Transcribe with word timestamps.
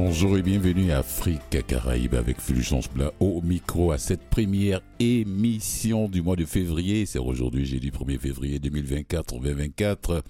Bonjour 0.00 0.38
et 0.38 0.42
bienvenue 0.42 0.92
à 0.92 0.98
Afrique 0.98 1.66
Caraïbes 1.66 2.14
avec 2.14 2.40
Fulgence 2.40 2.88
Blanc 2.88 3.10
au 3.18 3.42
micro 3.42 3.90
à 3.90 3.98
cette 3.98 4.30
première 4.30 4.80
émission 5.00 6.08
du 6.08 6.22
mois 6.22 6.36
de 6.36 6.44
février. 6.44 7.04
C'est 7.04 7.18
aujourd'hui 7.18 7.66
jeudi 7.66 7.90
1er 7.90 8.16
février 8.16 8.60
2024-2024. 8.60 10.22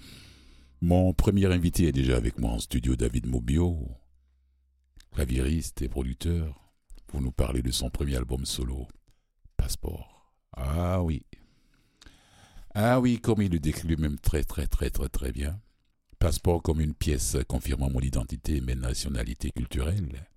Mon 0.81 1.13
premier 1.13 1.45
invité 1.45 1.89
est 1.89 1.91
déjà 1.91 2.17
avec 2.17 2.39
moi 2.39 2.49
en 2.49 2.57
studio, 2.57 2.95
David 2.95 3.27
Mobio, 3.27 3.77
claviériste 5.13 5.83
et 5.83 5.87
producteur, 5.87 6.59
pour 7.05 7.21
nous 7.21 7.31
parler 7.31 7.61
de 7.61 7.69
son 7.69 7.91
premier 7.91 8.15
album 8.15 8.45
solo, 8.45 8.87
Passeport. 9.55 10.33
Ah 10.57 11.03
oui. 11.03 11.27
Ah 12.73 12.99
oui, 12.99 13.19
comme 13.19 13.43
il 13.43 13.51
le 13.51 13.59
décrit 13.59 13.87
lui-même 13.87 14.17
très 14.17 14.43
très 14.43 14.65
très 14.65 14.89
très 14.89 15.09
très 15.09 15.31
bien. 15.31 15.59
Passeport 16.19 16.61
comme 16.61 16.81
une 16.81 16.93
pièce 16.93 17.37
confirmant 17.47 17.89
mon 17.89 18.01
identité 18.01 18.57
et 18.57 18.61
mes 18.61 18.75
nationalités 18.75 19.51
culturelles. 19.51 20.27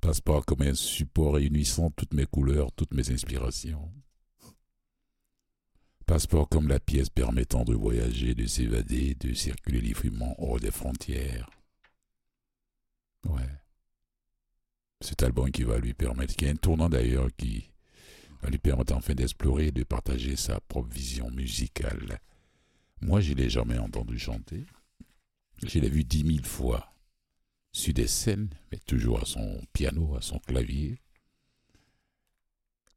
Passeport 0.00 0.44
comme 0.44 0.62
un 0.62 0.74
support 0.74 1.34
réunissant 1.34 1.90
toutes 1.90 2.12
mes 2.14 2.26
couleurs, 2.26 2.72
toutes 2.72 2.92
mes 2.94 3.12
inspirations. 3.12 3.92
Passeport 6.04 6.48
comme 6.48 6.66
la 6.66 6.80
pièce 6.80 7.10
permettant 7.10 7.62
de 7.62 7.74
voyager, 7.74 8.34
de 8.34 8.44
s'évader, 8.46 9.14
de 9.14 9.34
circuler 9.34 9.80
librement 9.80 10.34
hors 10.38 10.58
des 10.58 10.72
frontières. 10.72 11.48
Ouais. 13.26 13.48
Cet 15.00 15.22
album 15.22 15.52
qui 15.52 15.62
va 15.62 15.78
lui 15.78 15.94
permettre, 15.94 16.34
qui 16.34 16.46
est 16.46 16.50
un 16.50 16.56
tournant 16.56 16.88
d'ailleurs, 16.88 17.28
qui 17.36 17.70
va 18.42 18.50
lui 18.50 18.58
permettre 18.58 18.94
enfin 18.94 19.14
d'explorer 19.14 19.68
et 19.68 19.72
de 19.72 19.84
partager 19.84 20.34
sa 20.34 20.58
propre 20.60 20.92
vision 20.92 21.30
musicale 21.30 22.20
moi, 23.04 23.20
je 23.20 23.34
l'ai 23.34 23.50
jamais 23.50 23.76
entendu 23.76 24.18
chanter. 24.18 24.64
Je 25.62 25.78
l'ai 25.78 25.90
vu 25.90 26.04
dix 26.04 26.24
mille 26.24 26.46
fois 26.46 26.94
sur 27.70 27.92
des 27.92 28.06
scènes, 28.06 28.48
mais 28.72 28.78
toujours 28.78 29.20
à 29.20 29.26
son 29.26 29.60
piano, 29.74 30.16
à 30.16 30.22
son 30.22 30.38
clavier. 30.38 30.98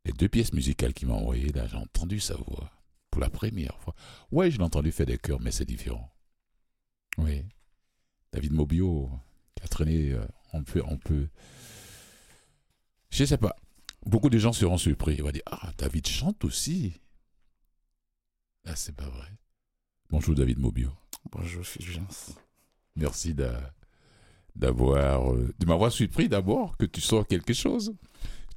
Les 0.05 0.13
deux 0.13 0.29
pièces 0.29 0.53
musicales 0.53 0.93
qu'il 0.93 1.09
m'a 1.09 1.15
envoyées, 1.15 1.51
là, 1.51 1.67
j'ai 1.67 1.75
entendu 1.75 2.21
sa 2.21 2.35
voix 2.35 2.71
pour 3.11 3.19
la 3.19 3.29
première 3.29 3.77
fois. 3.79 3.95
Ouais, 4.31 4.49
je 4.49 4.57
l'ai 4.57 4.63
entendu 4.63 4.93
faire 4.93 5.05
des 5.05 5.17
chœurs, 5.17 5.41
mais 5.41 5.51
c'est 5.51 5.65
différent. 5.65 6.09
Oui. 7.17 7.43
David 8.31 8.53
Mobio, 8.53 9.11
qui 9.55 9.63
a 9.63 9.67
traîné, 9.67 10.13
euh, 10.13 10.25
on 10.53 10.63
peut, 10.63 10.83
on 10.85 10.97
peut. 10.97 11.27
Je 13.09 13.25
sais 13.25 13.37
pas. 13.37 13.57
Beaucoup 14.05 14.29
de 14.29 14.37
gens 14.37 14.53
seront 14.53 14.77
surpris. 14.77 15.15
Ils 15.15 15.23
vont 15.23 15.31
dire 15.31 15.41
Ah, 15.47 15.73
David 15.77 16.07
chante 16.07 16.45
aussi. 16.45 16.93
Là, 18.63 18.73
c'est 18.77 18.95
pas 18.95 19.09
vrai. 19.09 19.37
Bonjour 20.09 20.35
David 20.35 20.59
Mobio. 20.59 20.89
Bonjour 21.31 21.65
Fulgence. 21.65 22.31
Merci 22.95 23.35
d'avoir 24.55 25.33
euh, 25.33 25.53
de 25.59 25.65
m'avoir 25.65 25.91
surpris 25.91 26.29
d'abord 26.29 26.77
que 26.77 26.85
tu 26.85 27.01
sors 27.01 27.27
quelque 27.27 27.53
chose. 27.53 27.93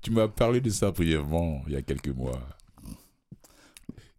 Tu 0.01 0.13
m'as 0.13 0.29
parlé 0.29 0.61
de 0.61 0.71
ça 0.71 0.93
brièvement 0.93 1.63
il 1.67 1.73
y 1.73 1.77
a 1.77 1.83
quelques 1.83 2.09
mois. 2.09 2.41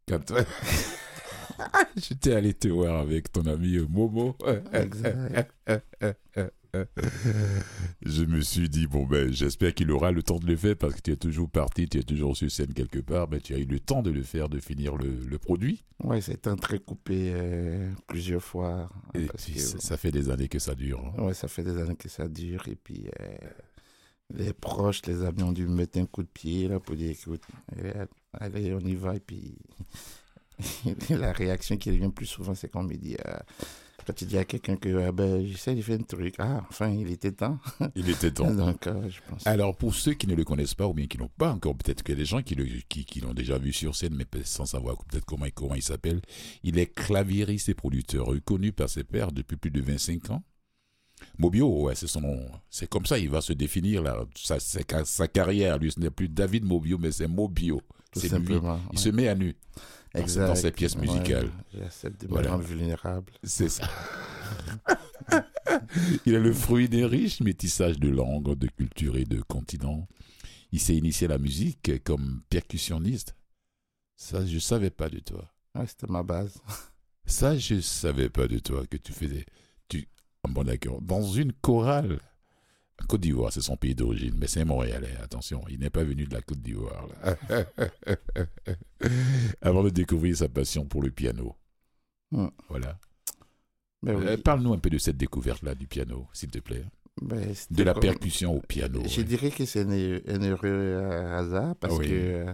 Quand 0.07 0.33
j'étais 1.95 2.33
allé 2.33 2.53
te 2.53 2.67
voir 2.67 2.99
avec 2.99 3.31
ton 3.31 3.45
ami 3.45 3.77
Momo. 3.89 4.35
Exact. 4.73 5.53
je 8.05 8.23
me 8.23 8.41
suis 8.41 8.69
dit, 8.69 8.87
bon, 8.87 9.05
ben, 9.05 9.31
j'espère 9.31 9.73
qu'il 9.73 9.91
aura 9.91 10.11
le 10.11 10.23
temps 10.23 10.39
de 10.39 10.45
le 10.45 10.55
faire 10.55 10.75
parce 10.75 10.95
que 10.95 11.01
tu 11.01 11.11
es 11.11 11.15
toujours 11.15 11.49
parti, 11.49 11.87
tu 11.87 11.99
es 11.99 12.03
toujours 12.03 12.35
sur 12.37 12.49
scène 12.49 12.73
quelque 12.73 12.99
part, 12.99 13.27
mais 13.29 13.39
tu 13.39 13.53
as 13.53 13.57
eu 13.57 13.65
le 13.65 13.79
temps 13.79 14.01
de 14.01 14.11
le 14.11 14.23
faire, 14.23 14.49
de 14.49 14.59
finir 14.59 14.95
le, 14.95 15.37
produit. 15.37 15.83
Oui, 16.03 16.21
c'est 16.21 16.47
un 16.47 16.55
très 16.55 16.79
coupé 16.79 17.31
euh, 17.33 17.91
plusieurs 18.07 18.43
fois. 18.43 18.89
Et 19.15 19.27
ça 19.57 19.97
fait 19.97 20.11
des 20.11 20.29
années 20.29 20.47
que 20.47 20.59
ça 20.59 20.75
dure. 20.75 20.99
Hein. 20.99 21.13
Oui, 21.17 21.35
ça 21.35 21.47
fait 21.47 21.63
des 21.63 21.77
années 21.77 21.95
que 21.95 22.09
ça 22.09 22.27
dure. 22.27 22.67
Et 22.67 22.75
puis, 22.75 23.07
euh, 23.19 23.35
les 24.33 24.53
proches, 24.53 25.01
les 25.07 25.23
amis 25.23 25.43
ont 25.43 25.51
dû 25.51 25.65
me 25.67 25.75
mettre 25.75 25.99
un 25.99 26.05
coup 26.05 26.23
de 26.23 26.27
pied 26.27 26.67
là, 26.67 26.79
pour 26.79 26.95
dire, 26.95 27.11
écoute, 27.11 27.43
allez, 28.33 28.73
on 28.73 28.79
y 28.79 28.95
va. 28.95 29.15
Et 29.15 29.19
puis, 29.19 29.55
la 31.09 31.31
réaction 31.31 31.77
qui 31.77 31.91
revient 31.91 32.11
plus 32.11 32.25
souvent, 32.25 32.55
c'est 32.55 32.69
qu'on 32.69 32.83
me 32.83 32.95
dit, 32.95 33.17
euh, 33.25 33.39
quand 34.05 34.13
tu 34.13 34.25
dis 34.25 34.37
à 34.37 34.45
quelqu'un 34.45 34.75
que 34.75 35.07
ah 35.07 35.11
ben, 35.11 35.45
j'essaie 35.45 35.75
de 35.75 35.81
faire 35.81 35.99
un 35.99 36.03
truc, 36.03 36.35
ah, 36.39 36.63
enfin, 36.69 36.89
il 36.89 37.11
était 37.11 37.31
temps. 37.31 37.59
Il 37.95 38.09
était 38.09 38.31
temps. 38.31 38.51
Donc, 38.51 38.87
euh, 38.87 39.09
je 39.09 39.19
pense. 39.27 39.45
Alors, 39.45 39.75
pour 39.75 39.93
ceux 39.93 40.13
qui 40.13 40.27
ne 40.27 40.35
le 40.35 40.43
connaissent 40.43 40.75
pas 40.75 40.87
ou 40.87 40.93
bien 40.93 41.07
qui 41.07 41.17
n'ont 41.17 41.29
pas 41.37 41.51
encore, 41.51 41.75
peut-être 41.75 42.03
que 42.03 42.13
les 42.13 42.25
gens 42.25 42.41
qui, 42.41 42.55
qui, 42.87 43.05
qui 43.05 43.21
l'ont 43.21 43.33
déjà 43.33 43.57
vu 43.57 43.73
sur 43.73 43.95
scène, 43.95 44.15
mais 44.15 44.25
sans 44.43 44.65
savoir 44.65 44.97
peut-être 45.05 45.25
comment, 45.25 45.45
comment 45.53 45.75
il 45.75 45.83
s'appelle, 45.83 46.21
il 46.63 46.77
est 46.77 46.93
claviériste 46.93 47.69
et 47.69 47.73
producteur, 47.73 48.25
reconnu 48.25 48.71
par 48.71 48.89
ses 48.89 49.03
pairs 49.03 49.31
depuis 49.31 49.57
plus 49.57 49.71
de 49.71 49.81
25 49.81 50.31
ans. 50.31 50.43
Mobio, 51.37 51.83
ouais, 51.83 51.95
c'est 51.95 52.07
son 52.07 52.21
nom. 52.21 52.39
C'est 52.69 52.89
comme 52.89 53.05
ça, 53.05 53.17
il 53.19 53.29
va 53.29 53.41
se 53.41 53.53
définir 53.53 54.01
là. 54.01 54.25
Sa, 54.35 54.59
sa, 54.59 55.27
carrière, 55.27 55.77
lui, 55.77 55.91
ce 55.91 55.99
n'est 55.99 56.09
plus 56.09 56.29
David 56.29 56.65
Mobio, 56.65 56.97
mais 56.97 57.11
c'est 57.11 57.27
Mobio. 57.27 57.81
C'est 58.13 58.27
simplement. 58.27 58.79
Il 58.91 58.99
se 58.99 59.09
met 59.09 59.27
à 59.27 59.35
nu 59.35 59.55
exact. 60.13 60.47
dans. 60.47 61.51
J'accepte 61.73 62.25
de 62.25 62.27
me 62.27 62.47
rendre 62.47 62.63
vulnérable. 62.63 63.31
C'est 63.43 63.69
ça. 63.69 63.87
il 66.25 66.33
est 66.33 66.39
le 66.39 66.53
fruit 66.53 66.89
d'un 66.89 67.07
riche 67.07 67.41
métissage 67.41 67.99
de 67.99 68.09
langues, 68.09 68.55
de 68.57 68.67
cultures 68.67 69.17
et 69.17 69.25
de 69.25 69.41
continents. 69.41 70.07
Il 70.71 70.79
s'est 70.79 70.95
initié 70.95 71.27
à 71.27 71.31
la 71.31 71.37
musique 71.37 72.03
comme 72.03 72.41
percussionniste. 72.49 73.35
Ça, 74.15 74.45
je 74.45 74.55
ne 74.55 74.59
savais 74.59 74.89
pas 74.89 75.09
de 75.09 75.19
toi. 75.19 75.51
C'était 75.87 76.07
ma 76.07 76.23
base. 76.23 76.57
Ça, 77.25 77.57
je 77.57 77.75
ne 77.75 77.81
savais 77.81 78.29
pas 78.29 78.47
de 78.47 78.59
toi 78.59 78.85
que 78.87 78.97
tu 78.97 79.13
faisais. 79.13 79.45
Tu... 79.87 80.07
Bon, 80.47 80.63
d'accord. 80.63 81.01
Dans 81.01 81.23
une 81.23 81.53
chorale. 81.53 82.19
Côte 83.07 83.21
d'Ivoire, 83.21 83.51
c'est 83.51 83.61
son 83.61 83.77
pays 83.77 83.95
d'origine, 83.95 84.35
mais 84.37 84.47
c'est 84.47 84.61
un 84.61 84.65
Montréalais, 84.65 85.15
attention, 85.21 85.63
il 85.69 85.79
n'est 85.79 85.89
pas 85.89 86.03
venu 86.03 86.25
de 86.25 86.33
la 86.33 86.41
Côte 86.41 86.61
d'Ivoire. 86.61 87.07
Avant 89.61 89.83
de 89.83 89.89
découvrir 89.89 90.37
sa 90.37 90.49
passion 90.49 90.85
pour 90.85 91.01
le 91.01 91.11
piano. 91.11 91.55
Hmm. 92.31 92.47
Voilà. 92.69 92.97
Ben 94.03 94.15
euh, 94.15 94.37
parle-nous 94.37 94.73
un 94.73 94.79
peu 94.79 94.89
de 94.89 94.97
cette 94.97 95.17
découverte-là 95.17 95.75
du 95.75 95.87
piano, 95.87 96.27
s'il 96.33 96.49
te 96.49 96.59
plaît. 96.59 96.85
Ben, 97.21 97.53
de 97.69 97.83
la 97.83 97.93
percussion 97.93 98.55
au 98.55 98.61
piano. 98.61 99.01
Je 99.05 99.21
dirais 99.21 99.51
que 99.51 99.65
c'est 99.65 99.81
un, 99.81 100.41
heureux 100.41 100.95
hasard 101.33 101.75
parce 101.75 101.99
que 101.99 102.05
euh, 102.05 102.53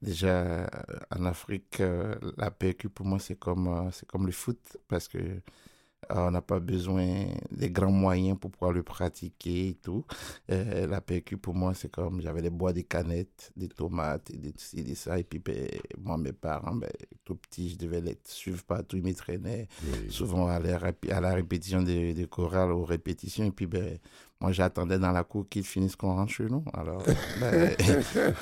déjà 0.00 0.70
en 1.10 1.26
Afrique, 1.26 1.80
euh, 1.80 2.14
la 2.36 2.50
percu 2.50 2.88
pour 2.88 3.04
moi 3.04 3.18
c'est 3.18 3.38
comme, 3.38 3.90
c'est 3.92 4.06
comme 4.06 4.26
le 4.26 4.32
foot 4.32 4.78
parce 4.88 5.08
que 5.08 5.18
on 6.10 6.30
n'a 6.30 6.42
pas 6.42 6.60
besoin 6.60 7.26
des 7.50 7.70
grands 7.70 7.90
moyens 7.90 8.38
pour 8.38 8.50
pouvoir 8.50 8.72
le 8.72 8.82
pratiquer 8.82 9.68
et 9.68 9.74
tout. 9.74 10.04
Euh, 10.50 10.86
la 10.86 11.00
PQ, 11.00 11.36
pour 11.36 11.54
moi, 11.54 11.74
c'est 11.74 11.90
comme 11.90 12.20
j'avais 12.20 12.42
des 12.42 12.50
bois, 12.50 12.72
des 12.72 12.84
canettes, 12.84 13.52
des 13.56 13.68
tomates, 13.68 14.30
et 14.30 14.36
des, 14.36 14.54
des 14.82 14.94
ça. 14.94 15.18
Et 15.18 15.24
puis, 15.24 15.38
ben, 15.38 15.68
moi, 15.98 16.16
mes 16.18 16.32
parents, 16.32 16.74
ben, 16.74 16.90
tout 17.24 17.36
petit, 17.36 17.70
je 17.70 17.76
devais 17.76 18.00
les 18.00 18.18
suivre 18.24 18.62
partout. 18.64 18.96
Ils 18.96 19.04
me 19.04 19.14
traînaient 19.14 19.68
souvent 20.08 20.46
à 20.46 20.58
la, 20.58 20.78
à 21.10 21.20
la 21.20 21.34
répétition 21.34 21.82
des, 21.82 22.14
des 22.14 22.26
chorales, 22.26 22.72
aux 22.72 22.84
répétitions. 22.84 23.44
Et 23.44 23.50
puis, 23.50 23.66
ben, 23.66 23.98
moi, 24.44 24.52
j'attendais 24.52 24.98
dans 24.98 25.10
la 25.10 25.24
cour 25.24 25.48
qu'ils 25.48 25.64
finissent 25.64 25.96
qu'on 25.96 26.16
rentre 26.16 26.30
chez 26.30 26.44
nous. 26.44 26.62
Alors, 26.74 27.02
ben, 27.40 27.74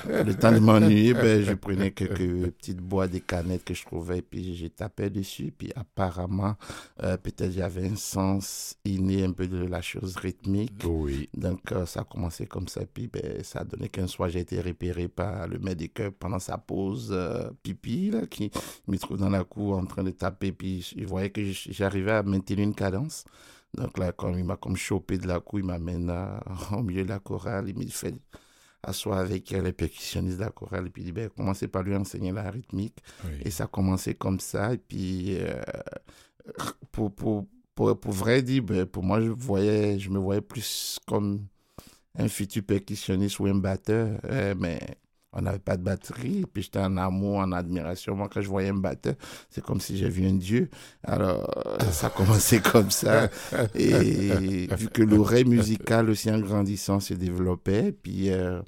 le 0.25 0.33
temps 0.33 0.51
de 0.51 0.59
m'ennuyer, 0.59 1.13
ben, 1.13 1.41
je 1.41 1.53
prenais 1.53 1.91
quelques 1.91 2.51
petites 2.51 2.81
boîtes, 2.81 3.11
des 3.11 3.21
canettes 3.21 3.63
que 3.63 3.73
je 3.73 3.85
trouvais, 3.85 4.21
puis 4.21 4.53
j'ai 4.53 4.69
tapé 4.69 5.09
dessus. 5.09 5.53
Puis 5.57 5.71
apparemment, 5.77 6.55
euh, 7.01 7.15
peut-être 7.15 7.53
j'avais 7.53 7.87
un 7.87 7.95
sens 7.95 8.75
inné 8.83 9.23
un 9.23 9.31
peu 9.31 9.47
de 9.47 9.65
la 9.65 9.81
chose 9.81 10.17
rythmique. 10.17 10.83
Oui. 10.83 11.29
Donc, 11.33 11.71
euh, 11.71 11.85
ça 11.85 12.01
a 12.01 12.03
commencé 12.03 12.47
comme 12.47 12.67
ça. 12.67 12.81
Puis 12.93 13.07
ben, 13.07 13.41
ça 13.41 13.59
a 13.59 13.63
donné 13.63 13.87
qu'un 13.87 14.07
soir, 14.07 14.27
j'ai 14.27 14.41
été 14.41 14.59
repéré 14.59 15.07
par 15.07 15.47
le 15.47 15.57
maître 15.57 15.77
des 15.77 16.11
pendant 16.11 16.39
sa 16.39 16.57
pause 16.57 17.11
euh, 17.13 17.49
pipi, 17.63 18.11
là, 18.11 18.27
qui 18.27 18.51
me 18.89 18.97
trouve 18.97 19.19
dans 19.19 19.29
la 19.29 19.45
cour 19.45 19.77
en 19.77 19.85
train 19.85 20.03
de 20.03 20.11
taper. 20.11 20.51
Puis 20.51 20.93
il 20.97 21.07
voyait 21.07 21.29
que 21.29 21.43
j'arrivais 21.45 22.11
à 22.11 22.23
maintenir 22.23 22.59
une 22.59 22.75
cadence. 22.75 23.23
Donc 23.75 23.97
là, 23.97 24.11
quand 24.11 24.35
il 24.35 24.43
m'a 24.43 24.55
comme 24.55 24.75
chopé 24.75 25.17
de 25.17 25.27
la 25.27 25.39
couille, 25.39 25.61
il 25.61 25.67
m'amène 25.67 26.11
au 26.71 26.83
milieu 26.83 27.03
de 27.03 27.09
la 27.09 27.19
chorale, 27.19 27.69
il 27.69 27.77
me 27.77 27.85
fait 27.87 28.13
asseoir 28.83 29.19
avec 29.19 29.49
les 29.49 29.73
percussionnistes 29.73 30.37
de 30.37 30.43
la 30.43 30.49
chorale, 30.49 30.87
et 30.87 30.89
puis 30.89 31.03
il 31.03 31.05
dit, 31.05 31.11
ben, 31.11 31.29
commencez 31.29 31.67
par 31.67 31.83
lui 31.83 31.95
enseigner 31.95 32.31
la 32.31 32.51
rythmique. 32.51 32.97
Et 33.43 33.49
ça 33.49 33.63
a 33.63 33.67
commencé 33.67 34.13
comme 34.13 34.39
ça, 34.39 34.73
et 34.73 34.77
puis 34.77 35.37
euh, 35.37 35.61
pour, 36.91 37.13
pour, 37.13 37.47
pour, 37.73 37.99
pour, 37.99 38.11
vrai 38.11 38.41
dire, 38.41 38.63
ben, 38.63 38.85
pour 38.85 39.03
moi, 39.03 39.21
je, 39.21 39.29
voyais, 39.29 39.97
je 39.99 40.09
me 40.09 40.19
voyais 40.19 40.41
plus 40.41 40.99
comme 41.07 41.47
un 42.15 42.27
futur 42.27 42.63
percussionniste 42.63 43.39
ou 43.39 43.47
un 43.47 43.55
batteur, 43.55 44.19
euh, 44.25 44.53
mais 44.57 44.79
on 45.33 45.41
n'avait 45.41 45.59
pas 45.59 45.77
de 45.77 45.83
batterie. 45.83 46.45
Puis 46.51 46.63
j'étais 46.63 46.79
en 46.79 46.97
amour, 46.97 47.37
en 47.37 47.51
admiration. 47.51 48.15
Moi, 48.15 48.29
quand 48.31 48.41
je 48.41 48.47
voyais 48.47 48.69
un 48.69 48.75
batteur, 48.75 49.15
c'est 49.49 49.63
comme 49.63 49.79
si 49.79 49.97
j'avais 49.97 50.27
un 50.27 50.35
dieu. 50.35 50.69
Alors, 51.03 51.49
ça 51.91 52.07
a 52.07 52.09
commencé 52.09 52.59
comme 52.71 52.91
ça. 52.91 53.29
Et 53.75 54.67
vu 54.75 54.87
que 54.89 55.03
l'oreille 55.03 55.45
musicale 55.45 56.09
aussi 56.09 56.31
en 56.31 56.39
grandissant 56.39 56.99
se 56.99 57.13
développait, 57.13 57.91
puis 57.91 58.31
euh, 58.31 58.61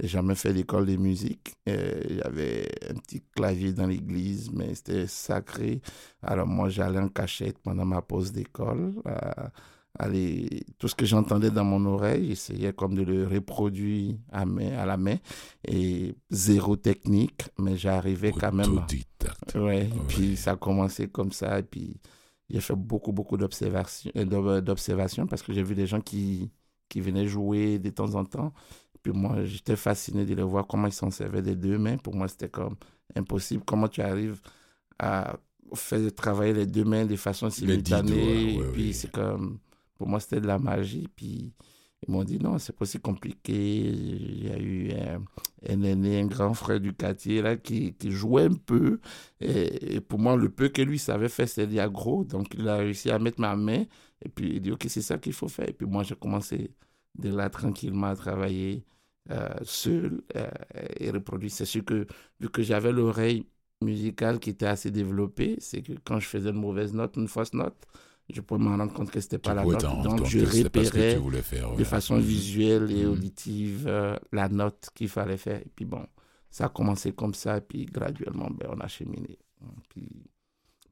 j'ai 0.00 0.08
jamais 0.08 0.34
fait 0.34 0.52
d'école 0.52 0.86
de 0.86 0.96
musique. 0.96 1.54
Avait 1.66 2.68
un 2.88 2.94
petit 2.94 3.22
clavier 3.34 3.72
dans 3.72 3.86
l'église, 3.86 4.50
mais 4.52 4.74
c'était 4.74 5.06
sacré. 5.06 5.80
Alors 6.22 6.46
moi, 6.46 6.68
j'allais 6.68 6.98
en 7.00 7.08
cachette 7.08 7.58
pendant 7.58 7.84
ma 7.84 8.02
pause 8.02 8.32
d'école. 8.32 8.94
Tout 10.78 10.88
ce 10.88 10.94
que 10.94 11.06
j'entendais 11.06 11.50
dans 11.50 11.64
mon 11.64 11.84
oreille, 11.86 12.28
j'essayais 12.28 12.72
comme 12.72 12.94
de 12.94 13.02
le 13.02 13.26
reproduire 13.26 14.16
à, 14.30 14.44
main, 14.44 14.76
à 14.78 14.86
la 14.86 14.96
main. 14.96 15.16
Et 15.66 16.14
zéro 16.30 16.76
technique, 16.76 17.42
mais 17.58 17.76
j'arrivais 17.76 18.32
quand 18.32 18.52
même. 18.52 18.84
Ouais, 19.54 19.60
ouais. 19.60 19.90
Puis 20.08 20.36
ça 20.36 20.52
a 20.52 20.56
commencé 20.56 21.08
comme 21.08 21.32
ça. 21.32 21.58
Et 21.58 21.62
puis 21.62 22.00
j'ai 22.50 22.60
fait 22.60 22.74
beaucoup, 22.74 23.12
beaucoup 23.12 23.36
d'observations 23.36 24.12
euh, 24.16 25.26
parce 25.26 25.42
que 25.42 25.52
j'ai 25.52 25.62
vu 25.62 25.74
des 25.74 25.86
gens 25.86 26.00
qui, 26.00 26.50
qui 26.88 27.00
venaient 27.00 27.26
jouer 27.26 27.78
de 27.78 27.90
temps 27.90 28.14
en 28.14 28.24
temps. 28.24 28.52
Puis 29.02 29.12
moi, 29.12 29.44
j'étais 29.44 29.76
fasciné 29.76 30.26
de 30.26 30.34
les 30.34 30.42
voir 30.42 30.66
comment 30.66 30.86
ils 30.86 30.92
s'en 30.92 31.10
servaient 31.10 31.42
des 31.42 31.56
deux 31.56 31.78
mains. 31.78 31.96
Pour 31.96 32.14
moi, 32.14 32.28
c'était 32.28 32.48
comme 32.48 32.76
impossible. 33.14 33.62
Comment 33.64 33.88
tu 33.88 34.02
arrives 34.02 34.40
à 34.98 35.38
faire 35.74 36.14
travailler 36.14 36.52
les 36.52 36.66
deux 36.66 36.84
mains 36.84 37.06
de 37.06 37.16
façon 37.16 37.48
simultanée. 37.50 38.56
et 38.56 38.62
puis 38.72 38.92
c'est 38.92 39.10
comme, 39.10 39.58
pour 40.00 40.08
moi, 40.08 40.18
c'était 40.18 40.40
de 40.40 40.46
la 40.46 40.58
magie. 40.58 41.08
Puis 41.14 41.52
ils 42.06 42.10
m'ont 42.10 42.24
dit 42.24 42.38
non, 42.38 42.58
c'est 42.58 42.74
pas 42.74 42.86
si 42.86 42.98
compliqué. 42.98 43.52
Il 43.52 44.46
y 44.46 44.50
a 44.50 44.58
eu 44.58 44.92
un, 44.92 45.22
un 45.68 45.82
aîné, 45.82 46.20
un 46.20 46.26
grand 46.26 46.54
frère 46.54 46.80
du 46.80 46.94
quartier 46.94 47.42
là, 47.42 47.58
qui, 47.58 47.94
jouait 48.04 48.44
un 48.44 48.54
peu. 48.54 48.98
Et, 49.42 50.00
pour 50.00 50.18
moi, 50.18 50.36
le 50.36 50.48
peu 50.48 50.70
que 50.70 50.80
lui 50.80 50.98
savait 50.98 51.28
faire, 51.28 51.46
c'était 51.46 51.86
gros. 51.90 52.24
Donc 52.24 52.54
il 52.54 52.66
a 52.66 52.78
réussi 52.78 53.10
à 53.10 53.18
mettre 53.18 53.42
ma 53.42 53.54
main. 53.56 53.84
Et 54.24 54.30
puis 54.30 54.54
il 54.54 54.60
dit 54.62 54.72
ok, 54.72 54.86
c'est 54.88 55.02
ça 55.02 55.18
qu'il 55.18 55.34
faut 55.34 55.48
faire. 55.48 55.68
Et 55.68 55.74
puis 55.74 55.86
moi, 55.86 56.02
j'ai 56.02 56.14
commencé 56.16 56.70
de 57.18 57.28
là 57.28 57.50
tranquillement 57.50 58.06
à 58.06 58.16
travailler 58.16 58.86
euh, 59.30 59.48
seul 59.64 60.22
euh, 60.36 60.50
et 60.98 61.10
reproduire. 61.10 61.52
C'est 61.52 61.66
sûr 61.66 61.84
que 61.84 62.06
vu 62.40 62.48
que 62.48 62.62
j'avais 62.62 62.92
l'oreille 62.92 63.46
musicale 63.82 64.40
qui 64.40 64.50
était 64.50 64.66
assez 64.66 64.90
développée, 64.90 65.56
c'est 65.60 65.82
que 65.82 65.92
quand 66.04 66.20
je 66.20 66.26
faisais 66.26 66.50
une 66.50 66.56
mauvaise 66.56 66.94
note, 66.94 67.16
une 67.16 67.28
fausse 67.28 67.52
note, 67.52 67.86
je 68.34 68.40
pouvais 68.40 68.62
me 68.62 68.68
rendre 68.68 68.92
compte 68.92 69.10
que 69.10 69.20
c'était 69.20 69.38
pas 69.38 69.54
la 69.54 69.64
note. 69.64 69.82
Donc, 70.02 70.24
je 70.26 70.40
repérais 70.40 71.16
de 71.76 71.84
façon 71.84 72.18
visuelle 72.18 72.90
et 72.90 73.04
mhm. 73.04 73.12
auditive 73.12 73.84
euh, 73.86 74.16
la 74.32 74.48
note 74.48 74.90
qu'il 74.94 75.08
fallait 75.08 75.36
faire. 75.36 75.60
Et 75.60 75.70
puis 75.74 75.84
bon, 75.84 76.06
ça 76.50 76.66
a 76.66 76.68
commencé 76.68 77.12
comme 77.12 77.34
ça, 77.34 77.58
et 77.58 77.60
puis 77.60 77.86
graduellement, 77.86 78.48
ben, 78.50 78.68
on 78.70 78.80
a 78.80 78.88
cheminé. 78.88 79.38
Puis, 79.88 80.08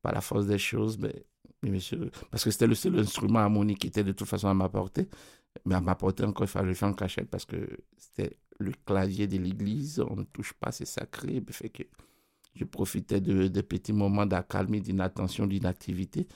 par 0.03 0.13
la 0.13 0.21
force 0.21 0.47
des 0.47 0.59
choses, 0.59 0.97
ben, 0.97 1.13
monsieur, 1.63 2.11
parce 2.31 2.45
que 2.45 2.51
c'était 2.51 2.67
le 2.67 2.75
seul 2.75 2.99
instrument 2.99 3.41
harmonique 3.41 3.81
qui 3.81 3.87
était 3.89 4.05
de 4.05 4.13
toute 4.13 4.29
façon 4.29 4.49
à 4.49 4.55
ma 4.55 4.69
portée. 4.69 5.09
Mais 5.65 5.75
à 5.75 5.81
ma 5.81 5.95
portée, 5.95 6.25
encore, 6.25 6.47
il 6.47 6.51
fallait 6.51 6.69
le 6.69 6.75
faire 6.75 6.89
en 6.89 6.93
cachette 6.95 7.29
parce 7.29 7.45
que 7.45 7.57
c'était 7.97 8.37
le 8.59 8.73
clavier 8.87 9.27
de 9.27 9.39
l'église, 9.39 10.01
on 10.09 10.17
ne 10.17 10.25
touche 10.25 10.53
pas, 10.53 10.71
c'est 10.71 10.85
sacré. 10.85 11.43
Fait 11.51 11.69
que 11.69 11.83
je 12.55 12.65
profitais 12.65 13.21
de, 13.21 13.49
de 13.49 13.61
petits 13.61 13.93
moments 13.93 14.27
d'accalmie, 14.27 14.81
d'inattention, 14.81 15.47
d'inactivité 15.47 16.27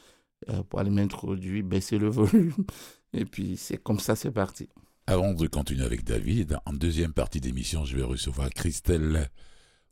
pour 0.69 0.81
aller 0.81 0.91
m'introduire, 0.91 1.65
baisser 1.65 1.99
le 1.99 2.09
volume. 2.09 2.55
Et 3.13 3.25
puis, 3.25 3.57
c'est 3.57 3.79
comme 3.79 4.01
ça, 4.01 4.17
c'est 4.17 4.31
parti. 4.31 4.69
Avant 5.07 5.35
de 5.35 5.47
continuer 5.47 5.85
avec 5.85 6.05
David, 6.05 6.59
en 6.65 6.73
deuxième 6.73 7.13
partie 7.13 7.41
d'émission, 7.41 7.85
je 7.85 7.97
vais 7.97 8.03
recevoir 8.03 8.49
Christelle 8.51 9.29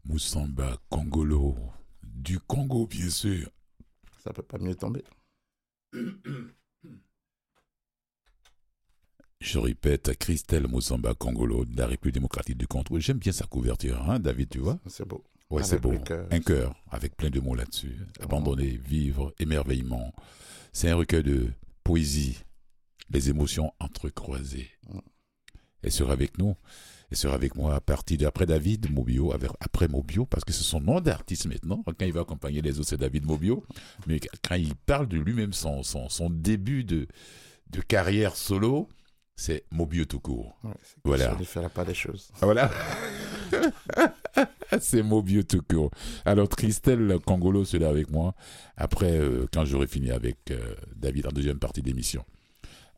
Moussamba 0.04 0.78
Congolo, 0.88 1.56
du 2.02 2.38
Congo, 2.38 2.86
bien 2.86 3.10
sûr. 3.10 3.50
Ça 4.22 4.32
peut 4.32 4.42
pas 4.42 4.58
mieux 4.58 4.74
tomber. 4.74 5.02
Je 9.40 9.58
répète, 9.58 10.18
Christelle 10.18 10.66
Moussamba 10.68 11.14
Congolo, 11.14 11.64
de 11.64 11.74
la 11.76 11.86
République 11.86 12.14
démocratique 12.14 12.58
du 12.58 12.66
Congo. 12.66 13.00
J'aime 13.00 13.16
bien 13.18 13.32
sa 13.32 13.46
couverture, 13.46 13.98
hein, 14.08 14.18
David, 14.20 14.50
tu 14.50 14.58
vois 14.58 14.78
C'est 14.86 15.08
beau. 15.08 15.24
Oui, 15.50 15.62
c'est 15.64 15.80
beau. 15.80 15.92
Un 16.30 16.40
cœur, 16.40 16.74
avec 16.90 17.16
plein 17.16 17.30
de 17.30 17.40
mots 17.40 17.54
là-dessus. 17.54 17.96
Abandonner, 18.20 18.78
vivre, 18.84 19.34
émerveillement. 19.38 20.14
C'est 20.72 20.88
un 20.90 20.96
recueil 20.96 21.24
de 21.24 21.50
poésie, 21.82 22.38
les 23.10 23.30
émotions 23.30 23.72
entrecroisées. 23.80 24.70
Mm. 24.88 24.98
Elle 25.82 25.92
sera 25.92 26.12
avec 26.12 26.38
nous. 26.38 26.54
Elle 27.10 27.16
sera 27.16 27.34
avec 27.34 27.56
moi 27.56 27.74
à 27.74 27.80
partir 27.80 28.18
d'après 28.18 28.46
David 28.46 28.88
Mobio, 28.92 29.32
après 29.58 29.88
Mobio, 29.88 30.26
parce 30.26 30.44
que 30.44 30.52
c'est 30.52 30.62
son 30.62 30.80
nom 30.80 31.00
d'artiste 31.00 31.46
maintenant. 31.46 31.82
Quand 31.84 32.06
il 32.06 32.12
va 32.12 32.20
accompagner 32.20 32.62
les 32.62 32.78
autres, 32.78 32.90
c'est 32.90 32.96
David 33.00 33.26
Mobio. 33.26 33.64
Mais 34.06 34.20
quand 34.48 34.54
il 34.54 34.76
parle 34.76 35.08
de 35.08 35.18
lui-même, 35.18 35.52
son, 35.52 35.82
son, 35.82 36.08
son, 36.08 36.30
début 36.30 36.84
de, 36.84 37.08
de 37.70 37.80
carrière 37.80 38.36
solo, 38.36 38.88
c'est 39.34 39.64
Mobio 39.72 40.04
tout 40.04 40.20
court. 40.20 40.56
voilà. 41.04 41.34
ne 41.34 41.44
fera 41.44 41.68
pas 41.68 41.84
des 41.84 41.94
choses. 41.94 42.30
Voilà. 42.40 42.70
c'est 44.80 45.02
Mobio 45.02 45.42
tout 45.42 45.62
court. 45.68 45.90
Alors, 46.24 46.48
Christelle 46.48 47.18
Congolo 47.24 47.64
sera 47.64 47.88
avec 47.88 48.10
moi 48.10 48.34
après, 48.76 49.18
euh, 49.18 49.46
quand 49.52 49.64
j'aurai 49.64 49.86
fini 49.86 50.10
avec 50.10 50.36
euh, 50.50 50.74
David 50.96 51.26
en 51.26 51.30
deuxième 51.30 51.58
partie 51.58 51.82
d'émission. 51.82 52.24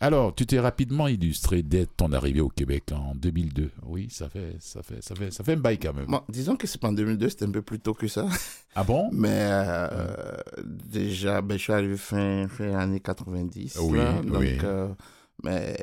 Alors, 0.01 0.35
tu 0.35 0.47
t'es 0.47 0.59
rapidement 0.59 1.07
illustré 1.07 1.63
dès 1.63 1.87
ton 1.87 2.13
arrivée 2.13 2.41
au 2.41 2.49
Québec 2.49 2.91
en 2.93 3.15
2002. 3.15 3.71
Oui, 3.85 4.09
ça 4.11 4.29
fait, 4.29 4.57
ça 4.59 4.83
fait, 4.83 5.01
ça 5.01 5.15
fait, 5.15 5.31
ça 5.31 5.45
fait 5.45 5.53
un 5.53 5.57
bail 5.57 5.79
quand 5.79 5.95
même. 5.95 6.09
disons 6.29 6.57
que 6.57 6.67
c'est 6.67 6.81
pas 6.81 6.89
en 6.89 6.93
2002, 6.93 7.29
c'était 7.29 7.45
un 7.45 7.53
peu 7.53 7.63
plus 7.63 7.79
tôt 7.79 7.95
que 7.95 8.09
ça. 8.09 8.27
Ah 8.75 8.83
bon? 8.83 9.11
Mais 9.13 9.29
euh, 9.31 10.35
déjà, 10.65 11.41
ben, 11.41 11.57
je 11.57 11.63
suis 11.63 11.73
arrivé 11.73 11.97
fin, 11.97 12.49
fin 12.49 12.75
années 12.75 12.99
90. 12.99 13.79
Oui, 13.81 13.99
donc, 14.25 14.41
oui. 14.41 14.59
Mais 15.43 15.77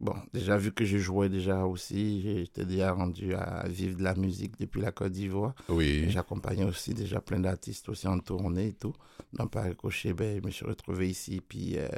bon, 0.00 0.14
déjà 0.32 0.56
vu 0.56 0.72
que 0.72 0.84
je 0.84 0.98
jouais 0.98 1.28
déjà 1.28 1.64
aussi, 1.64 2.20
j'étais 2.22 2.64
déjà 2.64 2.92
rendu 2.92 3.34
à 3.34 3.66
vivre 3.68 3.96
de 3.96 4.02
la 4.02 4.14
musique 4.14 4.58
depuis 4.58 4.80
la 4.80 4.92
Côte 4.92 5.12
d'Ivoire. 5.12 5.54
Oui. 5.68 6.06
J'accompagnais 6.08 6.64
aussi 6.64 6.94
déjà 6.94 7.20
plein 7.20 7.38
d'artistes 7.38 7.88
aussi 7.88 8.08
en 8.08 8.18
tournée 8.18 8.68
et 8.68 8.72
tout. 8.72 8.94
Donc 9.32 9.52
par 9.52 9.64
ricochet, 9.64 10.12
ben, 10.14 10.40
je 10.40 10.46
me 10.46 10.50
suis 10.50 10.66
retrouvé 10.66 11.08
ici. 11.08 11.40
Puis 11.46 11.78
euh, 11.78 11.88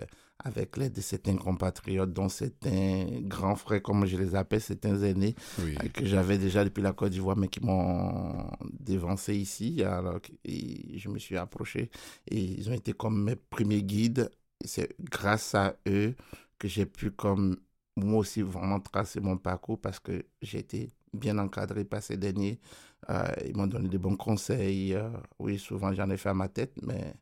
avec 0.44 0.76
l'aide 0.76 0.92
de 0.92 1.00
certains 1.00 1.36
compatriotes, 1.36 2.12
dont 2.12 2.28
certains 2.28 3.06
grands 3.22 3.56
frères, 3.56 3.82
comme 3.82 4.04
je 4.04 4.16
les 4.18 4.34
appelle, 4.34 4.60
certains 4.60 5.00
aînés, 5.02 5.34
euh, 5.60 5.74
que 5.94 6.04
j'avais 6.04 6.36
déjà 6.36 6.64
depuis 6.64 6.82
la 6.82 6.92
Côte 6.92 7.12
d'Ivoire, 7.12 7.36
mais 7.36 7.48
qui 7.48 7.60
m'ont 7.60 8.50
dévancé 8.78 9.34
ici. 9.34 9.82
Alors 9.82 10.20
je 10.44 11.08
me 11.08 11.18
suis 11.18 11.36
approché 11.36 11.90
et 12.28 12.38
ils 12.38 12.68
ont 12.68 12.74
été 12.74 12.92
comme 12.92 13.22
mes 13.22 13.36
premiers 13.36 13.82
guides. 13.82 14.30
C'est 14.64 14.96
grâce 15.00 15.54
à 15.54 15.76
eux 15.86 16.14
que 16.58 16.68
j'ai 16.68 16.86
pu 16.86 17.10
comme 17.10 17.56
moi 17.96 18.20
aussi 18.20 18.42
vraiment 18.42 18.80
tracer 18.80 19.20
mon 19.20 19.36
parcours 19.36 19.80
parce 19.80 19.98
que 19.98 20.24
j'ai 20.42 20.58
été 20.58 20.92
bien 21.12 21.38
encadré 21.38 21.84
par 21.84 22.02
ces 22.02 22.16
derniers. 22.16 22.60
Euh, 23.10 23.24
ils 23.46 23.56
m'ont 23.56 23.66
donné 23.66 23.88
des 23.88 23.98
bons 23.98 24.16
conseils. 24.16 24.94
Euh, 24.94 25.08
oui, 25.38 25.58
souvent 25.58 25.92
j'en 25.92 26.10
ai 26.10 26.16
fait 26.16 26.28
à 26.28 26.34
ma 26.34 26.48
tête, 26.48 26.72
mais 26.82 27.14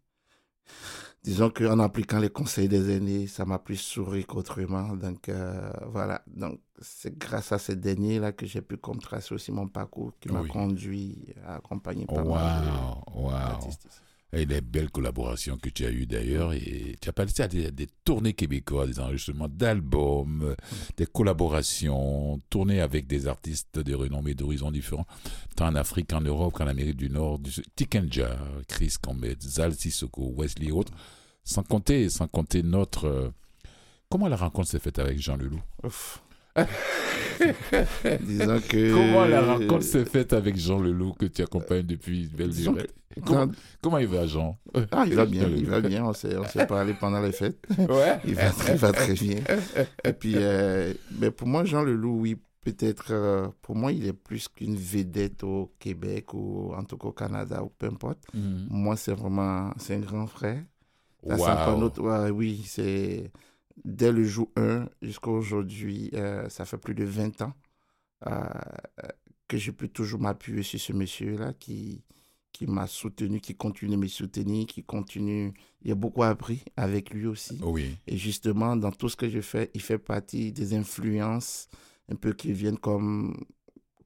disons 1.22 1.50
qu'en 1.50 1.78
appliquant 1.78 2.18
les 2.18 2.30
conseils 2.30 2.68
des 2.68 2.90
aînés, 2.96 3.26
ça 3.26 3.44
m'a 3.44 3.58
plus 3.58 3.76
souri 3.76 4.24
qu'autrement. 4.24 4.96
Donc 4.96 5.28
euh, 5.28 5.70
voilà, 5.86 6.22
donc 6.26 6.60
c'est 6.80 7.16
grâce 7.16 7.52
à 7.52 7.58
ces 7.58 7.76
derniers-là 7.76 8.32
que 8.32 8.46
j'ai 8.46 8.62
pu 8.62 8.76
comme 8.76 8.98
tracer 8.98 9.34
aussi 9.34 9.52
mon 9.52 9.68
parcours 9.68 10.12
qui 10.20 10.30
m'a 10.30 10.44
conduit 10.44 11.34
à 11.46 11.56
accompagner 11.56 12.06
pas 12.06 12.24
mal 12.24 12.64
et 14.34 14.46
les 14.46 14.60
belles 14.60 14.90
collaborations 14.90 15.56
que 15.56 15.68
tu 15.68 15.84
as 15.84 15.90
eues 15.90 16.06
d'ailleurs. 16.06 16.52
Et 16.52 16.96
tu 17.00 17.08
as 17.08 17.12
participé 17.12 17.66
à 17.66 17.70
des, 17.70 17.88
tournées 18.04 18.34
québécoises, 18.34 18.88
des 18.88 19.00
enregistrements 19.00 19.48
d'albums, 19.48 20.54
des 20.96 21.06
collaborations, 21.06 22.40
tournées 22.50 22.80
avec 22.80 23.06
des 23.06 23.26
artistes 23.26 23.78
de 23.78 23.94
renommée 23.94 24.34
d'horizons 24.34 24.70
différents, 24.70 25.06
tant 25.56 25.66
en 25.66 25.74
Afrique 25.74 26.10
qu'en 26.10 26.20
Europe 26.20 26.54
qu'en 26.54 26.66
Amérique 26.66 26.96
du 26.96 27.10
Nord. 27.10 27.40
Tikenja, 27.76 28.36
Chris 28.68 28.94
Comet, 29.00 29.36
Zal 29.40 29.74
Sissoko, 29.74 30.32
Wesley 30.36 30.68
et 30.68 30.72
autres. 30.72 30.92
Sans 31.44 31.62
compter, 31.62 32.08
sans 32.08 32.26
compter 32.26 32.62
notre. 32.62 33.04
Euh, 33.06 33.30
comment 34.08 34.28
la 34.28 34.36
rencontre 34.36 34.68
s'est 34.68 34.78
faite 34.78 34.98
avec 34.98 35.20
Jean 35.20 35.36
Leloup? 35.36 35.60
Disons 38.20 38.60
que... 38.60 38.92
Comment 38.92 39.24
la 39.24 39.42
rencontre 39.42 39.82
s'est 39.82 40.04
faite 40.04 40.32
avec 40.32 40.56
Jean 40.56 40.78
Leloup 40.78 41.14
que 41.14 41.26
tu 41.26 41.42
accompagnes 41.42 41.86
depuis 41.86 42.28
belle 42.28 42.50
durée? 42.50 42.88
comment, 43.24 43.52
comment, 43.80 43.98
il 43.98 44.06
va, 44.06 44.26
Jean? 44.26 44.58
Ah, 44.92 45.04
il 45.06 45.14
va 45.14 45.26
bien, 45.26 45.48
il 45.56 45.66
va 45.66 45.80
bien. 45.80 46.04
On 46.04 46.12
s'est, 46.12 46.36
parlé 46.66 46.94
pendant 46.94 47.20
les 47.20 47.32
fêtes. 47.32 47.58
Ouais. 47.78 48.20
il, 48.24 48.34
va, 48.34 48.50
il 48.68 48.74
va 48.76 48.92
très 48.92 49.14
bien. 49.14 49.38
Et 50.04 50.12
puis, 50.12 50.34
euh, 50.36 50.94
mais 51.18 51.30
pour 51.30 51.48
moi, 51.48 51.64
Jean 51.64 51.82
Leloup, 51.82 52.20
oui, 52.20 52.36
peut-être, 52.62 53.08
euh, 53.10 53.48
pour 53.62 53.76
moi, 53.76 53.92
il 53.92 54.06
est 54.06 54.12
plus 54.12 54.48
qu'une 54.48 54.76
vedette 54.76 55.44
au 55.44 55.72
Québec 55.78 56.34
ou 56.34 56.72
en 56.74 56.84
tout 56.84 56.96
cas 56.96 57.08
au 57.08 57.12
Canada 57.12 57.62
ou 57.62 57.68
peu 57.68 57.86
importe. 57.86 58.18
Mhm. 58.32 58.68
Moi, 58.70 58.96
c'est 58.96 59.14
vraiment, 59.14 59.72
c'est 59.76 59.94
un 59.94 60.00
grand 60.00 60.26
frère. 60.26 60.62
wow. 61.22 61.82
autre, 61.82 62.30
oui, 62.30 62.62
c'est 62.66 63.30
dès 63.82 64.12
le 64.12 64.24
jour 64.24 64.50
1 64.56 64.88
jusqu'à 65.02 65.30
aujourd'hui, 65.30 66.10
euh, 66.14 66.48
ça 66.48 66.64
fait 66.64 66.78
plus 66.78 66.94
de 66.94 67.04
20 67.04 67.42
ans 67.42 67.54
euh, 68.26 68.44
que 69.48 69.58
je 69.58 69.70
peux 69.70 69.88
toujours 69.88 70.20
m'appuyer 70.20 70.62
sur 70.62 70.80
ce 70.80 70.92
monsieur-là 70.92 71.52
qui, 71.54 72.04
qui 72.52 72.66
m'a 72.66 72.86
soutenu, 72.86 73.40
qui 73.40 73.54
continue 73.54 73.92
de 73.92 73.96
me 73.96 74.06
soutenir, 74.06 74.66
qui 74.66 74.82
continue. 74.82 75.52
Il 75.82 75.90
a 75.90 75.94
beaucoup 75.94 76.22
appris 76.22 76.62
avec 76.76 77.10
lui 77.10 77.26
aussi. 77.26 77.58
Oui. 77.62 77.96
Et 78.06 78.16
justement, 78.16 78.76
dans 78.76 78.92
tout 78.92 79.08
ce 79.08 79.16
que 79.16 79.28
je 79.28 79.40
fais, 79.40 79.70
il 79.74 79.82
fait 79.82 79.98
partie 79.98 80.52
des 80.52 80.74
influences 80.74 81.68
un 82.10 82.16
peu 82.16 82.32
qui 82.32 82.52
viennent 82.52 82.78
comme 82.78 83.36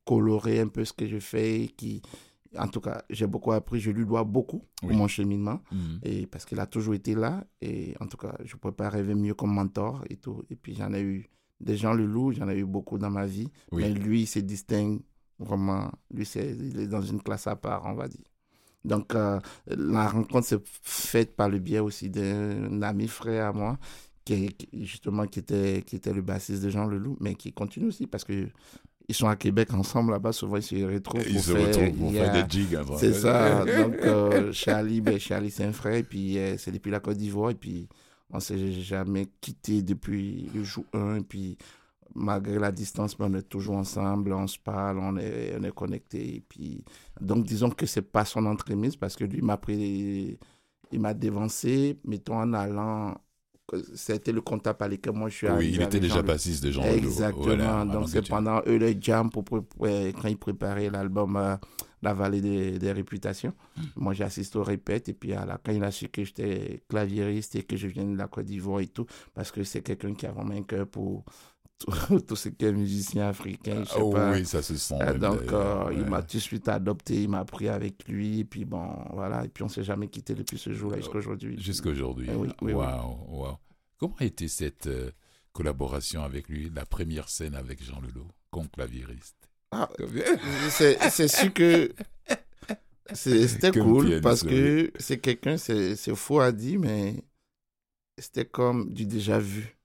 coloré 0.04 0.60
un 0.60 0.68
peu 0.68 0.84
ce 0.84 0.92
que 0.92 1.06
je 1.06 1.18
fais, 1.18 1.68
qui, 1.76 2.00
en 2.56 2.68
tout 2.68 2.80
cas, 2.80 3.02
j'ai 3.10 3.26
beaucoup 3.26 3.52
appris. 3.52 3.80
Je 3.80 3.90
lui 3.90 4.06
dois 4.06 4.24
beaucoup 4.24 4.64
pour 4.80 4.92
mon 4.92 5.08
cheminement. 5.08 5.60
Mhm. 5.72 6.00
Et 6.02 6.26
parce 6.26 6.44
qu'il 6.44 6.60
a 6.60 6.66
toujours 6.66 6.94
été 6.94 7.14
là. 7.14 7.44
Et 7.60 7.94
en 8.00 8.06
tout 8.06 8.16
cas, 8.16 8.34
je 8.44 8.54
ne 8.54 8.58
pourrais 8.58 8.74
pas 8.74 8.88
rêver 8.88 9.14
mieux 9.14 9.34
comme 9.34 9.52
mentor 9.52 10.04
et 10.08 10.16
tout. 10.16 10.42
Et 10.50 10.56
puis, 10.56 10.74
j'en 10.74 10.92
ai 10.92 11.02
eu 11.02 11.28
des 11.60 11.76
gens, 11.76 11.92
le 11.92 12.06
loup, 12.06 12.32
j'en 12.32 12.48
ai 12.48 12.58
eu 12.58 12.64
beaucoup 12.64 12.98
dans 12.98 13.10
ma 13.10 13.26
vie. 13.26 13.48
Mais 13.72 13.90
lui, 13.90 14.22
il 14.22 14.26
se 14.26 14.38
distingue 14.38 15.00
vraiment. 15.38 15.90
Lui, 16.12 16.24
c'est 16.24 16.56
il 16.56 16.78
est 16.80 16.88
dans 16.88 17.02
une 17.02 17.22
classe 17.22 17.46
à 17.46 17.56
part, 17.56 17.82
on 17.86 17.94
va 17.94 18.08
dire. 18.08 18.24
Donc, 18.84 19.14
euh, 19.14 19.40
la 19.66 20.08
rencontre 20.08 20.46
s'est 20.46 20.60
faite 20.64 21.36
par 21.36 21.48
le 21.48 21.58
biais 21.58 21.80
aussi 21.80 22.08
d'un 22.08 22.80
ami 22.82 23.08
frère 23.08 23.46
à 23.46 23.52
moi, 23.52 23.78
qui, 24.24 24.54
justement, 24.72 25.26
qui 25.26 25.40
était, 25.40 25.82
qui 25.84 25.96
était 25.96 26.12
le 26.12 26.22
bassiste 26.22 26.62
de 26.62 26.70
Jean 26.70 26.86
Leloup, 26.86 27.16
mais 27.20 27.34
qui 27.34 27.52
continue 27.52 27.86
aussi 27.86 28.06
parce 28.06 28.24
que 28.24 28.48
ils 29.08 29.14
sont 29.14 29.28
à 29.28 29.36
Québec 29.36 29.72
ensemble 29.72 30.12
là-bas, 30.12 30.32
souvent 30.32 30.56
ils 30.56 30.62
se 30.62 30.76
retrouvent. 30.84 31.24
Ils 31.28 31.40
se 31.40 31.52
retrouvent 31.52 31.92
pour 31.92 32.12
faire 32.12 32.32
des 32.32 32.50
gigs. 32.50 32.74
Hein, 32.74 32.84
c'est 32.98 33.14
ça. 33.14 33.64
Donc, 33.64 33.94
euh, 34.02 34.52
Charlie, 34.52 35.00
ben, 35.00 35.18
Charlie 35.18 35.50
c'est 35.50 35.64
un 35.64 35.72
frère, 35.72 35.94
et 35.94 36.02
puis 36.02 36.38
euh, 36.38 36.56
c'est 36.58 36.72
depuis 36.72 36.90
la 36.90 37.00
Côte 37.00 37.16
d'Ivoire, 37.16 37.50
et 37.50 37.54
puis 37.54 37.88
on 38.30 38.36
ne 38.36 38.42
s'est 38.42 38.72
jamais 38.72 39.28
quitté 39.40 39.82
depuis 39.82 40.50
le 40.54 40.62
jour 40.62 40.84
1, 40.92 41.16
et 41.16 41.20
puis 41.22 41.56
malgré 42.14 42.58
la 42.58 42.72
distance, 42.72 43.18
mais 43.18 43.26
on 43.26 43.34
est 43.34 43.48
toujours 43.48 43.76
ensemble, 43.76 44.32
on 44.32 44.46
se 44.46 44.58
parle, 44.58 44.98
on 44.98 45.16
est, 45.16 45.54
on 45.58 45.62
est 45.62 45.74
connectés. 45.74 46.36
Et 46.36 46.40
puis, 46.46 46.84
donc, 47.20 47.44
disons 47.44 47.70
que 47.70 47.86
c'est 47.86 48.02
pas 48.02 48.24
son 48.24 48.44
entremise 48.46 48.96
parce 48.96 49.16
que 49.16 49.24
lui 49.24 49.40
m'a 49.40 49.56
pris, 49.56 50.38
il 50.92 51.00
m'a 51.00 51.14
dévancé, 51.14 51.98
mettons, 52.04 52.38
en 52.38 52.52
allant 52.52 53.14
c'était 53.94 54.32
le 54.32 54.40
comptable 54.40 54.82
à 54.84 54.88
lequel 54.88 55.12
moi 55.12 55.28
je 55.28 55.34
suis 55.36 55.46
arrivé. 55.46 55.70
Oui, 55.70 55.76
il 55.76 55.82
était 55.82 56.00
déjà 56.00 56.22
bassiste 56.22 56.64
de 56.64 56.70
Jean 56.70 56.82
Exactement. 56.84 57.84
Donc, 57.84 58.08
c'est 58.08 58.26
pendant 58.26 58.62
eux 58.66 58.76
les 58.76 58.96
jam, 59.00 59.30
pour, 59.30 59.44
quand 59.44 60.28
ils 60.28 60.38
préparaient 60.38 60.90
l'album 60.90 61.36
euh, 61.36 61.56
La 62.02 62.14
Vallée 62.14 62.40
des, 62.40 62.78
des 62.78 62.92
Réputations. 62.92 63.52
Hmm. 63.76 63.82
Moi, 63.96 64.14
j'assiste 64.14 64.56
au 64.56 64.62
répète. 64.62 65.08
Et 65.08 65.14
puis, 65.14 65.34
à 65.34 65.44
la, 65.44 65.58
quand 65.58 65.72
il 65.72 65.84
a 65.84 65.90
su 65.90 66.08
que 66.08 66.24
j'étais 66.24 66.82
claviériste 66.88 67.56
et 67.56 67.62
que 67.62 67.76
je 67.76 67.88
viens 67.88 68.04
de 68.04 68.16
la 68.16 68.28
Côte 68.28 68.46
d'Ivoire 68.46 68.80
et 68.80 68.86
tout, 68.86 69.06
parce 69.34 69.50
que 69.50 69.62
c'est 69.64 69.82
quelqu'un 69.82 70.14
qui 70.14 70.26
a 70.26 70.32
vraiment 70.32 70.54
un 70.54 70.62
cœur 70.62 70.86
pour 70.86 71.24
tout, 72.26 72.36
ce 72.36 72.48
qui 72.48 72.64
est 72.64 72.72
musicien 72.72 73.28
africain. 73.28 73.84
Je 73.84 73.88
sais 73.88 74.00
oh, 74.00 74.10
pas. 74.10 74.32
Oui, 74.32 74.44
ça 74.44 74.62
se 74.62 74.76
sent. 74.76 74.96
Euh, 75.00 75.16
donc, 75.16 75.52
euh, 75.52 75.92
il 75.92 76.04
m'a 76.06 76.22
tout 76.22 76.36
de 76.36 76.42
suite 76.42 76.68
adopté, 76.68 77.22
il 77.22 77.28
m'a 77.28 77.44
pris 77.44 77.68
avec 77.68 78.08
lui, 78.08 78.40
et 78.40 78.44
puis 78.44 78.64
bon, 78.64 78.88
voilà. 79.12 79.44
Et 79.44 79.48
puis, 79.48 79.62
on 79.62 79.68
s'est 79.68 79.84
jamais 79.84 80.08
quitté 80.08 80.34
depuis 80.34 80.58
ce 80.58 80.72
jour-là 80.72 80.96
jusqu'à 80.98 81.18
aujourd'hui. 81.18 81.60
Jusqu'à 81.60 81.90
aujourd'hui. 81.90 82.28
oui, 82.34 82.48
oui, 82.62 82.72
wow, 82.72 83.58
Comment 83.96 84.14
a 84.18 84.24
été 84.24 84.48
cette 84.48 84.86
euh, 84.86 85.10
collaboration 85.52 86.22
avec 86.22 86.48
lui, 86.48 86.70
la 86.74 86.86
première 86.86 87.28
scène 87.28 87.54
avec 87.54 87.82
Jean 87.82 88.00
Leloup, 88.00 88.28
comme 88.50 88.68
clavieriste 88.68 89.36
ah, 89.70 89.88
C'est 90.70 91.28
sûr 91.28 91.52
que 91.52 91.92
c'était 93.12 93.72
cool 93.72 94.20
parce 94.20 94.42
que 94.42 94.92
c'est 94.98 95.18
quelqu'un, 95.18 95.56
c'est 95.56 95.96
faux 96.16 96.40
à 96.40 96.50
dire, 96.52 96.80
mais 96.80 97.22
c'était 98.18 98.44
comme 98.44 98.92
du 98.92 99.06
déjà 99.06 99.38
vu 99.38 99.77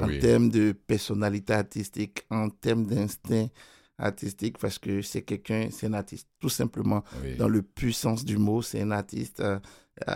en 0.00 0.08
termes 0.20 0.48
de 0.48 0.72
personnalité 0.72 1.52
artistique, 1.52 2.24
en 2.30 2.48
termes 2.48 2.86
d'instinct 2.86 3.48
artistique, 3.98 4.58
parce 4.58 4.78
que 4.78 5.02
c'est 5.02 5.22
quelqu'un, 5.22 5.68
c'est 5.70 5.86
un 5.86 5.94
artiste, 5.94 6.28
tout 6.38 6.48
simplement. 6.48 7.02
Dans 7.38 7.48
le 7.48 7.62
puissance 7.62 8.24
du 8.24 8.36
mot, 8.36 8.62
c'est 8.62 8.82
un 8.82 8.90
artiste, 8.90 9.40
euh, 9.40 9.58
euh, 10.08 10.14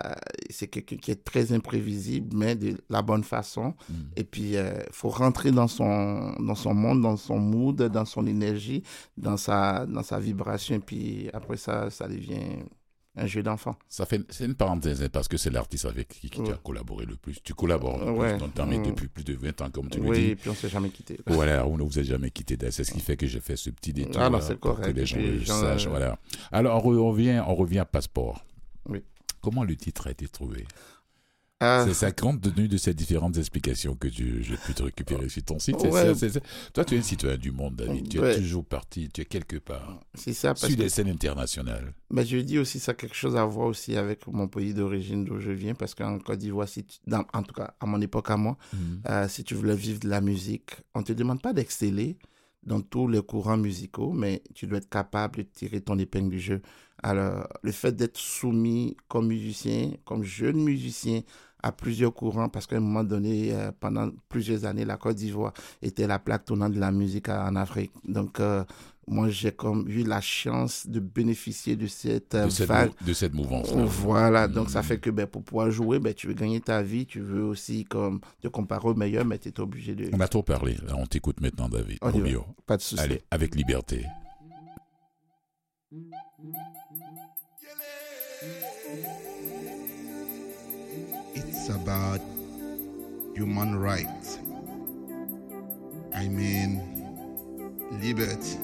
c'est 0.51 0.69
quelqu'un 0.69 0.97
qui 0.97 1.11
est 1.11 1.25
très 1.25 1.53
imprévisible, 1.53 2.37
mais 2.37 2.57
de 2.57 2.77
la 2.91 3.01
bonne 3.01 3.25
façon. 3.25 3.75
Mm. 3.89 3.95
Et 4.17 4.25
puis, 4.25 4.51
il 4.51 4.57
euh, 4.57 4.83
faut 4.93 5.09
rentrer 5.09 5.51
dans 5.51 5.69
son, 5.69 6.35
dans 6.39 6.55
son 6.55 6.75
monde, 6.75 7.01
dans 7.01 7.17
son 7.17 7.39
mood, 7.39 7.81
dans 7.83 8.05
son 8.05 8.27
énergie, 8.27 8.83
dans 9.17 9.39
sa, 9.39 9.87
dans 9.87 10.03
sa 10.03 10.19
vibration. 10.19 10.77
Et 10.77 10.81
puis, 10.81 11.31
après 11.33 11.57
ça, 11.57 11.89
ça 11.91 12.07
devient 12.07 12.59
un 13.21 13.27
jeu 13.27 13.43
d'enfant. 13.43 13.77
Ça 13.89 14.07
fait, 14.07 14.23
c'est 14.31 14.47
une 14.47 14.55
parenthèse, 14.55 15.03
hein, 15.03 15.09
parce 15.13 15.29
que 15.29 15.37
c'est 15.37 15.51
l'artiste 15.51 15.85
avec 15.85 16.09
qui, 16.09 16.31
tu 16.31 16.41
as 16.51 16.57
collaboré 16.57 17.05
le 17.05 17.17
plus. 17.17 17.41
Tu 17.43 17.55
collabores 17.55 17.99
le 17.99 18.39
plus 18.39 18.79
mm. 18.79 18.83
depuis 18.87 19.09
plus 19.09 19.25
de 19.25 19.35
20 19.35 19.61
ans, 19.61 19.71
comme 19.71 19.89
tu 19.89 19.99
le 20.01 20.05
dis. 20.05 20.11
Oui, 20.11 20.25
et 20.31 20.37
puis 20.37 20.49
on 20.49 20.53
ne 20.53 20.57
s'est 20.59 20.69
jamais 20.69 20.91
quitté. 20.91 21.19
Voilà, 21.27 21.67
on 21.67 21.77
ne 21.77 21.83
vous 21.83 21.99
a 21.99 22.03
jamais 22.03 22.31
quitté. 22.31 22.57
C'est 22.71 22.85
ce 22.85 22.93
qui 22.93 23.01
fait 23.01 23.17
que 23.17 23.27
j'ai 23.27 23.41
fait 23.41 23.57
ce 23.57 23.71
petit 23.71 23.93
détour. 23.93 24.21
Ah, 24.21 24.31
correct. 24.31 24.61
Pour 24.61 24.81
que 24.81 24.91
les 24.91 25.07
gens 25.07 25.19
le 25.19 25.45
sachent. 25.45 25.87
Euh, 25.87 25.91
voilà. 25.91 26.19
Alors, 26.51 26.85
on 26.85 27.09
revient, 27.11 27.43
on 27.47 27.55
revient 27.55 27.81
à 27.81 27.85
Passeport. 27.85 28.45
Oui. 28.89 29.03
Comment 29.41 29.65
le 29.65 29.77
titre 29.77 30.09
a 30.09 30.11
été 30.11 30.29
trouvé? 30.29 30.65
Ah. 31.63 31.85
C'est 31.87 31.95
ça 31.95 32.11
compte 32.11 32.41
tenu 32.41 32.69
de 32.69 32.79
ces 32.79 32.95
différentes 32.95 33.37
explications 33.37 33.95
que 33.95 34.09
j'ai 34.09 34.57
pu 34.65 34.73
te 34.73 34.83
récupérer 34.83 35.29
sur 35.29 35.43
ton 35.43 35.59
site. 35.59 35.77
Toi, 36.73 36.85
tu 36.87 36.97
es 36.97 37.03
citoyen 37.03 37.37
du 37.37 37.53
monde, 37.53 37.77
David. 37.77 38.09
Tu 38.09 38.19
es 38.19 38.37
toujours 38.37 38.65
parti, 38.65 39.11
tu 39.13 39.21
es 39.21 39.25
quelque 39.27 39.59
part. 39.59 40.01
C'est 40.15 40.33
ça. 40.33 40.49
Parce 40.49 40.67
sur 40.67 40.77
des 40.77 40.89
scènes 40.89 41.11
internationales. 41.11 41.93
Mais 42.11 42.25
je 42.25 42.39
dis 42.39 42.59
aussi, 42.59 42.81
ça 42.81 42.93
a 42.93 42.95
quelque 42.95 43.15
chose 43.15 43.37
à 43.37 43.45
voir 43.45 43.67
aussi 43.67 43.97
avec 43.97 44.27
mon 44.27 44.49
pays 44.49 44.73
d'origine 44.73 45.25
d'où 45.25 45.39
je 45.39 45.51
viens. 45.51 45.75
Parce 45.75 45.95
qu'en 45.95 46.19
Côte 46.19 46.39
d'Ivoire, 46.39 46.69
si 46.69 46.85
en 47.13 47.43
tout 47.43 47.55
cas, 47.55 47.75
à 47.79 47.87
mon 47.87 48.01
époque, 48.01 48.31
à 48.31 48.37
moi, 48.37 48.57
mhm. 48.73 49.03
euh, 49.09 49.29
si 49.29 49.45
tu 49.45 49.55
voulais 49.55 49.77
vivre 49.77 50.01
de 50.01 50.09
la 50.09 50.23
musique, 50.23 50.71
on 50.95 51.01
ne 51.01 51.05
te 51.05 51.13
demande 51.13 51.43
pas 51.43 51.53
d'exceller 51.53 52.17
dans 52.63 52.81
tous 52.81 53.09
les 53.09 53.23
courants 53.23 53.57
musicaux, 53.57 54.13
mais 54.13 54.43
tu 54.55 54.67
dois 54.67 54.79
être 54.79 54.89
capable 54.89 55.39
de 55.39 55.43
tirer 55.43 55.81
ton 55.81 55.99
épingle 55.99 56.31
du 56.31 56.41
jeu. 56.41 56.63
Alors, 57.03 57.49
le 57.63 57.73
fait 57.73 57.93
d'être 57.93 58.19
soumis 58.19 58.97
comme 59.09 59.29
musicien, 59.29 59.93
comme 60.05 60.23
jeune 60.23 60.63
musicien, 60.63 61.23
à 61.63 61.73
plusieurs 61.73 62.13
courants 62.13 62.49
parce 62.49 62.67
qu'à 62.67 62.77
un 62.77 62.81
moment 62.81 63.05
donné, 63.05 63.53
euh, 63.53 63.71
pendant 63.79 64.11
plusieurs 64.29 64.65
années, 64.65 64.85
la 64.85 64.97
Côte 64.97 65.17
d'Ivoire 65.17 65.53
était 65.83 66.07
la 66.07 66.19
plaque 66.19 66.45
tournante 66.45 66.73
de 66.73 66.81
la 66.81 66.93
musique 66.93 67.29
en 67.29 67.57
Afrique. 67.57 67.93
Donc, 68.05 68.41
euh, 68.41 68.65
moi, 69.07 69.29
j'ai 69.29 69.51
comme 69.51 69.89
eu 69.89 70.05
la 70.05 70.21
chance 70.21 70.87
de 70.87 71.01
bénéficier 71.01 71.75
de 71.75 71.87
cette, 71.87 72.35
euh, 72.35 72.45
de 72.45 72.51
cette 72.51 72.69
vague. 72.69 72.93
de 73.05 73.13
cette 73.13 73.35
mouvance. 73.35 73.73
Voilà, 73.73 74.47
donc 74.47 74.71
ça 74.71 74.81
mm. 74.81 74.85
fait 74.85 74.99
que 74.99 75.11
ben, 75.11 75.27
pour 75.27 75.43
pouvoir 75.43 75.71
jouer, 75.71 75.99
ben, 75.99 76.15
tu 76.15 76.29
veux 76.29 76.35
gagner 76.35 76.61
ta 76.61 76.83
vie, 76.83 77.07
tu 77.07 77.21
veux 77.21 77.43
aussi 77.43 77.85
comme, 77.85 78.21
te 78.41 78.49
comparer 78.49 78.89
au 78.89 78.95
meilleur, 78.95 79.25
mais 79.25 79.39
tu 79.39 79.49
es 79.49 79.61
obligé 79.61 79.95
de... 79.95 80.11
On 80.13 80.21
a 80.21 80.29
trop 80.29 80.43
parlé, 80.43 80.77
on 80.97 81.07
t'écoute 81.07 81.41
maintenant, 81.41 81.69
David. 81.69 81.99
Pas 82.67 82.77
de 82.77 82.83
souci. 82.83 83.03
Allez, 83.03 83.23
avec 83.31 83.55
liberté. 83.55 84.07
About 91.71 92.21
human 93.35 93.79
rights. 93.79 94.39
I 96.15 96.29
mean, 96.29 96.83
liberty. 98.01 98.59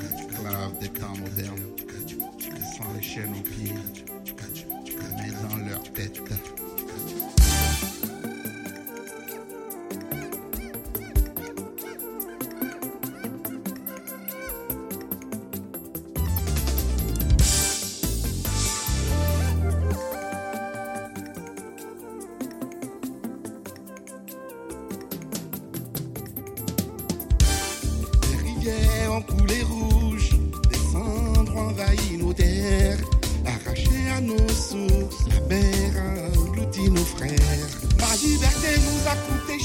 Esclaves 0.00 0.78
des 0.78 0.88
temps 0.88 1.16
modernes, 1.16 1.62
sans 2.76 2.92
les 2.94 3.02
chaînes 3.02 3.34
aux 3.38 3.42
pieds, 3.42 3.74
mais 5.16 5.30
dans 5.48 5.56
leur 5.68 5.82
tête. 5.92 6.20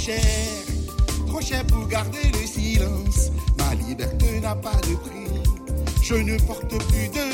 cher, 0.04 0.20
trop 1.28 1.40
cher 1.40 1.66
pour 1.68 1.88
garder 1.88 2.26
le 2.34 2.46
silence. 2.46 3.32
Ma 3.58 3.74
liberté 3.76 4.42
n'a 4.42 4.56
pas 4.56 4.76
de 4.88 4.96
prix, 4.96 5.32
je 6.02 6.16
ne 6.16 6.38
porte 6.40 6.68
plus 6.90 7.08
de 7.08 7.33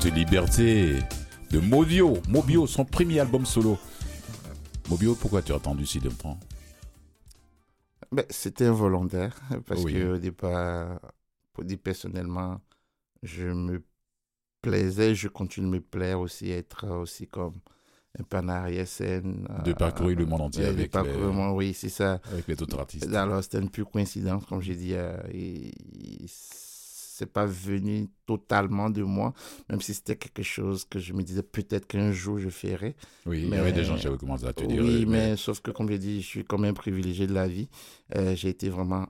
écoutez 0.00 0.10
Liberté 0.18 0.98
de 1.50 1.58
Mobio. 1.58 2.14
Mobio, 2.28 2.66
son 2.66 2.86
premier 2.86 3.20
album 3.20 3.44
solo. 3.44 3.78
Mobio, 4.88 5.14
pourquoi 5.14 5.42
tu 5.42 5.52
as 5.52 5.56
attendu 5.56 5.84
si 5.84 6.00
longtemps? 6.00 6.38
Ben, 8.10 8.24
C'était 8.30 8.64
involontaire, 8.66 9.38
parce 9.66 9.82
Oui. 9.82 9.92
que 9.92 10.14
au 10.14 10.18
départ, 10.18 11.00
pour 11.52 11.64
dire 11.64 11.78
personnellement, 11.82 12.60
je 13.22 13.44
me 13.48 13.82
plaisais, 14.62 15.14
je 15.14 15.28
continue 15.28 15.66
de 15.66 15.72
me 15.72 15.80
plaire 15.80 16.18
aussi, 16.20 16.50
être 16.50 16.86
aussi 16.88 17.26
comme 17.26 17.60
un 18.18 18.22
peu 18.22 18.38
en 18.38 18.48
arrière-scène. 18.48 19.46
De 19.64 19.72
euh, 19.72 19.74
parcourir 19.74 20.16
le 20.18 20.24
monde 20.24 20.40
entier 20.40 20.64
de 20.64 20.68
avec 20.70 20.94
les- 20.94 21.12
le 21.18 21.30
monde, 21.30 21.54
oui, 21.56 21.74
c'est 21.74 21.90
ça. 21.90 22.20
avec 22.32 22.48
les 22.48 22.62
autres 22.62 22.78
artistes. 22.78 23.12
Alors, 23.14 23.42
c'était 23.42 23.58
une 23.60 23.70
pure 23.70 23.90
coïncidence, 23.90 24.46
comme 24.46 24.62
j'ai 24.62 24.76
dit. 24.76 24.94
euh, 24.94 25.16
et 25.30 25.72
c'est 27.20 27.32
pas 27.32 27.44
venu 27.46 28.08
totalement 28.26 28.88
de 28.90 29.02
moi, 29.02 29.32
même 29.68 29.80
si 29.80 29.92
c'était 29.94 30.16
quelque 30.16 30.42
chose 30.42 30.84
que 30.84 30.98
je 30.98 31.12
me 31.12 31.22
disais 31.22 31.42
peut-être 31.42 31.86
qu'un 31.86 32.12
jour 32.12 32.38
je 32.38 32.48
ferais. 32.48 32.96
Oui, 33.26 33.42
il 33.42 33.46
y 33.46 33.50
mais- 33.50 33.58
avait 33.58 33.72
des 33.72 33.84
gens 33.84 33.96
qui 33.96 34.06
avaient 34.06 34.16
commencé 34.16 34.46
à 34.46 34.52
te 34.54 34.64
dire. 34.64 34.82
Oui, 34.82 35.02
euh, 35.02 35.06
mais 35.06 35.36
sauf 35.36 35.60
que, 35.60 35.70
comme 35.70 35.88
j'ai 35.90 35.98
dit, 35.98 36.22
je 36.22 36.26
suis 36.26 36.44
quand 36.44 36.58
même 36.58 36.74
privilégié 36.74 37.26
de 37.26 37.34
la 37.34 37.46
vie. 37.46 37.68
Euh, 38.16 38.34
j'ai 38.34 38.48
été 38.48 38.68
vraiment, 38.70 39.06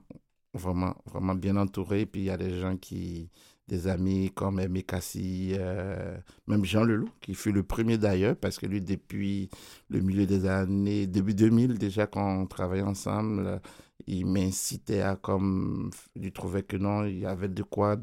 vraiment, 0.53 0.95
vraiment 1.05 1.35
bien 1.35 1.55
entouré. 1.55 2.05
Puis 2.05 2.21
il 2.21 2.25
y 2.25 2.29
a 2.29 2.37
des 2.37 2.59
gens 2.59 2.75
qui, 2.77 3.29
des 3.67 3.87
amis 3.87 4.31
comme 4.35 4.59
Aimé 4.59 4.83
Cassie, 4.83 5.53
euh, 5.57 6.17
même 6.47 6.65
Jean 6.65 6.83
Leloup, 6.83 7.09
qui 7.21 7.33
fut 7.35 7.53
le 7.53 7.63
premier 7.63 7.97
d'ailleurs, 7.97 8.35
parce 8.35 8.57
que 8.59 8.65
lui, 8.65 8.81
depuis 8.81 9.49
le 9.89 10.01
milieu 10.01 10.25
des 10.25 10.45
années, 10.45 11.07
début 11.07 11.33
2000, 11.33 11.77
déjà, 11.77 12.05
quand 12.07 12.41
on 12.41 12.45
travaillait 12.47 12.83
ensemble, 12.83 13.61
il 14.07 14.25
m'incitait 14.25 15.01
à 15.01 15.15
comme, 15.15 15.89
il 16.15 16.31
trouvait 16.31 16.63
que 16.63 16.77
non, 16.77 17.05
il 17.05 17.19
y 17.19 17.25
avait 17.25 17.49
de 17.49 17.63
quoi 17.63 17.97